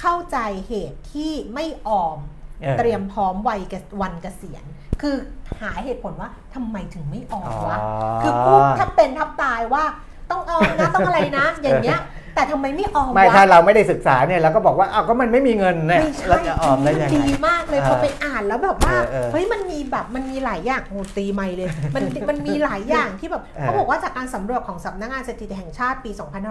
[0.01, 2.38] เข้าใจเหตุที่ไม่ออมออ
[2.79, 4.65] เตรียมพร้อมวัยเกษวันเกษียณ
[5.01, 5.15] คือ
[5.61, 7.79] หาเหตุผลว่าทำไมถึงไม่ออมวะ
[8.23, 9.85] คือพูดทับเป็นทับตายว่า
[10.31, 12.01] ต้องออมนะต้องอะไรนะ อย่างเงี้ย
[12.35, 26.11] แต่ทำไมไม่ออมไม่วะถ้าเราไม่ได้ศึกษาเนี่ยเราก็บอกว่าอ้าวก็มันไม่มีเงินเนี่ยไม่ใช่เราจะออมได้ยังไงดีมากเลยเออพอไปอ่านแล้วแบบว่าเออเออเฮ้ยมันมีแบบมันมีหลายอย่างโอ้ตีไม่เลยมันมันมีหลายอย่างที่แบบเออเขาบอกว่าจากการสำรวจของสำนักงานสถิติแห่งชาติปี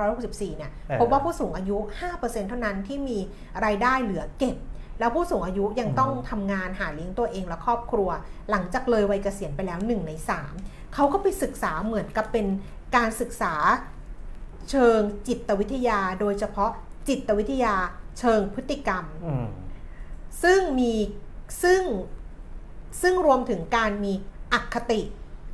[0.10, 1.78] 2564 เนี่ยเออพบว่าผู้สูงอายุ
[2.14, 3.18] 5%เท่านั้นที่มี
[3.66, 4.58] รายได้เหลือเก็บ
[5.00, 8.10] แล้วผู้สูงอายุยังต้องทำงานหาเลี้ยงตัวเองและครอบครัว
[8.52, 10.54] หลังจากเลยวัยเกษียณไปแล้วหนึ่งในสาม
[10.94, 12.46] เขาก็ไปศึกษาเหมือนกับเป็น
[12.96, 13.54] การศึกษา
[14.70, 16.72] เชิงจิตวิทยา โดยเฉพาะ
[17.08, 17.76] จิตวิทยา
[18.20, 19.48] เชิงพฤติกรรมอืม
[20.44, 20.94] ซึ่งมี
[21.64, 21.82] ซึ่ง
[23.02, 24.14] ซึ่งรวมถึงการมี
[24.54, 25.02] อคติ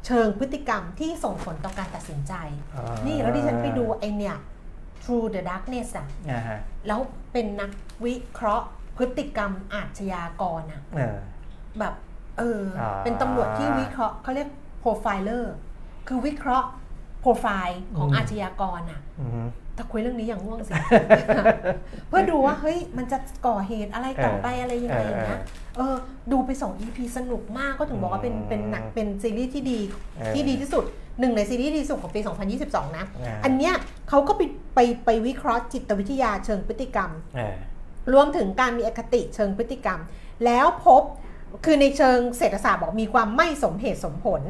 [0.05, 2.33] เชิงพฤติกรรมที่ส่งผลต่อการตัดสินใจ
[2.75, 4.37] อ่านี่แล้วดิฉันไปดูไอเนี่ย
[5.03, 6.99] True the Darkness อะอ่าฮะแล้ว
[7.31, 7.71] เป็นนัก
[8.05, 8.67] วิเคราะห์
[8.97, 11.17] พฤติกรรมอาชญากรอะเออ
[11.79, 11.93] แบบ
[12.37, 14.49] เอออ่าเป็นตำรวจที่วิเคราะห์เขาเรียก
[14.83, 15.45] profiler
[16.07, 16.67] คือวิเคราะห์
[17.21, 20.73] โปรไฟล์ของอืม อาชญากรอะอืม ถ้าคุยเรื่องนี้อย่างง่วงสิ
[22.07, 23.17] เพื่อดูว่าเฮ้ยมันจะ
[23.47, 25.39] ก่อเหตุอะไรต่อไปอะไรยังไงอย่างเงี้ย
[25.77, 25.95] เออ
[26.31, 29.79] ดูไปสอง EP สนุกมากก็ถึงบอกว่าเป็นอืมเป็นหนักเป็นซีรีส์ที่ดี
[30.17, 30.83] เออที่ดีที่สุด
[31.19, 32.21] หนึ่งในซีรีส์ที่ดีที่สุดของปี
[32.59, 33.73] 2022 นะ อ่า อันเนี้ย
[34.09, 34.41] เขาก็ไป
[34.75, 37.55] ไปไปวิเคราะห์จิตวิทยาเชิงพฤติกรรม เออ
[38.13, 39.99] รวมถึงการมีอคติเชิงพฤติกรรม
[40.45, 41.03] แล้วพบ
[41.65, 44.41] คือในเชิงเศรษฐศาสตร์บอกมีความไม่สมเหตุสมผล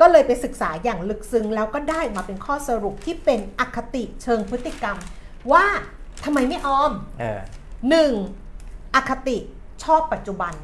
[0.00, 4.98] ก็เลยไปศึกษาอย่างลึกซึ้งแล้วก็ได้มาเป็นข้อสรุปที่เป็นอคติเชิงพฤติกรรม
[5.52, 5.64] ว่า
[6.24, 7.40] ทำไมไม่ออมเออ
[7.90, 8.12] หนึ่ง
[8.94, 9.38] อคติ
[9.84, 10.54] ชอบปัจจุบัน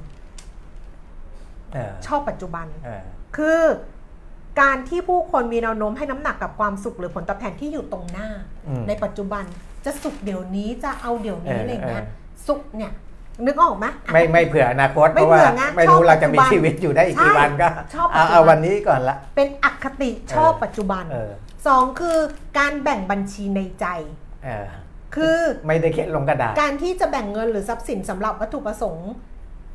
[1.72, 3.04] เออชอบปัจจุบันเออ
[3.36, 3.60] คือ
[4.60, 8.28] การที่ผู้คนมีแนวโน้มให้น้ำหนักกับความสุขหรือผลตอบแทนที่อยู่ตรงหน้า
[8.68, 9.44] อืมในปัจจุบัน
[9.84, 12.92] จะสุขเดี๋ยวนี้จะเอาเดี๋ยวนี้เออออะไรอย่างเงี้ยเออสุขเนี่ย
[13.46, 21.32] นึกออกไหมไม่ไม่เผื่ออนาคตไม่เพราะว่าเผื่อไงไม่รู้ชอบเราจะมีปัจจุบันชีวิตอยู่ได้อีกกี่ใช่วันก็ชอบปัจเอาจุบันเอาวันนี้ก่อนละ เป็นอคติชอบปัจจุบันเออ
[21.66, 22.18] สองคือ
[22.58, 23.86] การแบ่งบัญชีในใจ
[24.44, 24.66] เออ
[25.16, 29.10] คือไม่ได้เขียนลงกระดาษการที่จะแบ่งเงินหรือทรัพย์สินสำหรับวัตถุประสงค์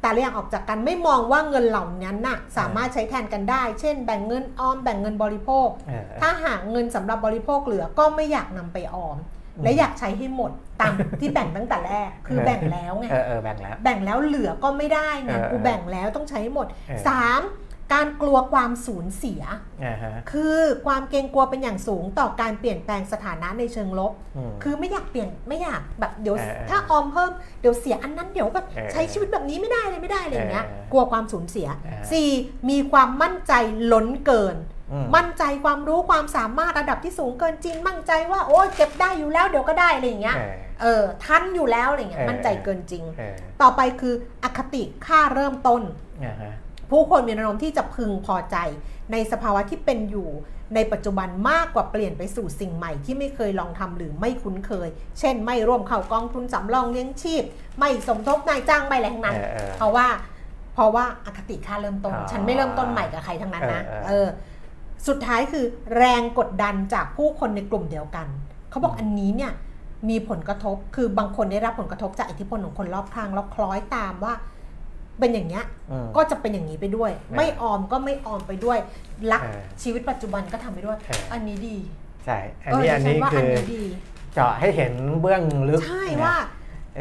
[0.07, 9.17] แต่ละอย่างออกจากกันไม่มองว่าเงินเหล่านั้นน่ะสามารถใช้แทนกันได้ เช่น แบ่งเงินออมแบ่งเงินบริโภคเออถ้าหากเงินสำหรับบริโภคเหลือก็ไม่อยากนำไปออม
[9.55, 10.51] อืมและอยากใช้ให้หมด
[10.81, 17.41] ตามที่แบ่งตั้งแต่แรก คือแบ่งแล้วไงเออเออแบ่งแล้วแบ่งแล้วเหลือก็ไม่ได้ไงเออกูแบ่งแล้วต้องใช้ให้หมดเออสาม
[17.93, 19.41] การกลัวความสูญเสีย
[19.83, 24.11] อ่าฮะคือความเกรงกลัวเป็นอย่างสูงต่อการเปลี่ยนแปลงสถานะในเชิงลบ
[24.49, 27.31] มคือไม่อยากเปลี่ยนไม่อยากแบบเดี๋ยวเออถ้าออมเพิ่ม
[27.61, 32.29] เดี๋ยวเสียอันนั้นเดี๋ยวแบบเออใช้ชีวิตแบบนี้ไม่ได้เลยไม่ได้อะไรอย่างเงี้ยเออกลัวความสูญเสียเออสี่
[32.69, 33.53] มีความมั่นใจ
[33.91, 34.57] ล้นเกิน
[34.93, 44.13] อืมั่นใจความรู้ความสามารถระดับที่สูงเกินจริง มั่นใจว่าโอ้ยเก็บได้อยู่แล้วเดี๋ยวก็ได้อะไรอย่างเงี้ยเออเออทันอยู่แล้วอะไรเงี้ยเออมั่นใจเกินจริงเออต่อไปคือ
[44.43, 45.81] อคติค่าเริ่มต้น
[46.25, 46.53] อ่าฮะ
[46.91, 48.57] ผู้คนมีแนวโน้มที่จะพึงพอใจ
[49.11, 50.29] ในสภาวะที่เป็นอยู่
[50.75, 57.43] ในปัจจุบันมากกว่าเปลี่ยนไปสู่สิ่งใหม่ที่ไม่เคยลองทำหรือไม่คุ้นเคย เช่น ไม่ร่วมเข้ากองทุนสำรองเลี้ยงชีพ
[57.79, 60.07] ไม่สมทบนายจ้างไม่อะไรทั้งนั้นเออเออเพราะว่า
[60.73, 64.27] เพราะว่าอคติค่าเริ่มต้นอ๋อฉันไม่เริ่มต้นใหม่กับใครทั้งนั้นนะเออเออเออ
[65.07, 65.65] สุดท้ายคือ
[65.97, 68.27] แรงกดดันจากผู้คนในกลุ่มเดียวกัน
[68.69, 69.51] เขาบอกอันนี้เนี่ย
[70.09, 74.33] มีผลกระทบคือบางคนได้รับผลกระทบจากอิทธิพลของคนรอบข้างแล้วคล้อยตามว่า
[75.19, 78.77] เป็นอย่างเงี้ยอืมก็จะเป็นอย่างนี้ไปด้วยเออไม่ออมก็ไม่ออมไปด้วย
[79.31, 81.77] รักเออชีวิตปัจจุบันก็ทำไปด้วยเอออัอันนี้ดี
[82.25, 83.83] ใช่อันนี้เดิอันฉันี้ว่าคือันอนี้ดี
[84.33, 86.45] เจาะให้เห็นเบื้องลึกใช่นะว่าออ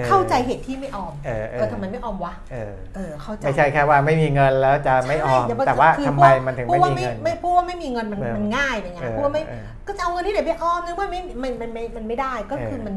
[0.09, 12.95] เข้าใจเหตุที่ไม่ออมเออเอเอออทำไมไม่ออมวะเออเออเข้าใจไม่ใช่แค่ว่าไม่มีเงินแล้วจะไม่ออมใช่ย่แต่ว่าคือทำไมมันถึงพูดไม่ว่ามีเงินไม่พูดว่าไม่มีเงินมันเออมันง่ายไปไงเออพูดว่าไม่เออก็จะเอาเงินที่ไหนไปออมนึกว่าไม่มันมันมันมันไม่ได้ก็คือเออมัน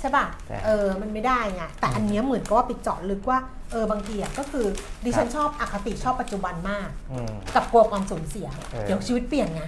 [0.00, 3.38] ใช่ป่ะใช่เออมันไม่ได้ไงแต่อันเนี้ยเหมือนกับว่าไปเจาะลึกว่า
[3.72, 4.66] เออบางทีอะก็คือ
[5.04, 9.62] ดิฉันชอบอคติชอบปัจจุบันมากอืมกับกลัวความสูญเสียเออเดี๋ยวชีวิตเปลี่ยนไง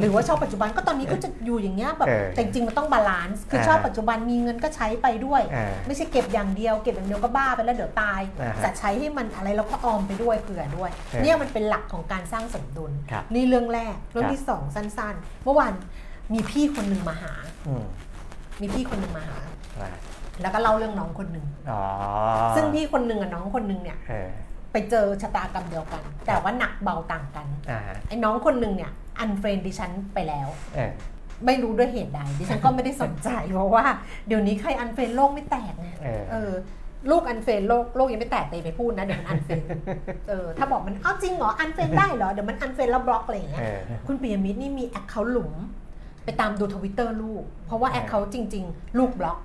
[0.00, 15.72] หรือว่าชอบปัจจุบันก็ตอนนี้ก็จะอยู่อย่างเงี้ยแบบเออแต่จริงๆมันต้อง balance คืออ่าชอบปัจจุบันมีเงินก็ใช้ไปด้วย อ่าไม่ใช่เก็บอย่างเดียวเก็บอย่างเดียวก็บ้าไปแล้วเดี๋ยวตายอ่าฮะแต่ใช้ให้มันอะไรแล้วก็ออมไปด้วยเผื่อด้วย เออเนี่ยมันเป็นหลักของการสร้างสมดุลครับนี่เรื่องแรกเรื่องครับ ที่สองสั้นๆ เมื่อวาน
[16.34, 17.32] มีพี่คนหนึ่งมาหา
[17.68, 17.84] อืม
[18.60, 19.38] มีพี่คนหนึ่งมาหา
[19.80, 19.90] อ่า
[20.42, 21.82] แล้วก็เล่าเรื่องน้องคนหนึ่งอ๋อ
[22.56, 24.30] ซึ่งพี่คนหนึ่งกับน้องคนหนึ่งเนี่ย เออ
[24.72, 30.92] ไปเจอชะตากรรมเดียวกัน แต่ว่าหนักเบาต่างกัน อ่าไอ้น้องคนหนึ่งเนี่ย unfriend ดิฉันไปแล้วเออ
[31.46, 33.84] ไม่รู้ด้วยเหตุใดดิฉันก็ไม่ได้สนใจ เพราะว่า
[34.26, 36.52] เดี๋ยวนี้ใคร unfriend โลกไม่แตกไงเออเออ
[37.10, 39.62] ลูก unfriend โลกโลกยังไม่แตกเลยไปพูดนะเดี๋ยวมัน unfriend
[40.28, 45.52] เออถ้าบอกมันเอ้าจริงเหรอ unfriend ได้เหรอเดี๋ยวมัน unfriend แล้วบล็อกอะไรอย่างเงี้ยเออคุณปิยมิตรนี่มี account หลุม
[46.24, 49.38] ไปตามดูทวิตเตอร์ลูก เพราะว่า account จริง ๆ ลูกบล็อก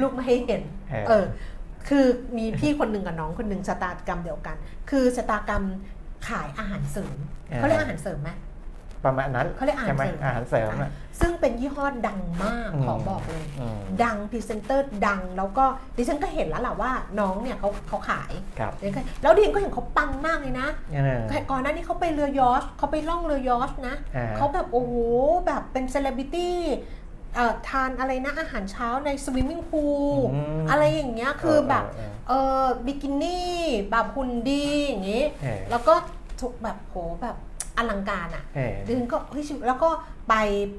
[0.00, 1.24] ลูกไม่ให้เห็น เออเออ
[1.88, 2.04] คือ
[2.36, 4.56] มีพี่คนหนึ่งกับน้องคนหนึ่งชะตากรรมเดียวกัน
[4.90, 5.64] คือชะตากรรม
[6.28, 7.16] ขายอาหารเสริม
[7.56, 8.30] เขาเรียกอาหารเสริมไหม
[9.04, 15.64] ประมาณนั้นเขาเรียกอาหารใช่ไหมเสริมอาหารเสริมอะซึ่งเป็นยี่ห้อดังมากอืมขอบอกเลยอืมดังพรีเซนเตอร์ดังแล้วก็
[15.96, 18.72] ดิฉันก็เห็นแล้วแหละว่าน้องเนี่ยเขาเขาขายครับ
[19.22, 21.20] แล้วดิฉันก็เห็นเขาปังมากเลยนะเออ
[21.50, 24.94] ก่อนหน้านี้เขาไปเรือยอชต์เขาไปล่องเรือยอชต์นะอ่าเขาแบบโอ้โห
[25.46, 27.01] แบบเป็นเซเลบริตี้เอ่อ
[27.68, 33.56] ทานอะไรนะอาหารเช้าใน swimming pool อืมอะไรอย่างเงี้ยคือแบบเออเออบิกินี่
[33.90, 35.94] แบบหุ่นดีอย่างงี้เออแล้วก็
[36.40, 37.36] ทุกแบบโหแบบ
[37.78, 39.90] อลังการอะ่ะเออดิฉันก็เฮ้ยชีวิตแล้วก็
[40.28, 40.34] ไป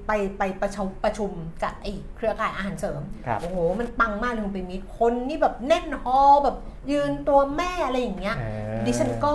[0.07, 1.31] ไปไปประชุมประชุม
[1.63, 6.57] กับไอ้เครือข่ายอาหารเสริมครับโอ้โห มันปังมากเลยคุณปิยมิตรคนนี่แบบแน่น hall แบบ
[6.91, 8.43] ยืนตัวแม่อะไรอย่างเงี้ยเอ
[8.73, 9.33] อดิฉันก็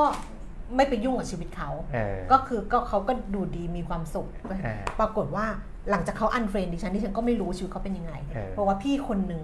[0.77, 4.61] ไม่ไปยุ่งกับชีวิตเขาเออก็คือก็เขาก็ดูดีมีความสุขเออ
[5.01, 5.47] ปรากฏว่า
[5.91, 9.43] หลังจากเขา unfriend ดิฉันดิฉันก็ไม่รู้ชีวิตเขาเป็นยังไงเออเพราะว่าพี่คนหนึ่ง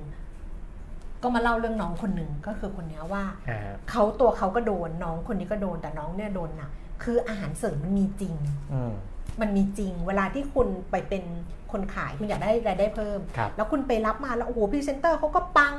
[1.23, 6.71] ก็มาเล่าเรื่องน้องคนหนึ่งก็คือคนเนี้ยว่าเออเขาตัวเขาก็โดนน้องคนนี้ก็โดนแต่น้องเนี่ยโดนหนัก
[7.05, 8.35] คืออาหารเสริมมันมีจริง
[8.73, 8.93] อืม
[9.41, 11.25] มันมีจริง เวลาที่คุณไปเป็น
[11.73, 15.75] คนขายคุณอยากได้รายได้เพิ่มครับแล้วคุณไปรับมาแล้วโอ้โหพรีเซนเตอร์เขาก็ปัง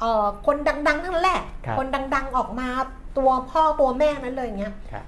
[0.00, 2.68] เอ่อคนดัง ๆ ทั้งนั้นแหละครับคนดัง ๆออกมา
[3.16, 5.04] ตัวพ่อตัวแม่นั้นเลยอย่างเงี้ยครับ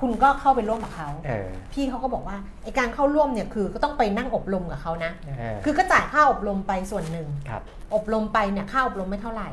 [0.00, 7.62] คุณก็เข้าไปร่วมกับเขาเออพี่เขาก็บอกว่าไอการเข้าร่วมเนี่ยคือก็ต้องไปนั่งอบรมกับเขานะเออคือก็จ่ายค่าอบรมไปส่วนหนึ่งครับ
[7.94, 9.48] อบรมไปเนี่ยค่าอบรมไม่เท่าไหร่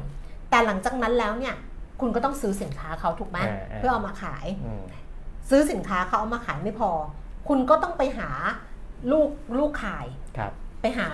[0.49, 1.55] แต่หลังจากนั้นแล้วเนี่ย
[2.01, 4.84] คุณก็ต้องซื้อสินค้าเขาถูกไหมเออเออเพื่อเอามาขายอืม
[5.49, 6.91] ซื้อสินค้าเขาเอามาขายไม่พอ
[7.47, 8.30] คุณก็ต้องไปหา
[9.11, 10.05] ลูกลูกขาย
[10.38, 10.51] ครับ
[10.82, 11.07] ไปหา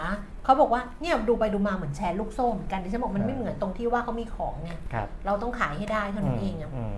[0.44, 6.96] เขาบอกว่าเนี่ยดูไปดูมาเหมือนแชร์ลูกโซ่เหมือนกันดิฉันบอกมันไม่เออเหมือนตรงที่ว่าเขามีของไงครับเราต้องขายให้ได้เท่านั้นเองอะอืม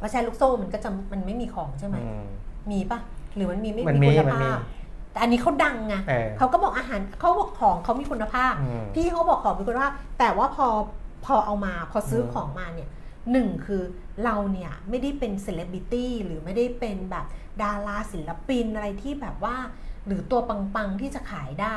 [0.00, 2.26] ว่าแชร์ลูกโซ่มันก็จะมันไม่มีของใช่ไหมอืม
[2.72, 2.98] มีปะ
[3.34, 4.58] หรือมันมีไม่มันมีมีคุณมันมีภาพ
[5.12, 10.66] แต่อันนี้เขาดังไงเออเขาก็บอกอาหารเขาบอกของเขามีคุณภาพอืมพี่เขาบอกของมีคุณภาพ แต่ว่าพอ
[11.24, 12.88] พอเอามาพอซื้ออมของมาเนี่ย
[13.32, 13.82] หนึ่งคือ
[14.24, 17.26] เราเนี่ยไม่ได้เป็นเซเลบริตี้หรือไม่ได้เป็นแบบ
[17.62, 19.56] ดาราศิลปินอะไรที่แบบว่า
[20.06, 21.74] หรือตัวปังๆที่จะขายได้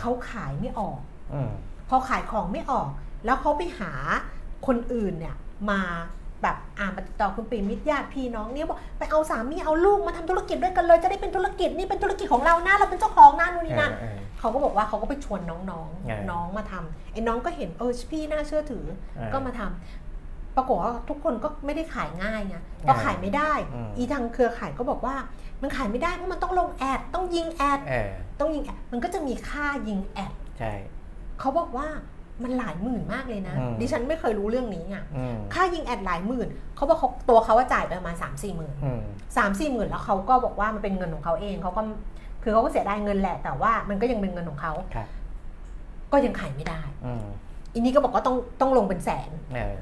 [0.00, 0.98] เขาขายไม่ออก
[1.34, 1.50] อืม
[1.88, 2.88] พอขายของไม่ออก
[3.24, 3.92] แล้วเขาไปหา
[4.66, 5.36] คนอื่นเนี่ย
[5.70, 5.80] มา
[6.42, 18.84] แบบอ่านมาติดต่อคุณปีมิตรญาติพี่น้องเนี่ยบอกไปเอาสามีเอาลูกมาทำธุรกิจด้วยกันเลย จะได้เป็นธุรกิจนี่เป็นธุรกิจของเรานะเราเป็นเจ้าของนะนู่นนี่นั่นเออเขาก็บอกว่าเขาก็ไปชวนน้องเออๆน้องมาทำไอ้น้องก็เห็นเออพี่น่าเชื่อถือ
[19.16, 25.14] เออก็มาทำปรากฏว่าทุกคนก็ไม่ได้ขายง่ายไงพอขายไม่ได้อืมอีทางเครือข่ายก็บอกว่า
[25.62, 30.72] มันขายไม่ได้เพราะมันต้องลงแอดต้องยิงแอดเออต้องยิงแอดมันก็จะมีค่ายิงแอดใช่
[31.40, 31.86] เขาบอกว่า
[32.44, 39.00] มันหลายหมื่นมากเลยนะอืมดิฉันไม่เคยรู้เรื่องนี้ไงอืมค่ายิงแอดหลายหมื่นเขาบอกเขาตัวเขาว่าจ่ายไปประมาณสามสี่หมื่นอืม
[39.36, 41.82] สามสี่หมื่นแล้วเขาก็บอกว่ามันเป็นเงินของเขาเองเขาก็
[42.42, 45.08] คือเขาก็เสียดายเงินแหละ แต่ว่ามันก็ยังเป็นเงินของเขาครับ
[46.12, 47.24] ก็ยังขายไม่ได้อืม
[47.72, 49.76] อีนี้ก็บอกว่าต้องต้องลงเป็นแสนเออ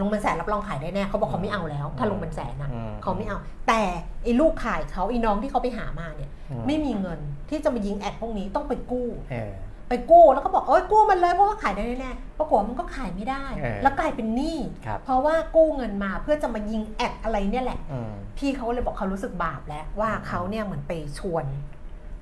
[0.00, 3.38] ลงเป็นแสนรับรองขายได้แน่เขาบอกเขาไม่เอาแล้ว ถ้าลงเป็นแสนนะอืมเขาไม่เอา
[3.68, 3.82] แต่
[4.22, 7.20] ไอ้ลูกขายเขาไอ้น้องที่เขาไปหามาเนี่ยอืไม่มีเงิน
[7.50, 9.52] ที่จะมายิงแอดพวกนี้ต้องไปกู้เออ
[9.88, 21.44] ไปกู้แล้วก็บอกเอ้ยกู้มันเลยเพราะว่าขายได้แน่ๆปรากฏว่ามันก็ขายไม่ได้เออแล้วกลายเป็นหนี้ครับเพราะว่ากู้เงินมาเพื่อจะมายิงแอดอะไรเนี่ยแหละอืมพี่เขาเลยบอกเขารู้สึกบาปแล้วว่าเขาเนี่ยเหมือนไปชวน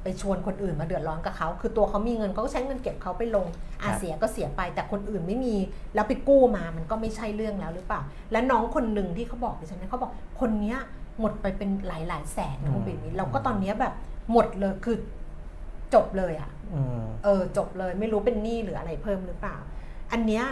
[0.03, 3.47] ไปชวนคนอื่นมาเดือดร้อนกับเขา คือตัวเขามีเงินเขาก็ใช้เงินเก็บเขาไปลง
[3.83, 5.57] อาครับเสียก็เสียไป แต่คนอื่นไม่มี
[5.95, 8.01] แล้วไปกู้มามันก็ไม่ใช่เรื่องแล้วหรือเปล่า
[8.33, 10.79] และน้องคนหนึ่งที่เขาบอกดิฉันเนี่ยเขาบอกคนเนี้ย
[11.21, 13.95] หมดไปเป็นหลายหลายๆแสนนะคุณปิ่มเราก็ตอนเนี้ยแบบ
[14.33, 14.97] หมดเลยคือ
[15.95, 19.57] จบเลยอะอืมเออ จบเลยไม่รู้เป็นหนี้หรืออะไรเพิ่มหรือเปล่า
[20.13, 20.45] อันเนี้ย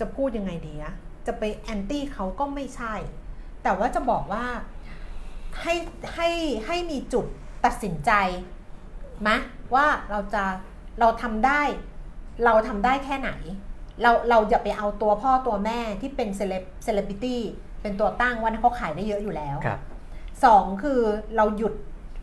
[0.00, 0.94] จะพูดยังไงดีอะ
[1.26, 2.94] จะไปแอนตี้เขาก็ไม่ใช่
[3.62, 4.44] แต่ว่าจะบอกว่า
[5.62, 5.74] ให้
[6.14, 6.28] ให้
[6.66, 7.26] ให้มีจุด
[7.64, 8.12] ตัดสินใจ
[9.26, 9.36] มะ
[9.74, 10.44] ว่าเราจะ
[11.00, 11.62] เราทำได้
[12.44, 13.30] เราทำได้แค่ไหน
[14.02, 17.40] เราเราอย่าไปเอาตัวพ่อตัวแม่ที่เป็น celeb celebrity
[17.82, 19.80] เป็นตัวตั้งว่าเขาขายได้เยอะอยู่แล้วครับ
[20.44, 21.00] สองคือ
[21.36, 21.74] เราหยุด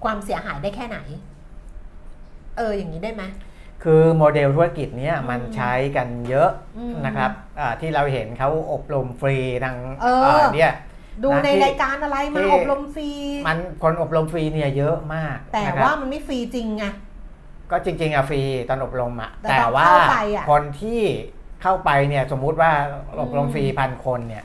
[0.03, 0.97] ความเสียหายได้แค่ไหน
[2.57, 3.23] เอออย่างนี้ได้ไหม
[3.83, 10.73] คือโมเดลธุรกิจเนี้ยมันอืมใช้กันเยอะอืมนะครับอ่าที่เราเห็นเขาอบรมฟรีทางเอออ่าเนี่ย
[11.23, 13.09] ดูนะในที่รายการอะไรมาที่อบรมฟรี
[13.47, 16.85] มันคนอบรมฟรีเนี่ยเยอะมาก แต่นะครับว่ามันไม่ฟรีจริงไง
[17.71, 21.01] ก็จริงๆอะฟรีตอนอบรมอะแต่แต่ตอนว่าเข้าไปอะคนที่
[21.61, 22.71] เข้าไปเนี่ยสมมุติว่า
[23.21, 24.43] อบรมอืมฟรีพันคนเนี่ย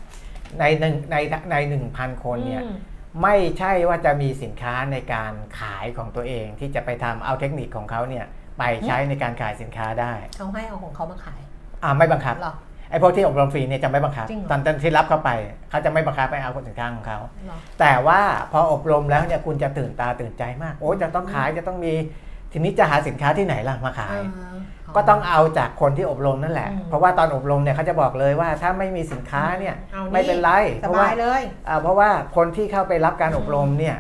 [0.60, 1.16] ในหนึ่งใน
[1.50, 2.76] ในหนึ่งพันคนเนี่ยอืม
[3.22, 8.24] ไม่ใช่ว่าจะมีสินค้าในการขายของตัวเองที่จะไปทำเอาเทคนิคของเขาเนี่ย
[8.58, 11.40] ไปใช้ในการขายสินค้าได้เขาให้เอาของเขามาขาย
[11.82, 15.30] อ่าไม่บังคับเหรอไอ้พวกที่อบรมฟรีเนี่ยจะไม่บังคับจริงเหรอตอนตอนที่รับเข้าไป
[15.70, 18.20] เขาจะไม่บังคับไปเอาสินค้าของเขาเหรอแต่ว่า
[18.52, 21.92] พออบรมแล้วเนี่ยคุณจะตื่นตาตื่นใจมาก โอ้จะต้องขายจะต้องมี
[22.52, 24.56] ทีนี้จะหาสินค้าที่ไหนล่ะมาขายเออ
[24.96, 30.50] ก็ต้องเอาจากคนที่อบรมนั่นแหละอืมเพราะว่าตอนอบรมเนี่ยเขาจะบอกเลยว่าถ้าไม่มีสินค้าเนี่ยเอานี่ไม่เป็นไร
[30.82, 33.96] สเพราะว่าบายเลยอ่าเพราะว่าคนที่เข้าไปรับการอบรมเนี่ย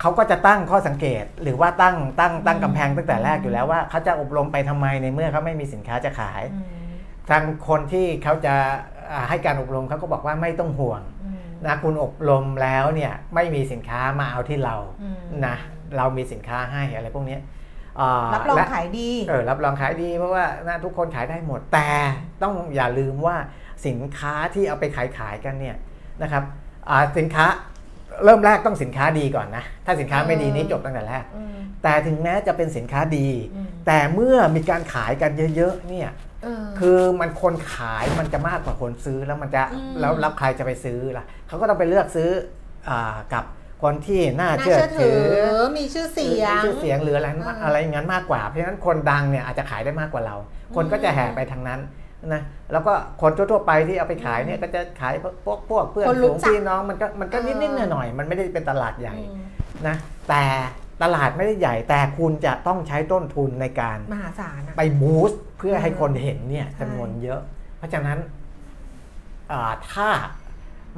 [0.00, 6.77] เขาก็จะตั้งข้อสังเกตหรือว่าตั้งตั้งตั้งกำแพงตั้งแต่แรกอยู่แล้วว่าเขาจะอบรมไปทำไมในเมื่อเขาไม่มีสินค้าจะขายอืม
[7.30, 8.54] ทางคนที่เขาจะ
[9.12, 15.56] อ่าให้การอบรมเขาก็บอกว่าไม่ต้องห่วงอืมนะคุณอบรมแล้วเนี่ยไม่มีสินค้ามาเอาที่เราอืมนะ
[15.96, 17.40] เรามีสินค้าให้อะไรพวกเนี้ย
[18.00, 21.90] อ่ารับรองและขายดีเออรับรองขายดีเพราะว่านะทุกคนขายได้หมดแต่
[22.42, 23.36] ต้องอย่าลืมว่า
[23.86, 25.76] สินค้าที่เอาไปขายขายกันเนี่ย
[26.22, 26.42] นะครับ
[26.88, 27.46] อ่าสินค้า
[28.24, 36.27] เริ่มแรกต้องสินค้าดีก่อนนะ ถ้าสินค้าไม่ดีเออนี่จบตั้งแต่แรกอืมแต่ถึงแม้จะเป็นสินค้าดีอืมแต่เมื่อมีการขายกันเยอะๆเนี่ยเออ
[36.78, 42.28] คือมันคนขายมันจะมากกว่าคนซื้อแล้วมันจะอืมแล้วแล้วใครจะไปซื้อล่ะเขาก็ต้องไปเลือกซื้อ
[42.88, 43.44] อากับ
[43.82, 45.20] คนที่น่าน่าเชื่อเชื่อถืถือ
[45.60, 50.36] อมีชื่อเสียงมีชื่อเสียงหรืออะไรอ่าอะไรอย่างนั้นมากกว่า เพราะฉะนั้นคนดังเนี่ยอาจจะขายได้มากกว่าเรา
[50.76, 51.80] คนก็จะแห่ไปทางนั้น
[52.32, 52.42] นะ
[52.72, 52.92] แล้วก็
[53.22, 59.44] คนทั่วๆไปที่เอาไปขายเนี่ยก็จะขายพวกพวกเพื่อนคนรู้ฝูงจักพี่น้องมันก็มันก็เออนิดๆหน่อยๆมันไม่ได้เป็นตลาดใหญ่อืม
[59.86, 59.96] นะ
[60.28, 60.42] แต่
[61.02, 67.40] ตลาดไม่ได้ใหญ่แต่คุณจะต้องใช้ต้นทุนในการมหาศาลอะไป boost เพื่อให้คนเห็นเนี่ยใช่จำนวนเยอะ
[67.76, 68.18] เพราะฉะนั้น
[69.52, 70.08] อ่าถ้า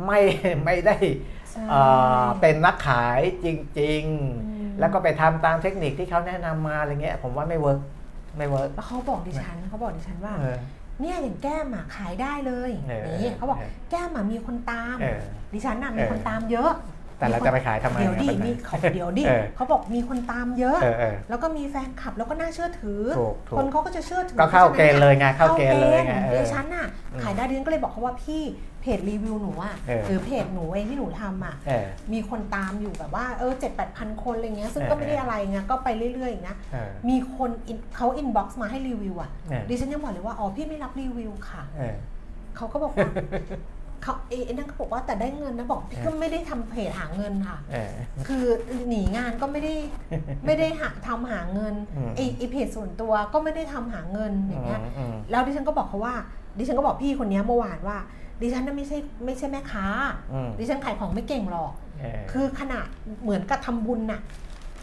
[0.06, 0.20] ไม่
[0.64, 0.96] ไม่ได้
[1.50, 3.46] ใช่อ่าเป็นนักขายจ
[3.80, 4.02] ริง
[4.46, 7.80] อืมๆแล้วก็ไปทำตามเทคนิคที่เขาแนะนำมาอะไรเงี้ย ผมว่าไม่ work
[8.38, 10.58] ไม่ work แล้วเขาบอกดิฉันเขาบอกดิฉันว่าเออ
[11.00, 15.20] เนี่ยอย่างแก้มอะขายได้เลยเออนี่เขาบอกเออแก้มอะมีคนตามเออ
[15.54, 16.72] ดิฉันน่ะมีเออคนตามเยอะ
[17.20, 28.42] แต่เราจะไปขายทำไมเดี๋ยวดิปัญหามีเขาเดี๋ยวดิเออเขาบอกมีคนตามเยอะ เออเออ แล้วก็มีแฟนคลับแล้วก็น่าเชื่อถือ ถูกถูก คนเขาก็จะเชื่อถือก็เพราะฉะนั้นเข้าเกณฑ์เลยไงเข้าเกณฑ์เลยไงเออเข้าเกอณฑ์ดิฉันน่ะอืมขายได้ดิฉันก็เลยบอกเขาว่าพี่
[28.80, 41.96] page review หนูอะเออ หรือเพจหนูเองที่หนูทำอะ เออ มีคนตามอยู่แบบว่าเออเจ็ดแปดพันคนอะไรเงี้ยซึ่งเออก็ไม่ได้อะไรเงี้ยก็ไปเรื่อยๆอย่างเงี้ยเออ มีคนอินเขา inbox มาให้รีวิวอะเออ ดิฉันยังบอกเลยว่าอ๋อพี่ไม่รับรีวิวค่ะ เออ
[42.56, 43.10] เขาก็บอกว่า
[44.02, 47.92] เขาเอ้นั่นก็บอกว่าแต่ได้เงินนะบอกพี่ก็ไม่ได้ทำเพจหาเงินค่ะเออ
[48.26, 48.44] คือ
[48.88, 49.74] หนีงานก็ไม่ได้
[50.46, 56.14] ไม่ได้หาทำหาเงินอืมไอไอเพจส่วนตัวก็ไม่ได้ทำหาเงินอย่างเงี้ยอืมแล้วดิฉันก็บอกเขาว่า
[56.58, 57.98] ดิฉันก็บอกพี่คนนี้เมื่อวานว่า
[58.42, 59.86] ดิฉันน่ะไม่ใช่ไม่ใช่แม่ค้า
[60.32, 62.86] อืมดิฉันขายของไม่เก่งหรอกเออคือขนาด
[63.22, 64.20] เหมือนกับทำบุญน่ะ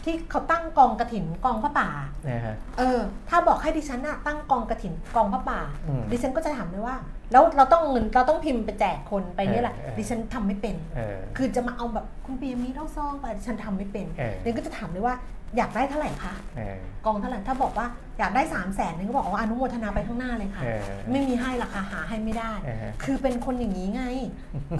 [0.04, 1.88] ที่เขาตั้งกองกระถินกองพระป่า
[2.28, 6.96] นะฮะเออ ถ้าบอกให้ดิฉันน่ะตั้งกองกระถินกองพระป่าอืมดิฉันก็จะถามเลยว่า
[7.32, 15.16] แล้วเราต้องเงินเราต้องพิมพ์ไปแจกคนไปเนี่ยแหละเออเออดิฉันทำไม่เป็นเออคือจะมาเอาแบบคุณปีมีต้องซองไปดิฉันทำไม่เป็นเออดิฉันก็จะถามเลยว่า
[15.56, 17.86] อยากได้เท่าไหร่คะเออกองเท่าไหร่ถ้าบอกว่า
[18.18, 24.04] อยากได้3ามแสนนึงก็บอกว่าอนุโมทนาไปข้างหน้าเลยค่ะเออไม่มีให้ราคาหาให้ไม่ได้เออคือเป็นคนอย่างนี้ไง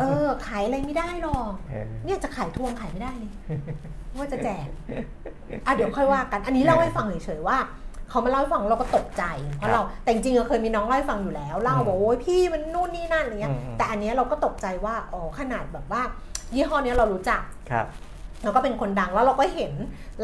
[0.01, 3.33] เออ ขายอะไรไม่ได้หรอกเออเนี่ยจะขายทวงขายไม่ได้เลย
[4.17, 4.67] ว่าจะแจก
[5.67, 7.59] อะเดี๋ยวค่อยว่ากัน อันนี้เล่าให้ฟังเฉยๆว่า
[8.11, 9.25] เขามาเล่าให้ฟังเราก็ตกใจ
[9.59, 16.03] เพครัราะบเราแต่จริงๆเราเคยมีน้องเล่าให้ฟังอยู่แล้วเล่าอืมบอกโอ้ยพี่มันนู่นนี่นั่นอะไรเงี้ยอืมอืมแต่อันเนี้ยเราก็ตกใจว่าอ๋อขนาดแบบว่า
[16.55, 17.87] ยี่ห้อเนี้ยเรารู้จักครับ
[18.45, 19.73] แล้วก็เป็นคนดังแล้วเราก็เห็น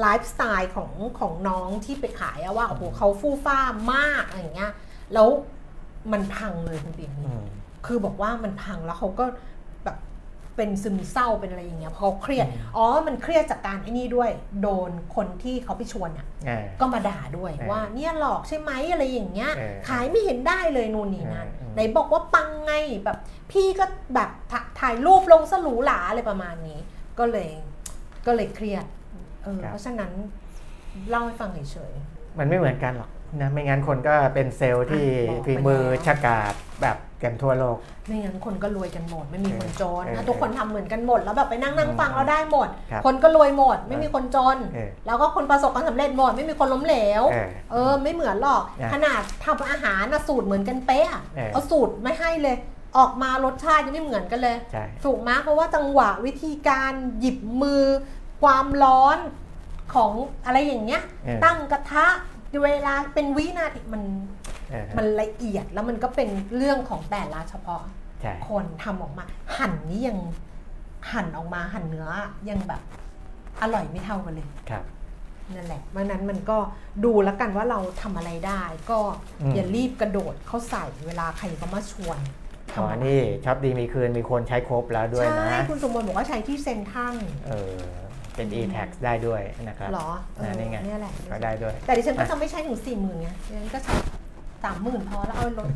[0.01, 3.59] ไลฟ์สไตล์ของของน้องที่ไปขายอะว่าโอ้โหเขาฟู่ฟ้า
[3.95, 4.73] มากอะไรอย่างเงี้ย
[5.15, 5.29] แล้ว
[6.13, 7.45] มันพังเลยคุณปิ่นอืม
[7.87, 9.37] คือบอกว่ามันพังแล้วเขาก็แบบ
[10.57, 14.31] เป็นซึมเศร้าเป็นอะไรอย่างเงี้ยเพราะเขาเครียดอืมอ๋อมันเครียดจากการไอ้นี่ด้วย
[14.63, 22.73] โดนคนที่เขาไปชวนอะเออก็มาด่าด้วยเออว่าเนี่ยหลอกใช่ไหมอะไรอย่างเงี้ยเออขายไม่เห็นได้เลยนู่นนี่นั่นเออเออไหนบอกว่าปังไง
[23.05, 23.19] แบบ
[23.53, 26.79] พี่ก็แบบถ่าถ่ายรูปลงสลูหลาอะไรประมาณนี้
[27.19, 27.51] ก็เลย
[28.27, 28.85] ก็เลยเครียด
[29.43, 30.13] เออเพราะฉะนั้น
[31.09, 31.93] เล่าให้ฟังเฉย
[32.39, 33.11] มันไม่เหมือนกันหรอก
[33.41, 52.57] นะไม่งั้นคนก็เป็นเซลล์ที่อะบอกไปฝีมือแล้วชะกาดแบบกันทั่วโลกๆไม่งั้นคนก็รวยกันหมด ไม่มีคนจนเออถ้าทุกคนทำเหมือนกันหมด แล้วแบบไปนั่งนั่งฟังแล้วได้หมดครับคนก็รวยหมด ไม่มีคนจนเออแล้วก็คนประสบความสำเร็จหมด ไม่มีคนล้มเหลว เออเออไม่เหมือนหรอกนะขนาดทำอาหารนะสูตรเหมือนกันเป๊ะอะเออเอาสูตรไม่ให้เลย
[52.97, 57.83] ออกมารสชาติยังไม่เหมือนกันเลยใช่ถูกไหมเพราะว่าจังหวะวิธีการหยิบมือ
[58.43, 59.19] ความร้อน
[59.95, 60.13] ของ
[60.47, 62.07] อะไรอย่างเงี้ยเออตั้งกระทะ
[62.65, 64.03] เวลาเป็นวินาทีมัน
[64.71, 67.83] เออ มันละเอียดแล้วมันก็เป็นเรื่องของแต่ละเฉพาะ
[68.21, 69.25] ใช่ คนทำออกมา
[69.57, 70.19] หั่นนี่ยัง
[71.13, 72.09] หั่นออกมาหั่นเนื้อ
[72.49, 72.81] ยังแบบ
[73.63, 74.85] อร่อยไม่เท่ากันเลย ครับ
[75.55, 76.59] นั่นแหละเพราะฉะนั้นมันก็
[77.05, 78.99] ดูแล้วกันว่าเราทำอะไรได้ ก็
[79.41, 82.19] อืม อย่ารีบกระโดดเข้าใส่เวลาใครเขามาชวน
[82.77, 87.15] อ๋อทำอะไรนี่ช็อปดีมีคืนมีคนใช้ครบแล้วด้วยใช่นะ คุณสมบูรณ์บอกว่าใช้ที่เซนทรัน
[87.47, 87.77] เออ
[88.37, 93.95] เป็น e-tax ได้ด้วยนะครับเหรอเออนะนี่ไงเนี่ยแหละก็ได้ด้วย แต่ดิฉันก็จะไม่ใช้ถึงสี่หมื่นไงดิฉันก็ใช้
[94.65, 95.69] สามหมื่นพอแล้วเอาลด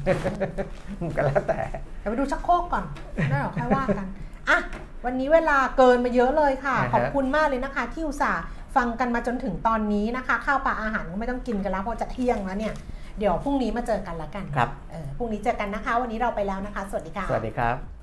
[1.16, 1.60] ก็แล้วแต่
[2.00, 2.84] เดี๋ยวไปดูชักโครกก่อน
[3.30, 4.06] แล้วเดี๋ยวค่อยว่ากัน
[4.48, 4.58] อะ
[5.04, 8.42] วันนี้เวลาเกินมาเยอะเลยค่ะอ่าฮะขอบคุณมากเลยนะคะ ที่อุตส่าห์
[8.76, 12.74] ฟังกันมาจนถึงตอนนี้นะคะ ข้าวปลาอาหารก็ไม่ต้องกินกันแล้วเพราะจะเที่ยงแล้วเนี่ย
[13.18, 17.97] เดี๋ยวพรุ่งนี้มาเจอกันละกันครับเออพรุ่งนี้เจอกันนะคะ วันนี้เราไปแล้วนะคะ สวัสดีค่ะสวัสดีครับ